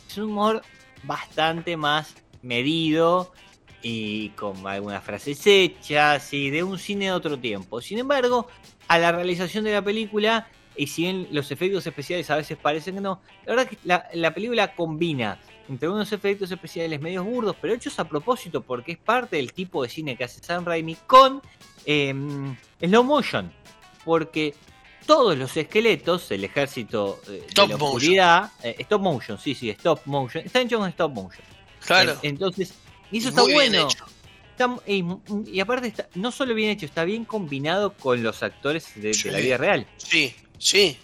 es 0.08 0.18
un 0.18 0.24
humor 0.24 0.62
bastante 1.04 1.76
más 1.76 2.14
medido 2.42 3.32
y 3.82 4.28
con 4.30 4.66
algunas 4.66 5.02
frases 5.02 5.44
hechas 5.46 6.32
y 6.32 6.50
de 6.50 6.62
un 6.62 6.78
cine 6.78 7.06
de 7.06 7.12
otro 7.12 7.38
tiempo. 7.38 7.80
Sin 7.80 7.98
embargo, 7.98 8.46
a 8.88 8.98
la 8.98 9.12
realización 9.12 9.64
de 9.64 9.72
la 9.72 9.82
película, 9.82 10.46
y 10.76 10.86
si 10.86 11.02
bien 11.02 11.28
los 11.32 11.50
efectos 11.50 11.86
especiales 11.86 12.30
a 12.30 12.36
veces 12.36 12.56
parecen 12.56 12.94
que 12.94 13.00
no, 13.00 13.20
la 13.44 13.54
verdad 13.54 13.68
que 13.70 13.78
la, 13.84 14.06
la 14.14 14.32
película 14.32 14.74
combina 14.74 15.38
entre 15.68 15.88
unos 15.88 16.12
efectos 16.12 16.50
especiales 16.50 17.00
medios 17.00 17.24
burdos, 17.24 17.56
pero 17.60 17.74
hechos 17.74 17.98
a 17.98 18.04
propósito 18.08 18.62
porque 18.62 18.92
es 18.92 18.98
parte 18.98 19.36
del 19.36 19.52
tipo 19.52 19.82
de 19.82 19.88
cine 19.88 20.16
que 20.16 20.24
hace 20.24 20.42
Sam 20.42 20.64
Raimi 20.64 20.96
con 21.06 21.40
eh, 21.86 22.14
slow 22.80 23.04
motion. 23.04 23.52
Porque 24.04 24.54
todos 25.06 25.36
los 25.38 25.56
esqueletos 25.56 26.28
del 26.28 26.44
ejército 26.44 27.20
eh, 27.28 27.46
de 27.54 27.54
la 27.56 27.66
motion. 27.76 27.82
oscuridad, 27.82 28.50
eh, 28.62 28.76
stop 28.80 29.00
motion, 29.02 29.38
sí, 29.38 29.54
sí, 29.54 29.70
stop 29.70 30.00
motion, 30.06 30.44
están 30.44 30.66
hechos 30.66 30.80
con 30.80 30.88
stop 30.88 31.12
motion. 31.12 31.44
Claro. 31.86 32.12
En- 32.22 32.30
Entonces, 32.30 32.74
y 33.12 33.18
eso 33.18 33.28
está 33.28 33.42
bueno. 33.42 33.78
hecho. 33.88 34.04
Está- 34.50 34.76
y, 34.86 35.04
y 35.46 35.60
aparte, 35.60 35.88
está, 35.88 36.08
no 36.14 36.30
solo 36.32 36.54
bien 36.54 36.70
hecho, 36.70 36.86
está 36.86 37.04
bien 37.04 37.24
combinado 37.24 37.92
con 37.94 38.22
los 38.22 38.42
actores 38.42 38.88
de, 38.96 39.12
la 39.30 39.38
vida 39.38 39.56
real. 39.56 39.86
Sí, 39.96 40.34
sí. 40.58 40.98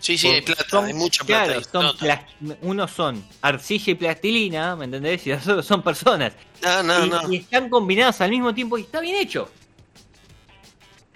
Sí, 0.00 0.18
sí, 0.18 0.28
hay 0.28 0.42
plata, 0.42 0.66
son- 0.68 0.84
hay 0.84 0.92
mucha 0.92 1.24
plata. 1.24 1.46
Claro, 1.46 1.62
son 1.72 1.96
plas- 1.96 2.26
unos 2.60 2.90
son 2.90 3.26
arcilla 3.40 3.92
y 3.92 3.94
plastilina, 3.94 4.76
¿me 4.76 4.84
entendés? 4.84 5.26
Y 5.26 5.30
los 5.30 5.42
otros 5.46 5.64
son 5.64 5.82
personas. 5.82 6.34
No, 6.62 6.82
no, 6.82 7.06
y, 7.06 7.08
no. 7.08 7.32
y 7.32 7.36
están 7.36 7.70
combinados 7.70 8.20
al 8.20 8.30
mismo 8.30 8.54
tiempo 8.54 8.76
y 8.76 8.82
está 8.82 9.00
bien 9.00 9.16
hecho. 9.16 9.50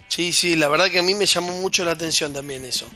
Sí, 0.09 0.33
sí, 0.33 0.57
la 0.57 0.69
verdad 0.69 0.91
que 0.91 0.99
a 1.01 1.03
mí 1.03 1.15
me 1.15 1.27
llamó 1.27 1.53
mucho 1.61 1.85
la 1.85 1.93
atención 1.93 2.33
también 2.33 2.65
eso. 2.65 2.87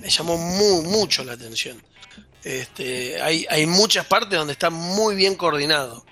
Me 0.00 0.10
llamó 0.10 0.36
muy, 0.36 0.82
mucho 0.88 1.22
la 1.24 1.32
atención. 1.34 1.80
Este, 2.42 3.20
hay, 3.22 3.46
hay 3.48 3.66
muchas 3.66 4.06
partes 4.06 4.36
donde 4.38 4.52
está 4.54 4.70
muy 4.70 5.14
bien 5.14 5.34
coordinado. 5.36 6.04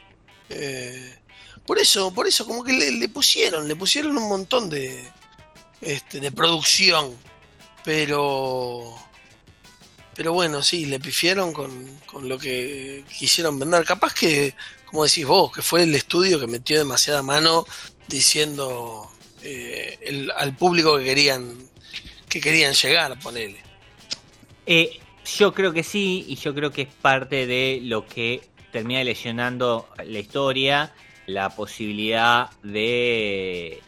Eh, 0.50 1.18
por 1.66 1.78
eso, 1.78 2.12
por 2.12 2.26
eso, 2.26 2.46
como 2.46 2.62
que 2.62 2.72
le, 2.72 3.08
pusieron, 3.08 3.66
le 3.66 3.76
pusieron 3.76 4.16
un 4.16 4.28
montón 4.28 4.70
de, 4.70 5.02
este, 5.80 6.20
de 6.20 6.30
producción. 6.32 7.16
Pero, 7.84 8.96
pero 10.14 10.32
bueno, 10.32 10.62
sí, 10.62 10.86
le 10.86 10.98
pifiaron 10.98 11.52
con, 11.52 12.00
con 12.06 12.28
lo 12.28 12.38
que 12.38 13.04
quisieron 13.18 13.58
vender. 13.58 13.84
Capaz 13.84 14.14
que, 14.14 14.54
como 14.86 15.04
decís 15.04 15.26
vos, 15.26 15.52
que 15.52 15.62
fue 15.62 15.82
el 15.82 15.94
estudio 15.94 16.40
que 16.40 16.46
metió 16.46 16.78
demasiada 16.78 17.22
mano 17.22 17.66
diciendo 18.08 19.10
eh, 19.42 20.28
al 20.36 20.56
público 20.56 20.98
que 20.98 21.04
querían 21.04 21.68
que 22.28 22.40
querían 22.40 22.74
llegar, 22.74 23.18
ponele. 23.20 23.58
Eh, 24.66 24.98
yo 25.38 25.54
creo 25.54 25.72
que 25.72 25.82
sí, 25.82 26.24
y 26.28 26.36
yo 26.36 26.54
creo 26.54 26.72
que 26.72 26.82
es 26.82 26.94
parte 26.94 27.46
de 27.46 27.80
lo 27.82 28.06
que 28.06 28.42
termina 28.76 29.02
lesionando 29.02 29.88
la 30.04 30.18
historia, 30.18 30.92
la 31.26 31.48
posibilidad 31.48 32.50
de 32.62 33.82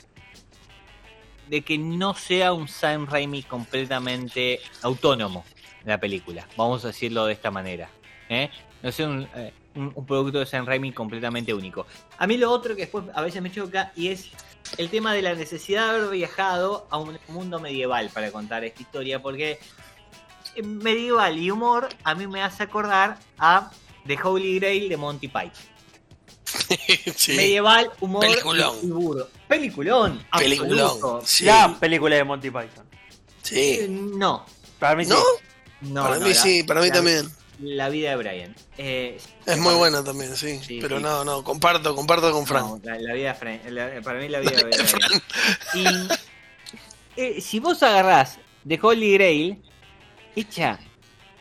de 1.47 1.61
que 1.63 1.77
no 1.77 2.15
sea 2.15 2.55
un 2.55 2.69
Sam 2.69 3.07
Raimi 3.07 3.43
completamente 3.43 4.61
autónomo 4.83 5.45
en 5.83 5.89
la 5.89 5.99
película. 6.01 6.47
Vamos 6.57 6.85
a 6.85 6.89
decirlo 6.89 7.27
de 7.27 7.35
esta 7.35 7.51
manera. 7.51 7.91
¿eh? 8.31 8.51
No 8.83 8.91
sea 8.93 9.09
un, 9.09 9.29
eh, 9.35 9.53
un- 9.75 9.93
un 9.95 10.07
producto 10.07 10.39
de 10.41 10.47
Sam 10.47 10.65
Raimi 10.67 10.93
completamente 10.93 11.53
único. 11.53 11.87
A 12.19 12.27
mí 12.27 12.39
lo 12.39 12.51
otro 12.51 12.75
que 12.75 12.83
después 12.83 13.05
a 13.15 13.21
veces 13.23 13.43
me 13.43 13.51
choca 13.53 13.93
y 13.95 14.09
es 14.09 14.31
el 14.79 14.89
tema 14.91 15.13
de 15.13 15.21
la 15.23 15.35
necesidad 15.35 15.91
de 15.93 15.99
haber 15.99 16.11
viajado 16.11 16.87
a 16.91 16.97
un 16.99 17.19
mundo 17.29 17.61
medieval 17.61 18.11
para 18.13 18.31
contar 18.31 18.65
esta 18.65 18.81
historia, 18.83 19.21
porque 19.21 19.59
medieval 20.63 21.39
y 21.39 21.51
humor 21.51 21.89
a 22.05 22.15
mí 22.15 22.27
me 22.27 22.43
hace 22.43 22.63
acordar 22.65 23.19
a 23.39 23.71
The 24.09 24.19
Holy 24.23 24.59
Grail 24.59 24.89
de 24.89 24.97
Monty 24.97 25.29
Python. 25.29 25.53
Sí. 27.17 27.33
Medieval, 27.37 27.91
humor 28.01 28.23
Peliculón. 28.27 28.77
y 28.83 28.87
burdo. 28.87 29.29
Peliculón. 29.47 30.25
Peliculón. 30.37 31.21
Sí. 31.25 31.45
La 31.45 31.77
película 31.79 32.17
de 32.17 32.25
Monty 32.25 32.51
Python. 32.51 32.87
Eh, 32.91 32.99
Sí. 33.43 33.87
No, 33.89 34.45
Para 34.79 34.97
mí 34.97 35.05
sí. 35.05 35.11
¿No? 35.11 35.19
no. 35.93 36.03
para 36.03 36.17
no, 36.19 36.23
mí 36.27 36.31
la- 36.31 36.35
sí, 36.43 36.63
para 36.65 36.81
mí 36.81 36.89
la- 36.89 36.95
también. 36.95 37.29
La 37.61 37.89
vida 37.89 38.11
de 38.11 38.17
Brian. 38.17 38.55
Eh, 38.77 39.19
Es 39.45 39.59
muy 39.59 39.75
buena 39.75 40.05
también, 40.05 40.37
sí. 40.37 40.61
Sí, 40.65 40.79
Pero 40.81 40.99
sí. 40.99 41.03
no, 41.03 41.25
no, 41.25 41.43
comparto, 41.43 41.95
comparto 41.97 42.31
con 42.33 42.47
Frank. 42.47 42.67
No, 42.67 42.81
la, 42.85 42.99
la 43.01 43.13
vida 43.15 43.33
de 43.35 43.39
Fran- 43.41 43.71
la- 43.71 44.01
para 44.03 44.21
mí 44.21 44.29
la 44.29 44.39
vida 44.41 44.53
de 44.53 44.65
Brian. 44.65 44.87
Y 45.75 45.87
eh, 47.17 47.41
si 47.41 47.59
vos 47.59 47.83
agarrás 47.83 48.39
The 48.67 48.79
Holy 48.81 49.15
Grail, 49.15 49.63
hecha 50.37 50.79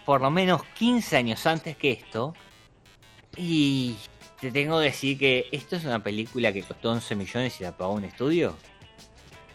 por 0.06 0.22
lo 0.22 0.32
menos 0.32 0.64
15 0.78 1.18
años 1.18 1.46
antes 1.46 1.78
que 1.78 1.92
esto, 1.92 2.34
y 3.38 3.96
te 4.42 4.52
tengo 4.52 4.80
que 4.80 4.86
decir 4.86 5.18
que 5.18 5.48
esto 5.52 5.76
es 5.76 5.86
una 5.86 6.04
película 6.04 6.52
que 6.54 6.64
costó 6.64 6.92
11 6.92 7.16
millones 7.16 7.60
y 7.60 7.64
la 7.64 7.76
pagó 7.76 7.94
un 7.94 8.04
estudio. 8.06 8.56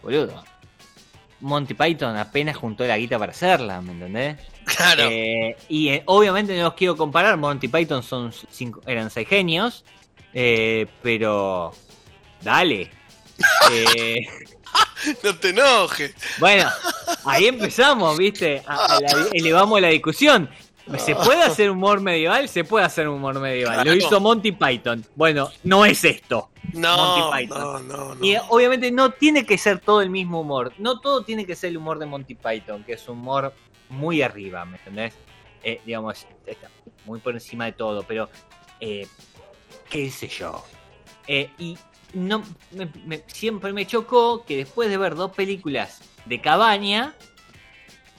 Boludo. 0.02 0.42
Monty 1.40 1.74
Python 1.74 2.16
apenas 2.16 2.56
juntó 2.56 2.84
la 2.84 2.96
guita 2.96 3.18
para 3.18 3.32
hacerla, 3.32 3.80
¿me 3.80 3.92
entendés? 3.92 4.36
Claro. 4.64 5.08
Eh, 5.10 5.56
y 5.68 5.88
eh, 5.88 6.02
obviamente 6.06 6.56
no 6.56 6.62
los 6.64 6.74
quiero 6.74 6.96
comparar, 6.96 7.36
Monty 7.36 7.66
Python 7.66 8.02
son 8.02 8.32
cinco, 8.50 8.80
eran 8.86 9.10
seis 9.10 9.26
genios, 9.28 9.84
eh, 10.32 10.86
pero 11.02 11.72
dale. 12.42 12.90
Eh, 13.72 14.24
No 15.24 15.34
te 15.36 15.48
enojes. 15.48 16.14
bueno, 16.38 16.70
ahí 17.24 17.46
empezamos, 17.46 18.16
¿viste? 18.16 18.62
A- 18.66 18.84
a 18.96 19.00
la- 19.00 19.28
elevamos 19.32 19.80
la 19.80 19.88
discusión. 19.88 20.48
¿Se 20.98 21.14
puede 21.14 21.42
hacer 21.42 21.70
humor 21.70 22.00
medieval? 22.00 22.48
Se 22.48 22.64
puede 22.64 22.84
hacer 22.84 23.08
humor 23.08 23.38
medieval. 23.40 23.84
Lo 23.86 23.94
hizo 23.94 24.20
Monty 24.20 24.52
Python. 24.52 25.04
Bueno, 25.14 25.50
no 25.64 25.84
es 25.84 26.04
esto. 26.04 26.50
No, 26.72 26.96
Monty 26.96 27.36
Python. 27.46 27.60
no, 27.60 27.96
no, 27.96 28.14
no. 28.14 28.24
Y 28.24 28.36
obviamente 28.48 28.90
no 28.90 29.10
tiene 29.10 29.44
que 29.44 29.58
ser 29.58 29.80
todo 29.80 30.00
el 30.00 30.10
mismo 30.10 30.40
humor. 30.40 30.72
No 30.78 31.00
todo 31.00 31.22
tiene 31.24 31.44
que 31.46 31.56
ser 31.56 31.70
el 31.70 31.76
humor 31.76 31.98
de 31.98 32.06
Monty 32.06 32.34
Python, 32.34 32.84
que 32.84 32.92
es 32.94 33.08
un 33.08 33.18
humor 33.18 33.52
muy 33.88 34.22
arriba, 34.22 34.64
¿me 34.64 34.78
entendés? 34.78 35.14
Eh, 35.62 35.80
digamos, 35.84 36.26
está 36.46 36.68
muy 37.04 37.20
por 37.20 37.34
encima 37.34 37.66
de 37.66 37.72
todo, 37.72 38.02
pero 38.04 38.28
eh, 38.80 39.06
qué 39.90 40.10
sé 40.10 40.28
yo. 40.28 40.64
Eh, 41.26 41.50
y 41.58 41.76
no 42.14 42.42
me- 42.72 42.90
me- 43.04 43.22
siempre 43.26 43.72
me 43.72 43.86
chocó 43.86 44.44
que 44.44 44.56
después 44.58 44.88
de 44.90 44.96
ver 44.96 45.14
dos 45.14 45.30
películas 45.32 46.00
de 46.26 46.40
cabaña 46.40 47.14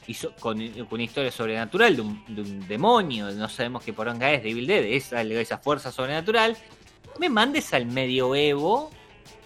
y 0.08 0.16
con, 0.39 0.60
una 0.92 1.04
historia 1.04 1.32
sobrenatural 1.32 1.96
de 1.96 2.02
un, 2.02 2.24
de 2.28 2.42
un 2.42 2.68
demonio, 2.68 3.32
no 3.32 3.50
sabemos 3.50 3.84
qué 3.84 3.94
poronga 3.94 4.32
es, 4.32 4.44
Devil 4.44 4.68
Dead, 4.68 4.84
esa, 4.84 5.22
esa 5.22 5.58
fuerza 5.58 5.92
sobrenatural, 5.92 6.58
me 7.20 7.30
mandes 7.30 7.74
al 7.74 7.86
medioevo, 7.86 8.89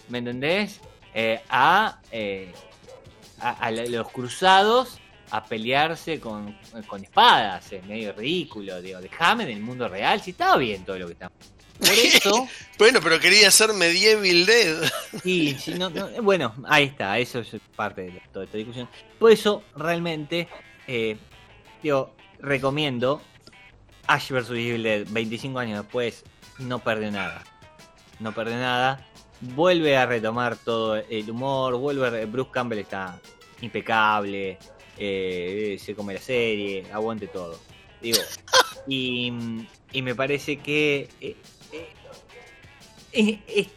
¿me 0.08 0.18
entendés? 0.18 0.80
Eh, 1.14 1.40
a, 1.48 2.00
eh, 2.10 2.52
a, 3.40 3.70
los 3.70 4.08
cruzados 4.10 4.98
a 5.30 5.44
pelearse 5.44 6.20
con, 6.20 6.56
con 6.86 7.04
espadas, 7.04 7.72
es 7.72 7.84
medio 7.84 8.12
ridículo, 8.12 8.80
digo, 8.80 9.00
déjame 9.00 9.44
en 9.44 9.50
el 9.50 9.60
mundo 9.60 9.88
real, 9.88 10.20
si 10.20 10.30
estaba 10.30 10.56
bien 10.56 10.84
todo 10.84 10.98
lo 10.98 11.06
que 11.06 11.12
está. 11.12 11.30
Por 11.78 11.88
eso, 11.90 12.48
Bueno, 12.78 13.00
pero 13.02 13.18
quería 13.18 13.50
ser 13.50 13.72
Medieval 13.72 14.46
Dead. 14.46 14.76
sí, 15.22 15.56
sí, 15.58 15.74
no- 15.74 15.90
no, 15.90 16.08
bueno, 16.22 16.54
ahí 16.68 16.84
está, 16.84 17.18
eso 17.18 17.40
es 17.40 17.50
parte 17.74 18.02
de 18.02 18.22
toda 18.32 18.44
esta 18.44 18.56
discusión. 18.56 18.88
Por 19.18 19.32
eso, 19.32 19.62
realmente, 19.76 20.48
eh, 20.86 21.16
digo, 21.82 22.14
recomiendo 22.40 23.20
Ash 24.06 24.30
vs. 24.30 24.50
Evil 24.50 24.82
Dead, 24.84 25.06
25 25.10 25.58
años 25.58 25.82
después, 25.82 26.22
no 26.58 26.78
perdió 26.78 27.10
nada. 27.10 27.42
No 28.20 28.32
perdió 28.32 28.56
nada. 28.56 29.04
Vuelve 29.40 29.96
a 29.96 30.06
retomar 30.06 30.56
todo 30.56 30.96
el 30.96 31.30
humor, 31.30 31.76
vuelve 31.76 32.06
a 32.06 32.10
re- 32.10 32.26
Bruce 32.26 32.50
Campbell 32.52 32.78
está 32.80 33.20
impecable, 33.60 34.58
eh, 34.96 35.76
se 35.84 35.94
come 35.94 36.14
la 36.14 36.20
serie, 36.20 36.84
aguante 36.92 37.26
todo. 37.28 37.58
Digo, 38.00 38.18
y, 38.86 39.32
y 39.92 40.02
me 40.02 40.14
parece 40.14 40.56
que 40.58 41.08
eh, 43.18 43.68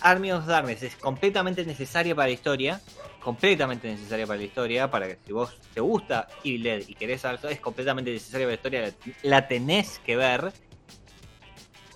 Army 0.00 0.32
of 0.32 0.46
Darkness 0.46 0.82
es 0.82 0.96
completamente 0.96 1.64
necesaria 1.64 2.14
para 2.14 2.28
la 2.28 2.32
historia, 2.34 2.80
completamente 3.22 3.88
necesaria 3.88 4.26
para 4.26 4.38
la 4.38 4.44
historia, 4.44 4.90
para 4.90 5.06
que 5.08 5.18
si 5.26 5.32
vos 5.32 5.50
te 5.74 5.80
gusta 5.80 6.28
Evil 6.44 6.62
Dead 6.62 6.82
y 6.86 6.94
querés 6.94 7.20
saber 7.22 7.40
todo, 7.40 7.50
es 7.50 7.60
completamente 7.60 8.10
necesaria 8.12 8.46
para 8.46 8.50
la 8.52 8.54
historia, 8.56 8.80
la, 9.22 9.30
la 9.30 9.48
tenés 9.48 9.98
que 10.00 10.16
ver. 10.16 10.52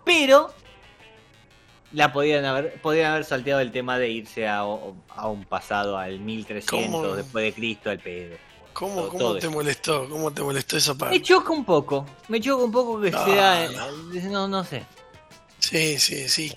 Pero 0.05 0.53
la 1.93 2.13
podían 2.13 2.45
haber, 2.45 2.81
podían 2.81 3.13
haber 3.13 3.25
salteado 3.25 3.61
el 3.61 3.71
tema 3.71 3.99
de 3.99 4.09
irse 4.09 4.49
a, 4.49 4.59
a 4.61 5.29
un 5.29 5.45
pasado 5.45 5.97
al 5.99 6.19
1300 6.21 7.01
¿Cómo? 7.01 7.15
después 7.15 7.45
de 7.45 7.53
Cristo 7.53 7.91
al 7.91 7.99
pedo. 7.99 8.37
¿Cómo, 8.73 8.95
Todo- 8.95 9.09
cómo 9.09 9.19
todo 9.19 9.33
te 9.35 9.39
eso. 9.47 9.51
molestó? 9.51 10.09
¿Cómo 10.09 10.33
te 10.33 10.43
molestó 10.43 10.77
esa 10.79 10.95
Me 10.95 10.99
parte? 10.99 11.23
choca 11.23 11.53
un 11.53 11.65
poco, 11.65 12.07
me 12.29 12.41
choca 12.41 12.65
un 12.65 12.73
poco 12.73 13.01
que 13.01 13.11
No, 13.11 13.25
sea, 13.27 13.69
no. 13.71 14.31
no, 14.31 14.49
no 14.49 14.65
sé. 14.65 14.85
Sí, 15.63 15.99
sí, 15.99 16.29
sí. 16.29 16.53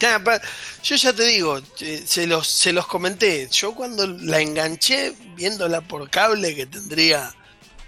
Yo 0.83 0.95
ya 0.95 1.13
te 1.13 1.23
digo, 1.23 1.61
se 2.05 2.25
los, 2.25 2.47
se 2.47 2.73
los 2.73 2.87
comenté. 2.87 3.47
Yo 3.51 3.75
cuando 3.75 4.07
la 4.07 4.41
enganché, 4.41 5.13
viéndola 5.35 5.81
por 5.81 6.09
cable, 6.09 6.55
que 6.55 6.65
tendría 6.65 7.33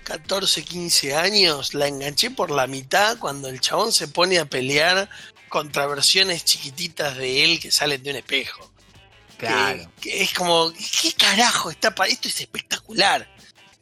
14, 0.04 0.64
15 0.64 1.16
años, 1.16 1.74
la 1.74 1.88
enganché 1.88 2.30
por 2.30 2.52
la 2.52 2.68
mitad 2.68 3.18
cuando 3.18 3.50
el 3.50 3.60
chabón 3.60 3.92
se 3.92 4.08
pone 4.08 4.38
a 4.38 4.46
pelear 4.46 5.10
contra 5.50 5.88
versiones 5.88 6.46
chiquititas 6.46 7.18
de 7.18 7.44
él 7.44 7.60
que 7.60 7.72
salen 7.72 8.04
de 8.04 8.12
un 8.12 8.16
espejo. 8.18 8.72
Claro. 9.38 9.92
Que, 10.00 10.22
es 10.22 10.34
como, 10.34 10.72
¿qué 11.02 11.14
carajo 11.14 11.72
está 11.72 11.96
para 11.96 12.12
esto? 12.12 12.28
Es 12.28 12.40
espectacular. 12.40 13.28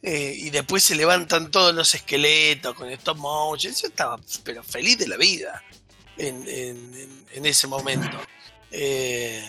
Eh, 0.02 0.34
y 0.38 0.50
después 0.50 0.82
se 0.84 0.94
levantan 0.94 1.50
todos 1.50 1.74
los 1.74 1.94
esqueletos 1.94 2.74
con 2.74 2.88
stop 2.90 3.18
motion. 3.18 3.74
Yo 3.74 3.88
estaba, 3.88 4.18
pero 4.42 4.64
feliz 4.64 4.96
de 4.98 5.08
la 5.08 5.16
vida 5.16 5.62
en, 6.18 6.46
en- 6.48 6.94
en- 6.94 7.26
en 7.32 7.46
ese 7.46 7.66
momento. 7.66 8.18
Eh, 8.70 9.44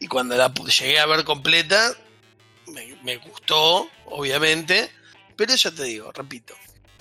y 0.00 0.06
cuando 0.06 0.36
la 0.36 0.52
llegué 0.54 0.98
a 0.98 1.06
ver 1.06 1.24
completa, 1.24 1.92
me, 2.66 2.96
me 3.02 3.16
gustó, 3.16 3.88
obviamente. 4.06 4.90
Pero 5.36 5.54
ya 5.54 5.70
te 5.70 5.84
digo, 5.84 6.10
repito, 6.12 6.54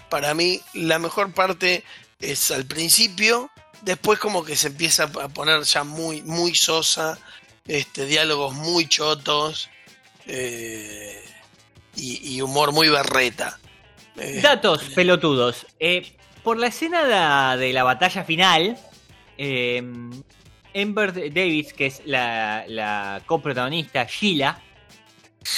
para 0.10 0.34
mí 0.34 0.62
la 0.74 1.00
mejor 1.00 1.34
parte 1.34 1.84
es 2.20 2.52
al 2.52 2.66
principio. 2.66 3.50
Después 3.82 4.18
como 4.20 4.44
que 4.44 4.56
se 4.56 4.68
empieza 4.68 5.04
a 5.04 5.28
poner 5.30 5.62
ya 5.64 5.84
muy, 5.84 6.22
muy 6.24 6.56
sosa 6.56 7.20
este, 7.68 8.06
diálogos 8.06 8.54
muy 8.56 8.88
chotos 8.88 9.70
eh, 10.26 11.24
y, 11.96 12.36
y 12.36 12.42
humor 12.42 12.72
muy 12.72 12.90
berreta. 12.90 13.60
Eh, 14.18 14.40
Datos 14.42 14.84
pelotudos. 14.96 15.66
Eh, 15.80 16.14
por 16.44 16.58
la 16.58 16.68
escena 16.68 17.56
de, 17.56 17.66
de 17.66 17.74
la 17.74 17.84
batalla 17.84 18.24
final, 18.24 18.78
eh, 19.38 19.82
Amber 20.76 21.14
Davis, 21.34 21.74
que 21.74 21.88
es 21.88 22.02
la, 22.06 22.66
la 22.68 23.22
coprotagonista, 23.26 24.06
Sheila, 24.06 24.62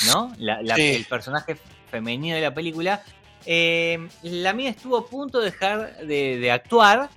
¿no? 0.07 0.33
La- 0.37 0.61
la- 0.61 0.75
Sí. 0.75 0.81
El 0.95 1.05
personaje 1.05 1.57
femenino 1.89 2.35
de 2.35 2.41
la 2.41 2.53
película. 2.53 3.03
eh, 3.45 4.07
la 4.23 4.53
mía 4.53 4.69
estuvo 4.69 4.97
a 4.97 5.07
punto 5.07 5.39
de 5.39 5.45
dejar 5.51 5.97
de, 6.05 6.37
de 6.37 6.51
actuar 6.51 7.09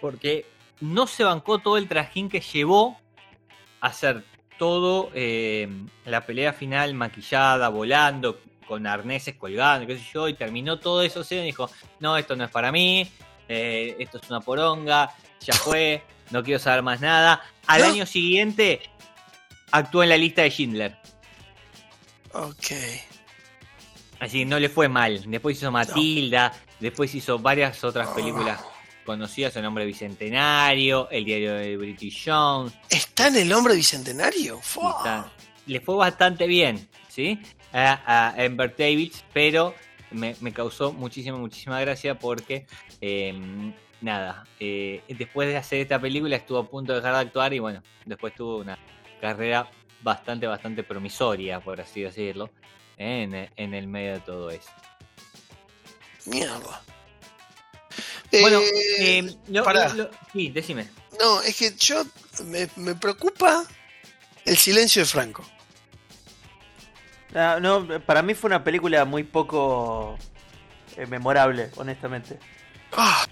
porque 0.00 0.44
no 0.80 1.06
se 1.06 1.24
bancó 1.24 1.58
todo 1.60 1.76
el 1.78 1.88
trajín 1.88 2.28
que 2.28 2.40
llevó 2.40 2.98
a 3.80 3.86
hacer 3.86 4.24
todo 4.58 5.10
eh, 5.14 5.68
la 6.04 6.26
pelea 6.26 6.52
final 6.52 6.94
maquillada, 6.94 7.68
volando, 7.68 8.40
con 8.66 8.86
arneses 8.86 9.36
colgando, 9.36 9.86
qué 9.86 9.96
sé 9.98 10.04
yo, 10.12 10.28
y 10.28 10.34
terminó 10.34 10.78
todo 10.80 11.00
eso 11.02 11.24
y 11.30 11.36
dijo, 11.42 11.70
no, 12.00 12.16
esto 12.16 12.34
no 12.36 12.44
es 12.44 12.50
para 12.50 12.70
mí, 12.72 13.08
eh, 13.48 13.96
esto 14.00 14.18
es 14.18 14.28
una 14.28 14.40
poronga, 14.40 15.14
ya 15.44 15.54
fue, 15.54 16.02
no 16.30 16.42
quiero 16.42 16.58
saber 16.58 16.82
más 16.82 17.00
nada. 17.00 17.42
Al 17.66 17.82
¿No? 17.82 17.86
año 17.88 18.06
siguiente 18.06 18.80
actuó 19.70 20.02
en 20.02 20.08
la 20.10 20.16
lista 20.16 20.42
de 20.42 20.50
Schindler. 20.50 20.96
ok. 22.32 22.66
Así 24.20 24.40
que 24.40 24.44
no 24.46 24.58
le 24.58 24.68
fue 24.68 24.88
mal. 24.88 25.22
Después 25.30 25.56
hizo 25.58 25.70
Matilda, 25.70 26.52
después 26.80 27.14
hizo 27.14 27.38
varias 27.38 27.82
otras 27.84 28.08
películas 28.08 28.60
conocidas, 29.04 29.54
El 29.56 29.64
Hombre 29.64 29.86
Bicentenario, 29.86 31.08
El 31.10 31.24
Diario 31.24 31.54
de 31.54 31.76
British 31.76 32.24
Jones. 32.26 32.72
¿Está 32.90 33.28
en 33.28 33.36
el 33.36 33.52
hombre 33.52 33.74
bicentenario? 33.76 34.58
está- 34.58 35.30
Le 35.66 35.80
fue 35.80 35.94
bastante 35.96 36.46
bien, 36.46 36.88
¿sí? 37.08 37.40
A, 37.72 38.00
a 38.34 38.44
Amber 38.44 38.74
Davids, 38.76 39.24
pero 39.32 39.74
me, 40.10 40.34
me 40.40 40.52
causó 40.52 40.92
muchísima, 40.92 41.38
muchísima 41.38 41.80
gracia 41.80 42.18
porque, 42.18 42.66
eh, 43.00 43.72
nada, 44.00 44.44
eh, 44.60 45.02
después 45.08 45.48
de 45.48 45.56
hacer 45.56 45.80
esta 45.80 45.98
película 46.00 46.36
estuvo 46.36 46.58
a 46.58 46.68
punto 46.68 46.92
de 46.92 46.98
dejar 47.00 47.14
de 47.14 47.20
actuar 47.20 47.52
y 47.54 47.58
bueno, 47.58 47.82
después 48.04 48.34
tuvo 48.34 48.58
una 48.58 48.78
carrera 49.20 49.68
bastante, 50.02 50.46
bastante 50.46 50.82
promisoria, 50.84 51.60
por 51.60 51.80
así 51.80 52.02
decirlo, 52.02 52.50
¿eh? 52.96 53.22
en, 53.22 53.50
en 53.56 53.74
el 53.74 53.86
medio 53.88 54.12
de 54.14 54.20
todo 54.20 54.50
eso. 54.50 54.70
Mierda. 56.26 56.82
Bueno, 58.30 58.60
Eh, 58.60 59.18
eh, 59.20 59.36
lo- 59.48 59.64
pará. 59.64 59.92
lo- 59.94 60.10
sí, 60.32 60.50
decime. 60.50 60.88
no, 61.18 61.40
es 61.42 61.56
que 61.56 61.74
yo 61.76 62.04
me, 62.44 62.68
me 62.76 62.94
preocupa 62.94 63.64
el 64.44 64.56
silencio 64.56 65.02
de 65.02 65.06
Franco. 65.06 65.44
Ah, 67.34 67.58
no, 67.60 67.86
para 68.06 68.22
mí 68.22 68.34
fue 68.34 68.48
una 68.48 68.62
película 68.64 69.04
muy 69.04 69.22
poco 69.24 70.18
eh, 70.96 71.06
memorable, 71.06 71.70
honestamente. 71.76 72.38
Ah, 72.92 73.26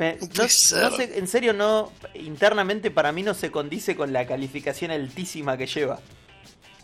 Me- 0.00 0.14
No 0.14 0.26
no, 0.26 0.28
puede 0.34 0.48
ser. 0.48 0.82
no 0.82 0.96
sé, 0.96 1.18
en 1.18 1.28
serio, 1.28 1.52
no. 1.52 1.92
Internamente 2.14 2.90
para 2.90 3.12
mí 3.12 3.22
no 3.22 3.34
se 3.34 3.50
condice 3.50 3.94
con 3.94 4.12
la 4.12 4.26
calificación 4.26 4.90
altísima 4.90 5.56
que 5.56 5.66
lleva. 5.66 6.00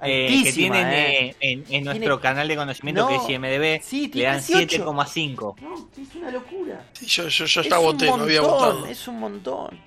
Eh, 0.02 0.26
que 0.28 0.36
Altísima, 0.36 0.52
tienen 0.74 0.86
eh. 0.92 1.28
eh, 1.30 1.36
en, 1.40 1.64
en 1.70 1.84
nuestro 1.84 2.20
canal 2.20 2.46
de 2.46 2.54
conocimiento 2.56 3.00
No, 3.00 3.08
que 3.08 3.16
es 3.16 3.30
IMDB, 3.30 3.82
sí, 3.82 4.10
le 4.12 4.24
dan 4.24 4.44
18. 4.46 4.84
7,5. 4.84 5.54
No, 5.62 5.88
es 6.02 6.14
una 6.14 6.30
locura. 6.30 6.86
sí, 6.92 7.06
yo, 7.06 7.28
yo, 7.28 7.46
yo 7.46 7.60
es 7.62 7.68
ya 7.70 7.78
un 7.78 7.84
voté, 7.86 8.06
no 8.06 8.14
había 8.16 8.42
montón, 8.42 8.58
votado. 8.58 8.86
Es 8.86 9.08
un 9.08 9.18
montón. 9.18 9.80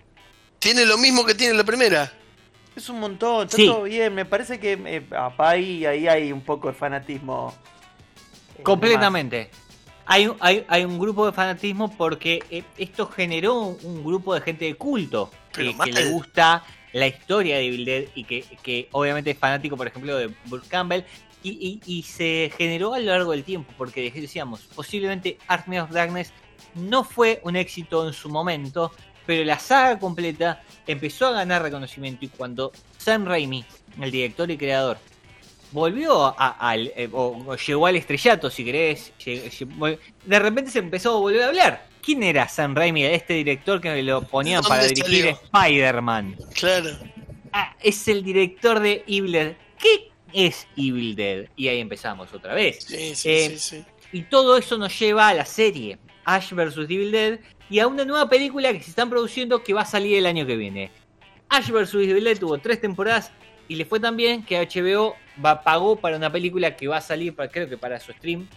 Tiene 0.57 0.85
lo 0.87 0.97
mismo 0.97 1.23
que 1.23 1.35
tiene 1.35 1.53
la 1.53 1.63
primera. 1.63 2.11
Es 2.75 2.89
un 2.89 2.99
montón, 2.99 3.43
está 3.45 3.57
Sí. 3.57 3.67
todo 3.67 3.83
bien. 3.83 4.15
Me 4.15 4.25
parece 4.25 4.59
que 4.59 4.73
eh, 4.83 5.03
ahí, 5.37 5.85
ahí 5.85 6.07
hay 6.07 6.31
un 6.31 6.41
poco 6.41 6.69
de 6.69 6.73
fanatismo. 6.73 7.53
eh, 8.57 8.63
Completamente. 8.63 9.51
Hay, 10.11 10.27
un- 10.27 10.37
hay, 10.39 10.65
hay 10.67 10.85
un 10.85 10.97
grupo 10.97 11.25
de 11.25 11.31
fanatismo 11.31 11.95
porque 11.95 12.43
eh, 12.49 12.63
esto 12.77 13.05
generó 13.07 13.59
un, 13.61 14.03
grupo 14.03 14.33
de 14.33 14.41
gente 14.41 14.65
de 14.65 14.73
culto 14.73 15.29
que, 15.53 15.63
le 15.91 16.09
gusta 16.11 16.63
la 16.93 17.05
historia 17.07 17.57
de 17.57 17.67
Evil 17.67 17.85
Dead 17.85 18.03
y 18.15 18.23
que, 18.23 18.43
que 18.63 18.89
obviamente 18.91 19.29
es 19.31 19.37
fanático, 19.37 19.77
por 19.77 19.85
ejemplo, 19.87 20.17
de 20.17 20.33
Bruce 20.45 20.67
Campbell. 20.67 21.03
Y, 21.43 21.51
y- 21.85 21.99
y 21.99 22.03
se 22.03 22.51
generó 22.57 22.93
a 22.95 22.99
lo 22.99 23.05
largo 23.05 23.31
del 23.31 23.43
tiempo, 23.43 23.71
porque 23.77 24.11
decíamos, 24.11 24.61
posiblemente 24.75 25.37
Army 25.47 25.77
of 25.79 25.91
Darkness 25.91 26.33
no 26.73 27.03
fue 27.03 27.39
un 27.43 27.55
éxito 27.55 28.05
en 28.07 28.13
su 28.13 28.29
momento, 28.29 28.91
pero 29.27 29.45
la 29.45 29.59
saga 29.59 29.99
completa 29.99 30.63
empezó 30.87 31.27
a 31.27 31.31
ganar 31.31 31.61
reconocimiento 31.61 32.25
y 32.25 32.29
cuando 32.29 32.71
Sam 32.97 33.25
Raimi, 33.25 33.63
el 34.01 34.09
director 34.11 34.49
y 34.51 34.57
creador, 34.57 34.97
volvió 35.71 36.25
a- 36.39 36.55
al, 36.59 36.91
eh, 36.95 37.09
o, 37.11 37.43
o 37.47 37.55
llegó 37.55 37.85
al 37.87 37.95
estrellato, 37.95 38.49
si 38.49 38.63
querés, 38.65 39.13
de 40.25 40.39
repente 40.39 40.71
se 40.71 40.79
empezó 40.79 41.17
a 41.17 41.19
volver 41.19 41.43
a 41.43 41.47
hablar. 41.47 41.87
¿Quién 42.01 42.23
era 42.23 42.47
Sam 42.47 42.75
Raimi, 42.75 43.03
este 43.05 43.33
director 43.33 43.79
que 43.81 44.01
lo 44.01 44.21
ponían 44.23 44.61
¿De 44.63 44.69
para 44.69 44.83
dirigir? 44.85 45.35
Spider-Man? 45.53 46.37
Claro. 46.55 46.89
Ah, 47.51 47.75
es 47.81 48.07
el 48.07 48.23
director 48.23 48.79
de 48.79 49.03
Evil 49.07 49.31
Dead. 49.33 49.53
¿Qué 49.77 50.11
es 50.33 50.67
Evil 50.77 51.15
Dead? 51.15 51.45
Y 51.55 51.67
ahí 51.67 51.79
empezamos 51.79 52.33
otra 52.33 52.53
vez. 52.53 52.83
Sí, 52.87 53.15
sí, 53.15 53.29
Eh, 53.29 53.49
sí, 53.57 53.59
sí. 53.59 53.83
Y 54.11 54.23
todo 54.23 54.57
eso 54.57 54.77
nos 54.77 54.97
lleva 54.97 55.27
a 55.27 55.33
la 55.33 55.45
serie 55.45 55.97
Ash 56.25 56.51
vs. 56.53 56.77
Evil 56.77 57.11
Dead 57.11 57.39
y 57.69 57.79
a 57.79 57.87
una 57.87 58.05
nueva 58.05 58.27
película 58.29 58.71
que 58.73 58.81
se 58.81 58.89
están 58.91 59.09
produciendo 59.09 59.61
que 59.63 59.73
va 59.73 59.81
a 59.81 59.85
salir 59.85 60.17
el 60.17 60.25
año 60.25 60.45
que 60.47 60.55
viene. 60.55 60.91
Ash 61.49 61.69
vs. 61.69 61.93
Evil 61.95 62.23
Dead 62.23 62.37
tuvo 62.39 62.57
tres 62.59 62.79
temporadas 62.81 63.31
y 63.67 63.75
le 63.75 63.85
fue 63.85 63.99
tan 63.99 64.15
bien 64.17 64.43
que 64.43 64.57
HBO 64.59 65.15
va, 65.43 65.63
pagó 65.63 65.95
para 65.95 66.17
una 66.17 66.31
película 66.31 66.75
que 66.75 66.87
va 66.87 66.97
a 66.97 67.01
salir, 67.01 67.35
para- 67.35 67.49
creo 67.49 67.67
que 67.69 67.77
para 67.77 67.99
su 67.99 68.11
stream, 68.11 68.47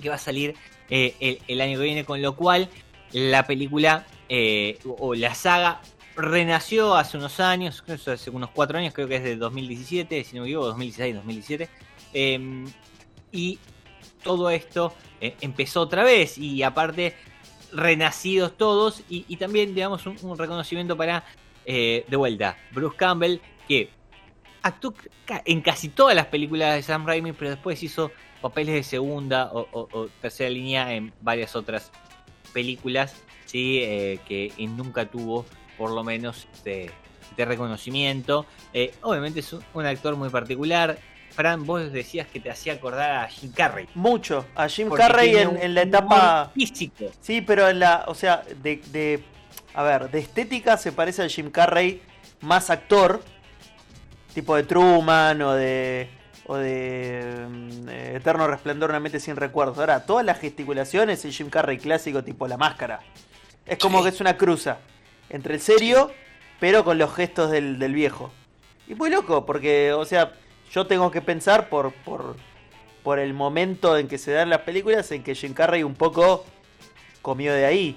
que 0.00 0.08
va 0.08 0.16
a 0.16 0.18
salir 0.18 0.54
eh, 0.90 1.38
el, 1.48 1.60
año 1.60 1.78
que 1.78 1.84
viene, 1.84 2.04
con 2.04 2.20
lo 2.20 2.36
cual 2.36 2.68
la 3.12 3.46
película 3.46 4.06
eh, 4.28 4.78
o, 4.84 5.14
la 5.14 5.34
saga 5.34 5.80
renació 6.16 6.94
hace 6.94 7.16
unos 7.16 7.40
años, 7.40 7.82
hace 7.88 8.30
unos 8.30 8.50
cuatro 8.50 8.78
años, 8.78 8.92
creo 8.92 9.08
que 9.08 9.16
es 9.16 9.24
de 9.24 9.36
2017, 9.36 10.24
si 10.24 10.36
no 10.36 10.42
me 10.42 10.48
equivoco, 10.48 10.68
2016, 10.68 11.14
2017. 11.16 11.68
eh, 12.12 12.64
y 13.32 13.58
todo 14.22 14.48
esto 14.48 14.94
eh, 15.20 15.36
empezó 15.40 15.80
otra 15.82 16.04
vez 16.04 16.38
y 16.38 16.62
aparte 16.62 17.14
renacidos 17.72 18.56
todos 18.56 19.02
y, 19.08 19.36
también 19.36 19.74
digamos 19.74 20.06
un, 20.06 20.38
reconocimiento 20.38 20.96
para 20.96 21.24
de 21.66 22.16
vuelta 22.16 22.56
Bruce 22.70 22.96
Campbell 22.96 23.40
que 23.66 23.90
actuó 24.64 24.94
en 25.44 25.60
casi 25.60 25.88
todas 25.88 26.16
las 26.16 26.26
películas 26.26 26.74
de 26.74 26.82
Sam 26.82 27.06
Raimi 27.06 27.32
pero 27.32 27.50
después 27.50 27.82
hizo 27.82 28.10
papeles 28.40 28.74
de 28.74 28.82
segunda 28.82 29.50
o, 29.52 29.68
o- 29.72 29.88
o 29.92 30.08
tercera 30.20 30.50
línea 30.50 30.92
en 30.94 31.12
varias 31.20 31.54
otras 31.54 31.90
películas 32.52 33.14
sí 33.46 33.78
Eh, 33.82 34.18
que 34.26 34.52
nunca 34.68 35.06
tuvo 35.06 35.44
por 35.78 35.90
lo 35.90 36.02
menos 36.04 36.48
de 36.64 36.90
de 37.36 37.44
reconocimiento. 37.44 38.46
Eh, 38.72 38.94
obviamente 39.02 39.40
es 39.40 39.52
un, 39.52 39.86
actor 39.86 40.14
muy 40.14 40.28
particular. 40.28 40.98
Fran, 41.30 41.66
vos 41.66 41.90
decías 41.90 42.28
que 42.28 42.38
te 42.38 42.48
hacía 42.48 42.74
acordar 42.74 43.10
a 43.10 43.28
Jim 43.28 43.50
Carrey. 43.50 43.88
Mucho. 43.94 44.46
A 44.54 44.68
Jim 44.68 44.88
porque 44.88 45.02
Carrey 45.02 45.34
en, 45.36 45.74
la 45.74 45.82
etapa. 45.82 46.52
físico. 46.54 47.06
Sí, 47.20 47.40
pero 47.40 47.68
en 47.68 47.80
la. 47.80 48.04
O 48.06 48.14
sea, 48.14 48.44
de, 48.62 48.76
de. 48.92 49.24
A 49.74 49.82
ver, 49.82 50.10
de 50.12 50.20
estética 50.20 50.76
se 50.76 50.92
parece 50.92 51.22
al 51.22 51.28
Jim 51.30 51.50
Carrey 51.50 52.02
más 52.40 52.70
actor. 52.70 53.20
Tipo 54.34 54.56
de 54.56 54.64
Truman 54.64 55.40
o 55.42 55.52
de. 55.54 56.08
O 56.46 56.56
de. 56.56 57.46
mm, 57.48 57.88
eh, 57.88 58.12
Eterno 58.16 58.46
Resplandor, 58.46 58.90
una 58.90 59.00
mente 59.00 59.20
sin 59.20 59.36
recuerdos. 59.36 59.78
Ahora, 59.78 60.04
todas 60.04 60.24
las 60.26 60.38
gesticulaciones, 60.40 61.24
el 61.24 61.32
Jim 61.32 61.48
Carrey 61.50 61.78
clásico, 61.78 62.22
tipo 62.24 62.46
la 62.48 62.56
máscara. 62.56 63.00
Es 63.66 63.78
como 63.78 63.98
Sí. 63.98 64.04
que 64.04 64.08
es 64.10 64.20
una 64.20 64.36
cruza. 64.36 64.78
Entre 65.30 65.54
el 65.54 65.60
serio, 65.60 66.12
pero 66.60 66.84
con 66.84 66.98
los 66.98 67.14
gestos 67.14 67.50
del, 67.50 67.78
del 67.78 67.94
viejo. 67.94 68.30
Y 68.86 68.94
muy 68.94 69.08
loco, 69.08 69.46
porque, 69.46 69.92
o 69.94 70.04
sea, 70.04 70.32
yo 70.70 70.86
tengo 70.86 71.10
que 71.10 71.22
pensar 71.22 71.70
por, 71.70 71.92
por, 71.92 72.36
por 73.02 73.18
el 73.18 73.32
momento 73.32 73.96
en 73.96 74.06
que 74.08 74.18
se 74.18 74.32
dan 74.32 74.50
las 74.50 74.60
películas 74.60 75.10
en 75.12 75.22
que 75.22 75.34
Jim 75.34 75.54
Carrey 75.54 75.82
un 75.82 75.94
poco 75.94 76.44
comió 77.22 77.54
de 77.54 77.64
ahí. 77.64 77.96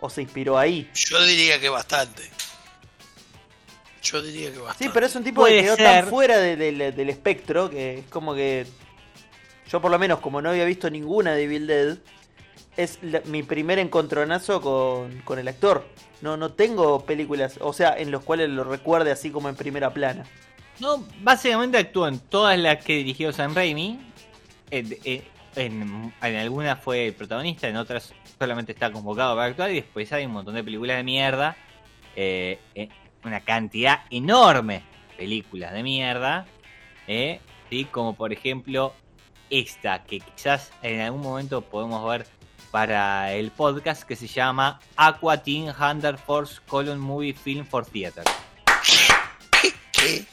O 0.00 0.10
se 0.10 0.20
inspiró 0.22 0.58
ahí. 0.58 0.90
Yo 0.94 1.24
diría 1.24 1.58
que 1.60 1.68
bastante. 1.70 2.22
Yo 4.12 4.22
diría 4.22 4.52
que 4.52 4.58
bastante. 4.58 4.84
Sí, 4.84 4.90
pero 4.92 5.06
es 5.06 5.14
un 5.16 5.24
tipo 5.24 5.40
Puede 5.42 5.56
que 5.58 5.62
quedó 5.64 5.76
ser. 5.76 5.84
tan 6.02 6.06
fuera 6.08 6.38
de- 6.38 6.56
de- 6.56 6.92
del 6.92 7.10
espectro 7.10 7.68
que 7.70 7.98
es 7.98 8.04
como 8.06 8.34
que. 8.34 8.66
Yo, 9.68 9.80
por 9.80 9.90
lo 9.90 9.98
menos, 9.98 10.20
como 10.20 10.40
no 10.40 10.50
había 10.50 10.64
visto 10.64 10.88
ninguna 10.90 11.32
de 11.34 11.42
Evil 11.44 11.66
Dead, 11.66 11.98
es 12.76 12.98
la- 13.02 13.22
mi 13.24 13.42
primer 13.42 13.78
encontronazo 13.78 14.60
con, 14.60 15.20
con 15.22 15.38
el 15.38 15.48
actor. 15.48 15.86
No, 16.20 16.36
no 16.36 16.52
tengo 16.52 17.04
películas, 17.04 17.58
o 17.60 17.72
sea, 17.72 17.94
en 17.98 18.10
los 18.10 18.22
cuales 18.22 18.48
lo 18.50 18.64
recuerde 18.64 19.10
así 19.10 19.30
como 19.30 19.48
en 19.48 19.56
primera 19.56 19.92
plana. 19.92 20.24
No, 20.78 21.04
básicamente 21.22 21.78
actuó 21.78 22.06
en 22.06 22.18
todas 22.20 22.58
las 22.58 22.84
que 22.84 22.96
dirigió 22.96 23.32
Sam 23.32 23.54
Raimi. 23.54 23.98
En, 24.70 24.96
en- 25.04 25.22
en- 25.56 26.12
en 26.22 26.36
algunas 26.36 26.82
fue 26.82 27.06
el 27.08 27.14
protagonista, 27.14 27.66
en 27.68 27.76
otras 27.76 28.12
solamente 28.38 28.72
está 28.72 28.92
convocado 28.92 29.34
para 29.34 29.48
actuar. 29.48 29.70
Y 29.70 29.76
después 29.76 30.12
hay 30.12 30.26
un 30.26 30.32
montón 30.32 30.54
de 30.54 30.62
películas 30.62 30.96
de 30.98 31.02
mierda. 31.02 31.56
eh, 32.18 32.58
eh, 32.74 32.88
una 33.26 33.40
cantidad 33.40 34.00
enorme 34.10 34.82
de 35.10 35.16
películas 35.16 35.72
de 35.72 35.82
mierda. 35.82 36.46
eh, 37.08 37.40
¿sí? 37.70 37.84
Como 37.84 38.14
por 38.14 38.32
ejemplo 38.32 38.92
esta, 39.50 40.02
que 40.04 40.20
quizás 40.20 40.70
en 40.82 41.00
algún 41.00 41.20
momento 41.22 41.60
podemos 41.62 42.04
ver 42.08 42.26
para 42.70 43.32
el 43.32 43.50
podcast, 43.52 44.02
que 44.02 44.16
se 44.16 44.26
llama 44.26 44.80
Aqua 44.96 45.36
Teen 45.42 45.68
Hunter 45.78 46.18
Force 46.18 46.60
Colon 46.66 46.98
Movie 46.98 47.32
Film 47.32 47.64
for 47.64 47.86
Theater. 47.86 48.24
¿Qué? 49.92 50.24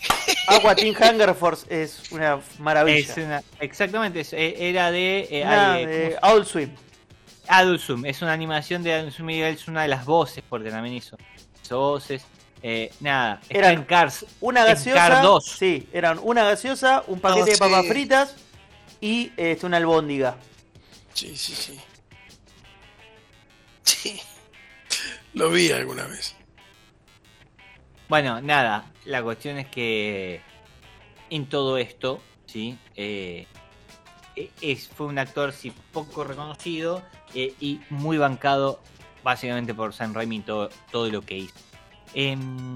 Aqua 0.47 0.75
Teen 0.75 0.95
Hunger 0.95 1.33
Force 1.35 1.65
es 1.69 2.11
una 2.11 2.39
maravilla. 2.59 2.97
Es 2.99 3.17
una- 3.17 3.43
exactamente, 3.59 4.19
es- 4.21 4.33
e- 4.33 4.69
era 4.69 4.91
de, 4.91 5.19
eh, 5.19 5.27
eh, 5.31 5.85
de 5.87 6.15
¿cómo 6.21 6.33
Adult 6.33 6.47
Swim. 6.47 6.69
Adult 7.47 7.79
Swim. 7.81 8.05
Es 8.05 8.21
una 8.21 8.33
animación 8.33 8.83
de 8.83 8.93
Adult 8.93 9.13
Swim 9.13 9.29
es 9.29 9.67
una 9.67 9.83
de 9.83 9.87
las 9.89 10.05
voces, 10.05 10.43
porque 10.49 10.69
también 10.69 10.95
hizo, 10.95 11.17
hizo 11.63 11.79
voces. 11.79 12.25
Eh, 12.65 12.91
nada, 13.01 13.39
está 13.41 13.57
Eran 13.57 13.73
en 13.73 13.83
Cars. 13.83 14.25
Una 14.39 14.61
en 14.61 14.67
gaseosa. 14.67 15.07
Car 15.09 15.21
2. 15.21 15.45
Sí, 15.45 15.89
eran 15.91 16.17
una 16.23 16.43
gaseosa, 16.45 17.03
un 17.07 17.19
paquete 17.19 17.41
Ah, 17.51 17.53
de 17.53 17.57
papas 17.57 17.81
sí. 17.83 17.89
fritas 17.89 18.35
y 19.01 19.31
este, 19.35 19.65
una 19.65 19.77
albóndiga. 19.77 20.37
Sí, 21.13 21.35
sí, 21.35 21.53
sí. 21.53 21.79
Sí. 23.83 24.19
Lo 25.33 25.49
vi 25.49 25.71
alguna 25.71 26.05
vez. 26.07 26.35
Bueno, 28.07 28.41
nada, 28.41 28.91
la 29.05 29.21
cuestión 29.23 29.57
es 29.57 29.67
que 29.67 30.41
en 31.29 31.47
todo 31.47 31.77
esto, 31.77 32.21
¿sí? 32.45 32.77
Eh, 32.95 33.45
e- 34.35 34.51
es, 34.61 34.87
fue 34.87 35.07
un 35.07 35.17
actor 35.19 35.51
sí, 35.51 35.73
poco 35.91 36.23
reconocido 36.23 37.03
eh, 37.33 37.53
y 37.59 37.81
muy 37.89 38.17
bancado 38.17 38.79
básicamente 39.23 39.73
por 39.73 39.93
Sam 39.93 40.13
Raimi 40.13 40.37
en 40.37 40.43
todo, 40.43 40.69
todo 40.91 41.09
lo 41.09 41.21
que 41.21 41.37
hizo. 41.39 41.53
Em, 42.13 42.75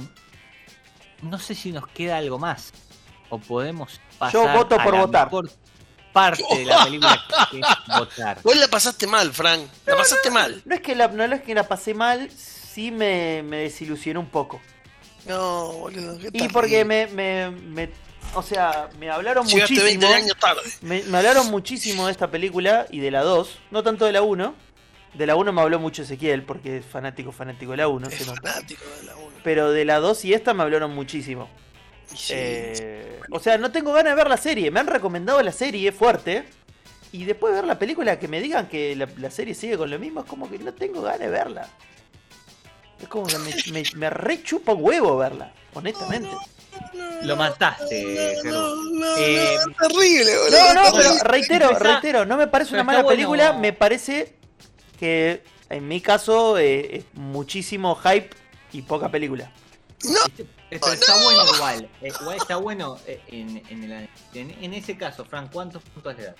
no 1.22 1.40
sé 1.40 1.56
si 1.56 1.72
nos 1.72 1.88
queda 1.88 2.18
algo 2.18 2.38
más 2.40 2.72
o 3.30 3.40
podemos 3.40 4.00
pasar 4.18 4.56
voto 4.58 4.76
a 4.80 4.84
por 4.84 4.94
la 4.94 5.00
votar. 5.02 5.26
mejor 5.26 5.52
parte 6.14 6.44
de 6.56 6.66
la 6.66 6.84
película 6.86 7.24
que 7.52 7.60
es 7.60 7.66
votar. 8.00 8.42
Vos 8.44 8.56
la 8.56 8.68
pasaste 8.68 9.06
mal, 9.08 9.32
Frank. 9.34 9.62
La 9.86 9.96
pasaste 9.98 10.32
mal. 10.32 10.62
No 10.66 10.76
es 10.76 10.82
que 10.82 10.96
la, 10.96 11.08
no 11.08 11.24
es 11.24 11.42
que 11.42 11.54
la 11.56 11.68
pasé 11.68 11.94
mal, 11.94 12.30
sí 12.32 12.92
me, 12.92 13.44
me 13.44 13.58
desilusionó 13.58 14.20
un 14.20 14.30
poco. 14.30 14.60
No, 15.26 15.72
boludo. 15.74 16.18
qué 16.20 16.30
Y 16.34 16.48
porque 16.50 16.86
me, 16.86 17.08
me, 17.08 17.52
me- 17.52 17.90
O 18.34 18.42
sea, 18.42 18.90
me 19.00 19.10
hablaron 19.10 19.46
Llegaste 19.46 19.74
muchísimo. 19.76 20.08
20 20.08 20.14
años 20.16 20.38
tarde. 20.40 20.62
Me, 20.82 21.04
me 21.04 21.18
hablaron 21.18 21.50
muchísimo 21.52 22.06
de 22.06 22.12
esta 22.14 22.32
película 22.32 22.86
y 22.90 23.00
de 23.00 23.12
la 23.12 23.24
2. 23.24 23.60
No 23.72 23.84
tanto 23.84 24.06
de 24.06 24.14
la 24.14 24.22
1. 24.22 24.56
De 25.14 25.26
la 25.26 25.36
1 25.36 25.52
me 25.52 25.62
habló 25.62 25.80
mucho 25.80 26.04
Ezequiel 26.04 26.44
porque 26.44 26.78
es 26.78 26.86
fanático, 26.86 27.32
fanático 27.32 27.72
de 27.72 27.78
la 27.78 27.88
1. 27.88 28.08
Es 28.08 28.26
fanático 28.26 28.84
de 29.00 29.04
la 29.06 29.16
1. 29.16 29.28
Pero 29.44 29.72
de 29.72 29.86
la 29.86 30.00
2 30.00 30.26
y 30.26 30.34
esta 30.34 30.54
me 30.54 30.64
hablaron 30.64 30.94
muchísimo. 30.94 31.50
Eh, 32.30 33.20
o 33.32 33.40
sea, 33.40 33.58
no 33.58 33.72
tengo 33.72 33.94
ganas 33.94 34.12
de 34.14 34.16
ver 34.16 34.30
la 34.30 34.38
serie. 34.38 34.72
Me 34.72 34.80
han 34.80 34.88
recomendado 34.88 35.42
la 35.42 35.52
serie 35.52 35.92
fuerte. 35.92 36.46
Y 37.12 37.24
después 37.24 37.54
de 37.54 37.62
ver 37.62 37.68
la 37.68 37.80
película, 37.80 38.20
que 38.20 38.28
me 38.28 38.42
digan 38.42 38.68
que 38.68 38.96
la, 38.96 39.08
la 39.18 39.32
serie 39.32 39.56
sigue 39.56 39.78
con 39.78 39.90
lo 39.90 39.98
mismo, 39.98 40.20
es 40.22 40.26
como 40.26 40.50
que 40.50 40.60
no 40.60 40.74
tengo 40.74 41.02
ganas 41.02 41.20
de 41.22 41.30
verla. 41.30 41.68
Es 43.02 43.08
como 43.08 43.28
que 43.28 43.38
me, 43.40 43.52
me, 43.72 43.84
me 43.96 44.10
rechupa 44.10 44.74
un 44.74 44.84
huevo 44.84 45.18
verla, 45.18 45.52
honestamente. 45.74 46.30
Lo 47.24 47.36
mataste, 47.36 48.36
no, 48.44 48.76
no, 48.76 49.18
Eh, 49.18 49.56
no, 49.66 49.88
terrible, 49.88 50.38
boludo. 50.38 50.74
No, 50.74 50.84
no, 50.84 50.92
pero 50.96 51.10
reitero, 51.24 51.70
reitero, 51.80 52.26
no 52.26 52.38
me 52.38 52.48
parece 52.48 52.74
una 52.76 52.84
mala 52.84 53.02
bueno. 53.02 53.16
película, 53.16 53.54
me 53.54 53.74
parece 53.74 54.36
que 54.98 55.44
en 55.70 55.88
mi 55.88 56.02
caso 56.02 56.58
eh, 56.58 56.98
es 56.98 57.06
muchísimo 57.14 57.96
hype 57.96 58.30
y 58.74 58.82
poca 58.82 59.10
película. 59.10 59.52
No, 60.04 60.20
Pero 60.70 60.88
está 60.94 61.16
bueno 61.24 61.44
igual. 61.56 61.90
eh, 62.02 62.12
igual 62.22 62.38
está 62.38 62.56
bueno 62.58 62.98
eh, 63.08 63.22
en, 63.28 63.64
en, 63.70 63.84
el- 63.92 64.10
en- 64.34 64.64
en 64.64 64.74
ese 64.74 64.96
caso, 64.98 65.26
Frank, 65.26 65.52
¿cuántos 65.52 65.82
puntos 65.84 66.16
le 66.18 66.24
das? 66.26 66.36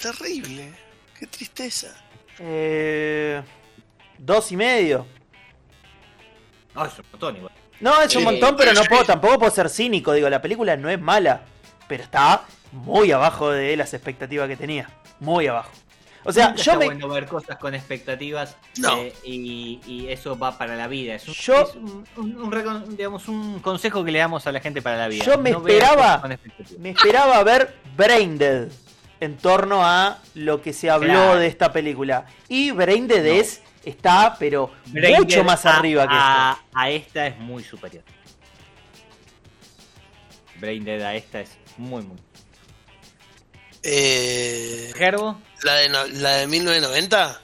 terrible. 0.00 0.72
Qué 1.18 1.26
tristeza. 1.26 1.94
Eh, 2.38 3.42
dos 4.18 4.50
y 4.52 4.56
medio. 4.56 5.06
No, 6.74 6.86
es 6.86 6.98
un 6.98 7.04
montón 7.12 7.36
igual. 7.36 7.52
No, 7.80 8.00
es 8.00 8.14
un 8.16 8.24
montón, 8.24 8.56
pero 8.56 8.72
no 8.72 8.84
puedo, 8.84 9.04
tampoco 9.04 9.38
puedo 9.40 9.50
ser 9.54 9.68
cínico. 9.68 10.12
Digo, 10.12 10.28
la 10.30 10.40
película 10.40 10.76
no 10.76 10.88
es 10.88 11.00
mala, 11.00 11.42
pero 11.88 12.02
está 12.02 12.44
muy 12.72 13.12
abajo 13.12 13.50
de 13.50 13.76
las 13.76 13.92
expectativas 13.92 14.48
que 14.48 14.56
tenía. 14.56 14.88
Muy 15.20 15.46
abajo. 15.48 15.70
O 16.24 16.32
sea, 16.32 16.48
Nunca 16.50 16.62
yo 16.62 16.72
está 16.72 16.78
me, 16.78 16.84
bueno 16.86 17.08
ver 17.08 17.26
cosas 17.26 17.58
con 17.58 17.74
expectativas 17.74 18.56
No. 18.78 18.96
eh, 18.98 19.12
y, 19.24 19.80
y 19.86 20.06
eso 20.08 20.38
va 20.38 20.56
para 20.56 20.76
la 20.76 20.86
vida. 20.86 21.14
Es, 21.14 21.26
un, 21.28 21.34
Yo- 21.34 21.62
es 21.62 21.74
un, 21.74 22.04
un- 22.16 22.36
un 22.42 22.52
recon- 22.52 22.86
digamos, 22.86 23.26
un 23.28 23.58
consejo 23.60 24.04
que 24.04 24.12
le 24.12 24.18
damos 24.20 24.46
a 24.46 24.52
la 24.52 24.60
gente 24.60 24.80
para 24.82 24.96
la 24.96 25.08
vida. 25.08 25.24
Yo 25.24 25.38
me 25.38 25.50
No 25.50 25.58
esperaba- 25.58 26.22
me 26.78 26.90
esperaba 26.90 27.42
ver 27.42 27.76
Braindead 27.96 28.68
en 29.20 29.36
torno 29.36 29.84
a 29.84 30.18
lo 30.34 30.62
que 30.62 30.72
se 30.72 30.90
habló 30.90 31.12
Claro. 31.12 31.38
de 31.38 31.46
esta 31.46 31.72
película. 31.72 32.26
Y 32.48 32.70
Braindead 32.72 33.24
No. 33.24 33.30
es, 33.32 33.62
está, 33.84 34.36
pero 34.38 34.70
Braindead 34.86 35.18
mucho 35.20 35.44
más 35.44 35.66
a- 35.66 35.76
arriba 35.78 36.06
que 36.08 36.14
a, 36.16 36.52
esto. 36.56 36.66
a 36.74 36.90
esta 36.90 37.26
es 37.26 37.38
muy 37.38 37.64
superior. 37.64 38.04
Braindead 40.60 41.02
a 41.02 41.14
esta 41.14 41.40
es 41.40 41.56
muy, 41.76 42.02
muy. 42.02 42.16
Eh, 43.82 44.92
Gerbo, 44.96 45.40
¿la, 45.62 45.74
de, 45.74 45.88
no- 45.88 46.06
¿La 46.06 46.30
de 46.36 46.46
1990? 46.46 47.40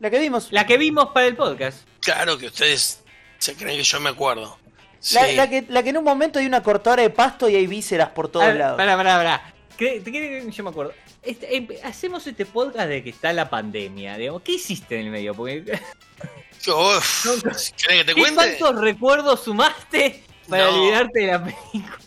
La 0.00 0.10
que 0.10 0.18
vimos. 0.18 0.48
la 0.52 0.66
que 0.66 0.76
vimos 0.78 1.08
para 1.12 1.26
el 1.26 1.36
podcast. 1.36 1.86
Claro 2.00 2.38
que 2.38 2.46
ustedes 2.46 3.00
se 3.38 3.54
creen 3.56 3.76
que 3.78 3.82
yo 3.84 4.00
me 4.00 4.10
acuerdo. 4.10 4.58
Sí. 5.00 5.14
La, 5.14 5.26
la 5.32 5.48
que, 5.50 5.64
la 5.68 5.82
que 5.82 5.90
en 5.90 5.96
un 5.98 6.04
momento 6.04 6.38
hay 6.38 6.46
una 6.46 6.62
cortadora 6.62 7.02
de 7.02 7.10
pasto 7.10 7.48
y 7.48 7.56
hay 7.56 7.66
vísceras 7.66 8.10
por 8.10 8.28
todos 8.30 8.54
lados. 8.54 8.76
Pará, 8.76 8.96
pará, 8.96 9.16
pará. 9.16 9.54
¿Qué- 9.76 10.02
qué- 10.04 10.44
Yo 10.50 10.64
me 10.64 10.70
acuerdo. 10.70 10.92
Este, 11.22 11.56
em- 11.56 11.68
hacemos 11.84 12.26
este 12.26 12.46
podcast 12.46 12.88
de 12.88 13.02
que 13.02 13.10
está 13.10 13.32
la 13.32 13.48
pandemia. 13.48 14.16
Digamos. 14.16 14.42
¿Qué 14.42 14.52
hiciste 14.52 14.98
en 15.00 15.06
el 15.06 15.10
medio? 15.12 15.34
Porque, 15.34 15.78
Uf, 16.68 17.26
¿Querés 17.42 17.72
que 17.76 18.04
te 18.04 18.14
¿Qué 18.14 18.20
cuente? 18.20 18.34
cuántos 18.58 18.80
recuerdos 18.80 19.40
sumaste 19.44 20.24
para 20.48 20.64
No. 20.66 20.82
olvidarte 20.82 21.20
de 21.20 21.26
la 21.26 21.44
película? 21.44 21.98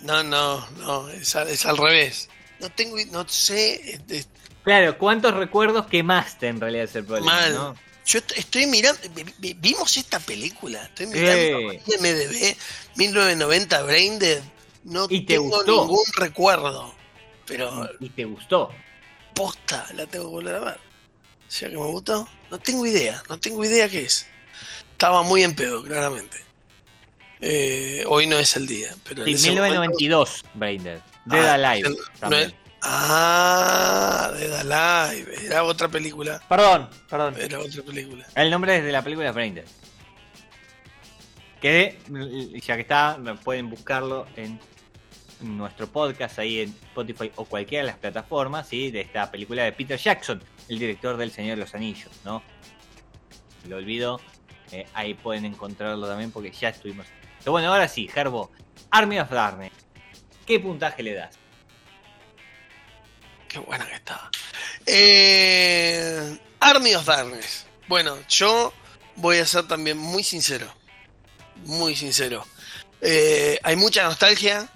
No, 0.00 0.22
no, 0.22 0.66
no, 0.78 1.08
es, 1.08 1.34
al- 1.36 1.48
es 1.48 1.66
al 1.66 1.76
revés. 1.76 2.28
No 2.60 2.70
tengo, 2.70 2.96
no 3.12 3.28
sé. 3.28 4.00
eh, 4.08 4.24
Claro, 4.64 4.98
¿cuántos 4.98 5.34
recuerdos 5.34 5.86
quemaste 5.86 6.48
en 6.48 6.60
realidad 6.60 6.84
es 6.84 6.96
el 6.96 7.04
problema? 7.04 7.32
Mal. 7.32 7.54
¿no? 7.54 7.76
Yo 8.06 8.18
est- 8.18 8.32
estoy 8.36 8.66
mirando. 8.66 9.00
vi- 9.14 9.24
vi- 9.38 9.54
¿Vimos 9.54 9.96
esta 9.96 10.18
película? 10.18 10.82
Estoy 10.84 11.06
mirando 11.06 11.70
Eh. 11.72 11.82
MDB 11.98 12.56
1990 12.96 13.82
Braindead. 13.82 14.42
No 14.84 15.06
¿Y 15.10 15.20
te 15.22 15.34
tengo 15.34 15.56
gustó? 15.56 15.82
ningún 15.82 16.04
recuerdo. 16.16 16.94
Pero 17.46 17.88
¿Y 18.00 18.10
te 18.10 18.24
gustó? 18.24 18.70
posta, 19.34 19.86
la 19.94 20.06
tengo 20.06 20.24
que 20.26 20.30
volver 20.30 20.54
a 20.56 20.60
ver. 20.60 20.76
O 20.76 21.50
sea 21.50 21.68
que 21.70 21.76
me 21.76 21.84
gustó. 21.86 22.28
No 22.50 22.58
tengo 22.58 22.84
idea, 22.86 23.22
no 23.28 23.38
tengo 23.38 23.64
idea 23.64 23.88
qué 23.88 24.02
es. 24.02 24.26
Estaba 24.92 25.22
muy 25.22 25.44
en 25.44 25.54
pedo, 25.54 25.82
claramente. 25.82 26.38
Eh, 27.40 28.04
hoy 28.08 28.26
no 28.26 28.38
es 28.38 28.56
el 28.56 28.66
día. 28.66 28.94
Pero 29.04 29.24
Sí, 29.24 29.32
ese 29.32 29.48
1992, 29.50 30.44
Braindead. 30.54 31.00
Dead 31.24 31.46
Ah, 31.46 31.54
Alive. 31.54 31.88
no 31.90 31.96
también. 32.20 32.42
es- 32.48 32.54
Ah, 32.82 34.30
Dead 34.36 34.52
Alive. 34.72 35.46
Era 35.46 35.64
otra 35.64 35.88
película. 35.88 36.40
Perdón, 36.48 36.88
perdón. 37.10 37.34
Era 37.38 37.58
otra 37.60 37.82
película. 37.82 38.26
El 38.34 38.50
nombre 38.50 38.80
de 38.80 38.92
la 38.92 39.02
película 39.02 39.28
es 39.28 39.34
Braindead. 39.34 39.64
Que, 41.60 41.98
ya 42.64 42.76
que 42.76 42.82
está, 42.82 43.18
pueden 43.42 43.68
buscarlo 43.68 44.26
en 44.36 44.60
nuestro 45.40 45.88
podcast 45.88 46.38
ahí 46.38 46.60
en 46.60 46.68
Spotify 46.70 47.32
o 47.36 47.44
cualquiera 47.46 47.82
de 47.84 47.90
las 47.90 47.98
plataformas, 47.98 48.68
¿sí? 48.68 48.90
De 48.92 49.00
esta 49.00 49.28
película 49.30 49.64
de 49.64 49.72
Peter 49.72 49.98
Jackson, 49.98 50.40
el 50.68 50.78
director 50.78 51.16
del 51.16 51.32
Señor 51.32 51.56
de 51.56 51.62
los 51.64 51.74
Anillos, 51.74 52.10
¿no? 52.24 52.42
Lo 53.68 53.76
olvido. 53.76 54.20
eh, 54.70 54.86
ahí 54.92 55.14
pueden 55.14 55.46
encontrarlo 55.46 56.06
también 56.06 56.30
porque 56.30 56.50
ya 56.52 56.68
estuvimos. 56.68 57.06
Pero 57.38 57.52
bueno, 57.52 57.72
ahora 57.72 57.88
sí, 57.88 58.06
Gerbo. 58.06 58.50
Army 58.90 59.18
of 59.18 59.30
Darkness. 59.30 59.72
¿Qué 60.48 60.58
puntaje 60.58 61.02
le 61.02 61.12
das? 61.12 61.36
Qué 63.46 63.58
buena 63.58 63.86
que 63.86 63.96
estaba. 63.96 64.30
Eh, 64.86 66.38
Army 66.58 66.94
of 66.94 67.04
Darkness. 67.04 67.66
Bueno, 67.86 68.16
yo 68.30 68.72
voy 69.16 69.36
a 69.36 69.46
ser 69.46 69.68
también 69.68 69.98
muy 69.98 70.24
sincero. 70.24 70.66
Muy 71.66 71.94
sincero. 71.94 72.46
Eh, 73.02 73.60
hay 73.62 73.76
mucha 73.76 74.04
nostalgia. 74.04 74.66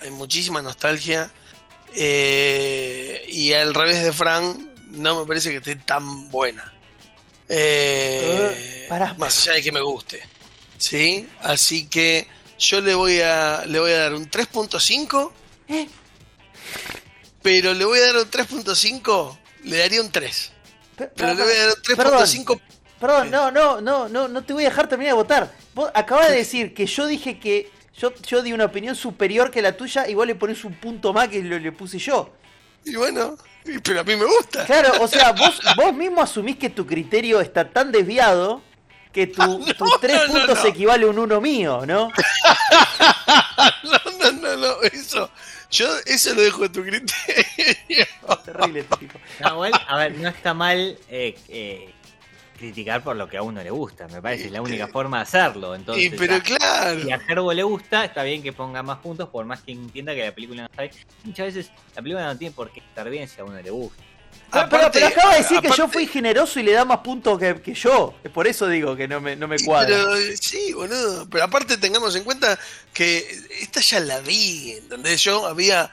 Hay 0.00 0.10
muchísima 0.10 0.60
nostalgia. 0.62 1.30
Eh, 1.94 3.24
y 3.28 3.52
al 3.52 3.74
revés 3.74 4.02
de 4.02 4.12
Frank, 4.12 4.58
no 4.88 5.20
me 5.20 5.26
parece 5.28 5.50
que 5.50 5.58
esté 5.58 5.76
tan 5.76 6.28
buena. 6.28 6.74
Eh, 7.48 8.88
más 9.16 9.46
allá 9.46 9.52
de 9.52 9.62
que 9.62 9.70
me 9.70 9.80
guste. 9.80 10.20
¿Sí? 10.76 11.28
Así 11.40 11.86
que 11.86 12.26
yo 12.62 12.80
le 12.80 12.94
voy 12.94 13.20
a, 13.20 13.64
le 13.66 13.78
voy 13.80 13.90
a 13.90 13.98
dar 13.98 14.14
un 14.14 14.30
3.5. 14.30 15.30
Eh. 15.68 15.88
Pero 17.42 17.74
le 17.74 17.84
voy 17.84 17.98
a 17.98 18.06
dar 18.06 18.16
un 18.16 18.30
3.5. 18.30 19.38
Le 19.64 19.78
daría 19.78 20.00
un 20.00 20.10
3. 20.10 20.52
Pe- 20.96 21.08
Pero 21.08 21.34
le 21.34 21.42
voy 21.42 21.52
a 21.52 21.66
dar 21.66 21.68
un 21.76 21.96
Perdón. 21.96 22.20
3.5. 22.22 22.60
Perdón, 23.00 23.30
no, 23.32 23.50
no, 23.50 23.80
no, 23.80 24.08
no, 24.08 24.28
no 24.28 24.44
te 24.44 24.52
voy 24.52 24.64
a 24.64 24.68
dejar 24.68 24.88
terminar 24.88 25.14
de 25.14 25.16
votar. 25.16 25.52
Vos 25.74 25.90
acabas 25.92 26.28
de 26.30 26.36
decir 26.36 26.72
que 26.72 26.86
yo 26.86 27.06
dije 27.06 27.40
que 27.40 27.68
yo, 27.98 28.14
yo 28.22 28.42
di 28.42 28.52
una 28.52 28.66
opinión 28.66 28.94
superior 28.94 29.50
que 29.50 29.60
la 29.60 29.76
tuya 29.76 30.06
y 30.08 30.14
vos 30.14 30.24
le 30.26 30.36
pones 30.36 30.64
un 30.64 30.74
punto 30.74 31.12
más 31.12 31.28
que 31.28 31.42
lo, 31.42 31.58
le 31.58 31.72
puse 31.72 31.98
yo. 31.98 32.32
Y 32.84 32.94
bueno, 32.94 33.36
pero 33.82 34.00
a 34.00 34.04
mí 34.04 34.14
me 34.14 34.24
gusta. 34.24 34.64
Claro, 34.66 35.02
o 35.02 35.08
sea, 35.08 35.32
vos, 35.32 35.60
vos 35.76 35.92
mismo 35.94 36.22
asumís 36.22 36.56
que 36.56 36.70
tu 36.70 36.86
criterio 36.86 37.40
está 37.40 37.68
tan 37.68 37.90
desviado 37.90 38.62
que 39.12 39.26
tu, 39.28 39.42
No, 39.66 39.74
tus 39.74 40.00
tres 40.00 40.20
no, 40.28 40.32
puntos 40.32 40.62
no. 40.62 40.66
equivale 40.70 41.04
a 41.06 41.08
un 41.10 41.18
uno 41.18 41.40
mío, 41.40 41.84
¿no? 41.86 42.10
No, 43.84 43.98
no, 44.18 44.32
no, 44.32 44.56
no, 44.56 44.82
eso. 44.82 45.30
Yo 45.70 45.86
eso 46.06 46.34
lo 46.34 46.42
dejo 46.42 46.64
a 46.64 46.72
tu 46.72 46.82
criterio. 46.82 48.06
Terrible 48.44 48.80
este 48.80 48.96
tipo. 48.96 49.18
A 49.42 49.96
ver, 49.96 50.14
no 50.18 50.28
está 50.28 50.54
mal 50.54 50.98
eh, 51.08 51.36
eh, 51.48 51.90
criticar 52.58 53.02
por 53.02 53.16
lo 53.16 53.28
que 53.28 53.36
a 53.36 53.42
uno 53.42 53.62
le 53.62 53.70
gusta. 53.70 54.06
Me 54.08 54.20
parece 54.20 54.46
es 54.46 54.52
la 54.52 54.62
única 54.62 54.88
forma 54.88 55.18
de 55.18 55.22
hacerlo. 55.24 55.74
Entonces, 55.74 56.04
Y 56.04 56.10
pero 56.10 56.36
a- 56.36 56.40
claro. 56.40 57.02
si 57.02 57.10
a 57.12 57.18
Gerbo 57.20 57.52
le 57.52 57.62
gusta, 57.62 58.04
está 58.04 58.22
bien 58.22 58.42
que 58.42 58.52
ponga 58.52 58.82
más 58.82 58.98
puntos, 58.98 59.28
por 59.28 59.44
más 59.44 59.62
que 59.62 59.72
entienda 59.72 60.14
que 60.14 60.24
la 60.24 60.34
película 60.34 60.62
no 60.62 60.66
está 60.68 60.82
bien. 60.82 60.94
Muchas 61.24 61.46
veces 61.54 61.72
la 61.94 62.02
película 62.02 62.24
no 62.26 62.36
tiene 62.36 62.54
por 62.54 62.70
qué 62.70 62.80
estar 62.80 63.08
bien 63.08 63.28
si 63.28 63.40
a 63.40 63.44
uno 63.44 63.60
le 63.60 63.70
gusta. 63.70 64.02
Pero, 64.52 64.68
pero- 64.68 65.06
acaba 65.06 65.32
de 65.32 65.38
decir 65.42 65.60
que 65.60 65.70
yo 65.76 65.88
fui 65.88 66.06
generoso 66.06 66.60
y 66.60 66.62
le 66.62 66.72
da 66.72 66.84
más 66.84 66.98
puntos 66.98 67.38
que, 67.38 67.60
que 67.62 67.72
yo. 67.74 68.14
Es 68.22 68.30
por 68.30 68.46
eso 68.46 68.68
digo 68.68 68.94
que 68.96 69.08
no 69.08 69.20
me, 69.20 69.34
no 69.34 69.48
me 69.48 69.58
cuadra. 69.58 69.88
Pero, 69.88 70.16
eh, 70.16 70.36
sí, 70.36 70.72
boludo. 70.74 71.26
Pero 71.30 71.44
aparte 71.44 71.78
tengamos 71.78 72.14
en 72.16 72.24
cuenta 72.24 72.58
que 72.92 73.26
esta 73.60 73.80
ya 73.80 74.00
la 74.00 74.20
vi, 74.20 74.72
¿entendés? 74.72 75.22
Yo 75.22 75.46
había 75.46 75.90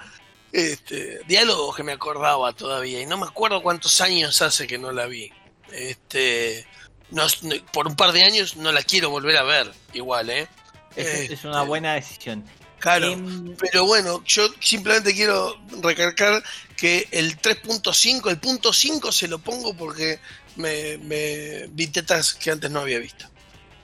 este, 0.52 1.20
diálogos 1.28 1.76
que 1.76 1.84
me 1.84 1.94
acordaba 1.94 2.52
todavía 2.54 3.02
y 3.02 3.06
no 3.06 3.18
me 3.18 3.26
acuerdo 3.28 3.62
cuántos 3.62 4.02
años 4.02 4.42
hace 4.42 4.68
que 4.68 4.78
no 4.78 4.92
la 4.92 5.06
vi. 5.06 5.32
Este, 5.72 6.66
no, 7.12 7.28
no- 7.44 7.56
por 7.72 7.88
un 7.88 7.96
par 7.96 8.12
de 8.12 8.24
años 8.24 8.58
no 8.58 8.72
la 8.72 8.84
quiero 8.84 9.10
volver 9.10 9.38
a 9.38 9.44
ver, 9.44 9.72
igual, 9.94 10.30
¿eh? 10.30 10.48
Es, 10.96 11.08
Este, 11.08 11.34
es 11.36 11.46
una 11.46 11.62
buena 11.62 11.94
decisión. 11.94 12.44
Claro. 12.80 13.08
Em, 13.12 13.56
Pero 13.58 13.86
bueno, 13.86 14.24
yo 14.26 14.48
simplemente 14.60 15.14
quiero 15.14 15.60
recalcar 15.82 16.42
que 16.78 17.08
el 17.12 17.38
3.5, 17.40 18.30
el 18.30 18.38
punto 18.40 18.72
5 18.74 19.12
se 19.12 19.28
lo 19.28 19.40
pongo 19.40 19.74
porque 19.74 20.20
me, 20.56 20.98
me 21.00 21.68
vi 21.72 21.88
tetas 21.88 22.34
que 22.34 22.52
antes 22.52 22.72
no 22.72 22.80
había 22.80 23.00
visto. 23.00 23.26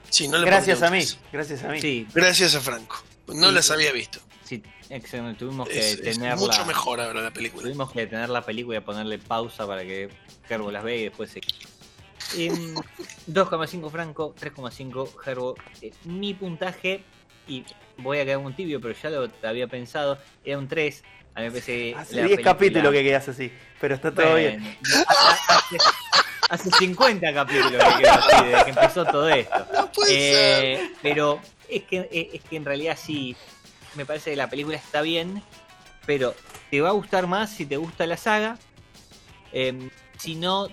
Sí, 0.10 0.28
no 0.28 0.38
le 0.38 0.46
Gracias 0.46 0.82
a 0.82 0.90
mí, 0.90 1.04
gracias 1.34 1.64
a 1.64 1.68
mí. 1.70 1.82
sí, 1.82 2.08
Gracias 2.14 2.56
a 2.56 2.62
Franco. 2.62 3.04
No 3.28 3.50
Sí. 3.50 3.54
las 3.56 3.72
había 3.72 3.92
visto. 3.92 4.20
sí, 4.46 4.62
excelente. 4.90 5.40
Tuvimos 5.40 5.68
que 5.68 5.78
Es, 5.92 6.00
es 6.00 6.20
mucho 6.38 6.66
mejor 6.66 7.02
ahora 7.02 7.22
la 7.22 7.32
película. 7.32 7.64
Tuvimos 7.64 7.92
que 7.92 8.02
detener 8.02 8.30
la 8.30 8.46
película 8.46 8.78
y 8.78 8.82
ponerle 8.82 9.18
pausa 9.20 9.68
para 9.68 9.82
que 9.84 10.10
Gerbo 10.48 10.72
las 10.72 10.84
vea 10.84 10.96
y 10.96 11.04
después 11.06 11.32
se. 11.32 11.42
Em, 12.38 12.76
2,5 13.28 13.92
Franco, 13.92 14.34
3,5 14.40 15.18
Gerbo. 15.24 15.56
Eh, 15.82 15.92
mi 16.06 16.34
puntaje, 16.34 17.04
y 17.48 17.64
voy 17.98 18.20
a 18.20 18.26
quedar 18.26 18.38
un 18.40 18.54
tibio, 18.54 18.80
pero 18.82 18.94
ya 19.02 19.10
lo 19.10 19.30
había 19.44 19.68
pensado, 19.68 20.18
era 20.44 20.58
un 20.58 20.68
3. 20.68 21.04
A 21.34 21.40
mí 21.40 21.46
me 21.46 21.52
parece 21.52 21.74
que 21.92 21.96
Hace 21.96 22.16
la 22.16 22.22
10 22.24 22.30
película- 22.38 22.54
capítulos 22.54 22.94
que 22.94 23.04
quedas 23.04 23.28
así, 23.28 23.52
pero 23.82 23.96
está 23.96 24.14
todo 24.14 24.36
bien. 24.36 24.62
Bueno, 24.62 24.76
Hace, 25.08 25.78
hace 26.50 26.70
50 26.80 27.34
capítulos 27.34 27.72
que 27.84 28.04
quedó 28.04 28.12
así, 28.14 28.46
desde 28.46 28.64
que 28.64 28.70
empezó 28.70 29.06
todo 29.06 29.30
esto. 29.30 29.68
No 29.74 29.92
puede 29.92 30.10
ser. 30.12 30.80
Eh, 30.80 30.92
pero 31.02 31.42
es 31.68 31.84
que, 31.84 32.08
es 32.12 32.34
es 32.36 32.42
que 32.50 32.56
en 32.56 32.66
realidad 32.66 32.98
sí, 33.02 33.36
me 33.96 34.06
parece 34.06 34.32
que 34.32 34.38
la 34.38 34.50
película 34.50 34.78
está 34.78 35.02
bien, 35.02 35.42
pero 36.06 36.34
te 36.72 36.80
va 36.82 36.90
a 36.90 36.94
gustar 36.94 37.28
más 37.28 37.50
si 37.52 37.66
te 37.66 37.78
gusta 37.78 38.06
la 38.08 38.16
saga. 38.18 38.58
Em, 39.52 39.90
si 40.18 40.36
no, 40.36 40.68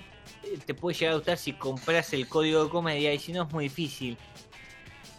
te 0.67 0.75
puede 0.75 0.97
llegar 0.97 1.15
a 1.15 1.17
gustar 1.17 1.39
si 1.39 1.53
compras 1.55 2.13
el 2.13 2.29
código 2.29 2.65
de 2.65 2.71
comedia 2.71 3.13
y 3.15 3.19
si 3.19 3.33
no 3.33 3.45
es 3.45 3.53
muy 3.53 3.65
difícil. 3.65 4.17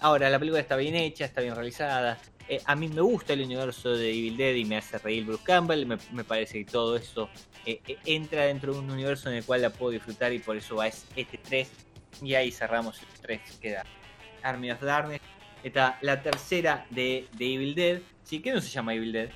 Ahora, 0.03 0.29
la 0.29 0.37
película 0.37 0.59
está 0.59 0.75
bien 0.75 0.95
hecha, 0.95 1.23
está 1.23 1.39
bien 1.39 1.55
realizada. 1.55 2.19
Eh, 2.49 2.59
a 2.65 2.75
mí 2.75 2.89
me 2.89 2.99
gusta 2.99 3.31
el 3.31 3.41
universo 3.41 3.95
de 3.95 4.09
Evil 4.09 4.35
Dead 4.35 4.53
y 4.55 4.65
me 4.65 4.75
hace 4.75 4.97
reír 4.97 5.23
Bruce 5.23 5.45
Campbell. 5.45 5.85
Me, 5.85 6.23
parece 6.25 6.65
que 6.65 6.69
todo 6.69 6.97
eso 6.97 7.29
eh, 7.65 7.79
eh, 7.87 7.97
entra 8.05 8.43
dentro 8.47 8.73
de 8.73 8.79
un 8.79 8.91
universo 8.91 9.29
en 9.29 9.37
el 9.37 9.45
cual 9.45 9.61
la 9.61 9.69
puedo 9.69 9.91
disfrutar 9.93 10.33
y 10.33 10.39
por 10.39 10.57
eso 10.57 10.75
va 10.75 10.87
es- 10.87 11.05
este 11.15 11.37
3. 11.37 11.71
Y 12.21 12.35
ahí 12.35 12.51
cerramos 12.51 13.01
el 13.01 13.07
3. 13.21 13.39
Queda 13.61 13.85
Army 14.41 14.71
of 14.71 14.81
Darkness. 14.81 15.21
Está 15.63 15.97
la 16.01 16.21
tercera 16.21 16.85
de, 16.89 17.25
de 17.37 17.53
Evil 17.53 17.73
Dead. 17.73 18.01
Sí, 18.25 18.41
que 18.41 18.51
no 18.51 18.59
se 18.59 18.67
llama 18.67 18.93
Evil 18.93 19.13
Dead. 19.13 19.29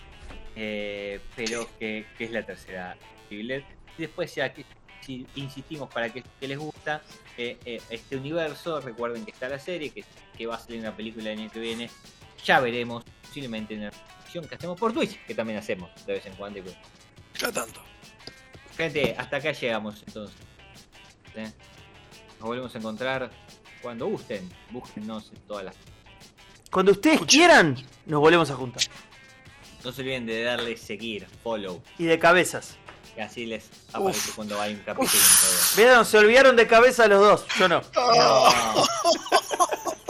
pero 1.34 1.70
que, 1.80 2.06
es 2.20 2.32
la 2.32 2.46
tercera 2.46 2.98
de 3.30 3.36
Evil 3.38 3.48
Dead. 3.48 3.64
Después 3.98 4.36
ya 4.36 4.54
que 4.54 4.66
si 5.00 5.26
insistimos 5.36 5.90
para 5.90 6.10
que, 6.10 6.24
que 6.42 6.48
les 6.50 6.58
gusta 6.58 7.02
eh, 7.38 7.58
eh, 7.66 7.82
este 7.90 8.16
universo, 8.16 8.82
recuerden 8.82 9.26
que 9.26 9.32
está 9.32 9.48
la 9.48 9.60
serie, 9.60 9.92
que, 9.92 10.04
que 10.38 10.48
va 10.48 10.56
a 10.56 10.60
salir 10.60 10.80
una 10.80 10.96
película 10.96 11.32
el 11.32 11.40
año 11.40 11.50
que 11.52 11.60
viene. 11.60 11.90
Ya 12.44 12.60
veremos, 12.60 13.04
posiblemente 13.22 13.74
en 13.74 13.86
la 13.86 13.92
transmisión 13.92 14.48
que 14.48 14.56
hacemos 14.56 14.80
por 14.80 14.94
Twitch, 14.94 15.24
que 15.26 15.36
también 15.36 15.60
hacemos 15.60 15.90
de 16.06 16.14
vez 16.14 16.26
en 16.26 16.34
cuando. 16.34 16.60
y 16.60 16.62
pues, 16.64 16.76
Cada 17.40 17.64
tanto. 17.64 17.82
Gente, 18.76 19.16
hasta 19.18 19.38
acá 19.38 19.52
llegamos 19.52 20.04
entonces. 20.06 20.36
¿Eh? 21.36 21.52
Nos 22.40 22.48
volvemos 22.48 22.74
a 22.76 22.78
encontrar 22.78 23.32
cuando 23.82 24.08
gusten. 24.08 24.50
Búsquennos 24.70 25.32
en 25.32 25.40
todas 25.48 25.66
las. 25.66 25.76
Cuando 26.72 26.92
ustedes 26.92 27.22
quieran, 27.22 27.76
nos 28.06 28.20
volvemos 28.20 28.52
a 28.52 28.56
juntar. 28.56 28.84
No 29.84 29.92
se 29.92 30.02
olviden 30.02 30.26
de 30.26 30.44
darle 30.44 30.76
seguir, 30.78 31.28
follow, 31.44 31.82
Y 31.98 32.06
de 32.06 32.20
cabezas. 32.20 32.78
Que 33.18 33.24
así 33.24 33.48
les 33.48 33.66
aparece 33.92 34.32
cuando 34.36 34.62
hay 34.62 34.76
un 34.76 34.82
capítulo. 34.82 35.24
Vieron, 35.76 36.06
se 36.06 36.20
olvidaron 36.20 36.56
de 36.56 36.68
cabeza 36.68 37.08
los 37.08 37.20
dos. 37.20 37.46
Yo 37.58 37.68
no. 37.68 37.82
No. 37.96 38.86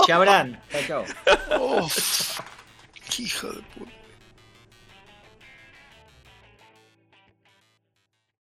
Chabran, 0.05 0.61
chao, 0.69 1.05
chao. 1.05 1.57
Uf. 1.57 2.39
Qué 3.09 3.23
hijo 3.23 3.47
de 3.47 3.61
puta. 3.61 3.96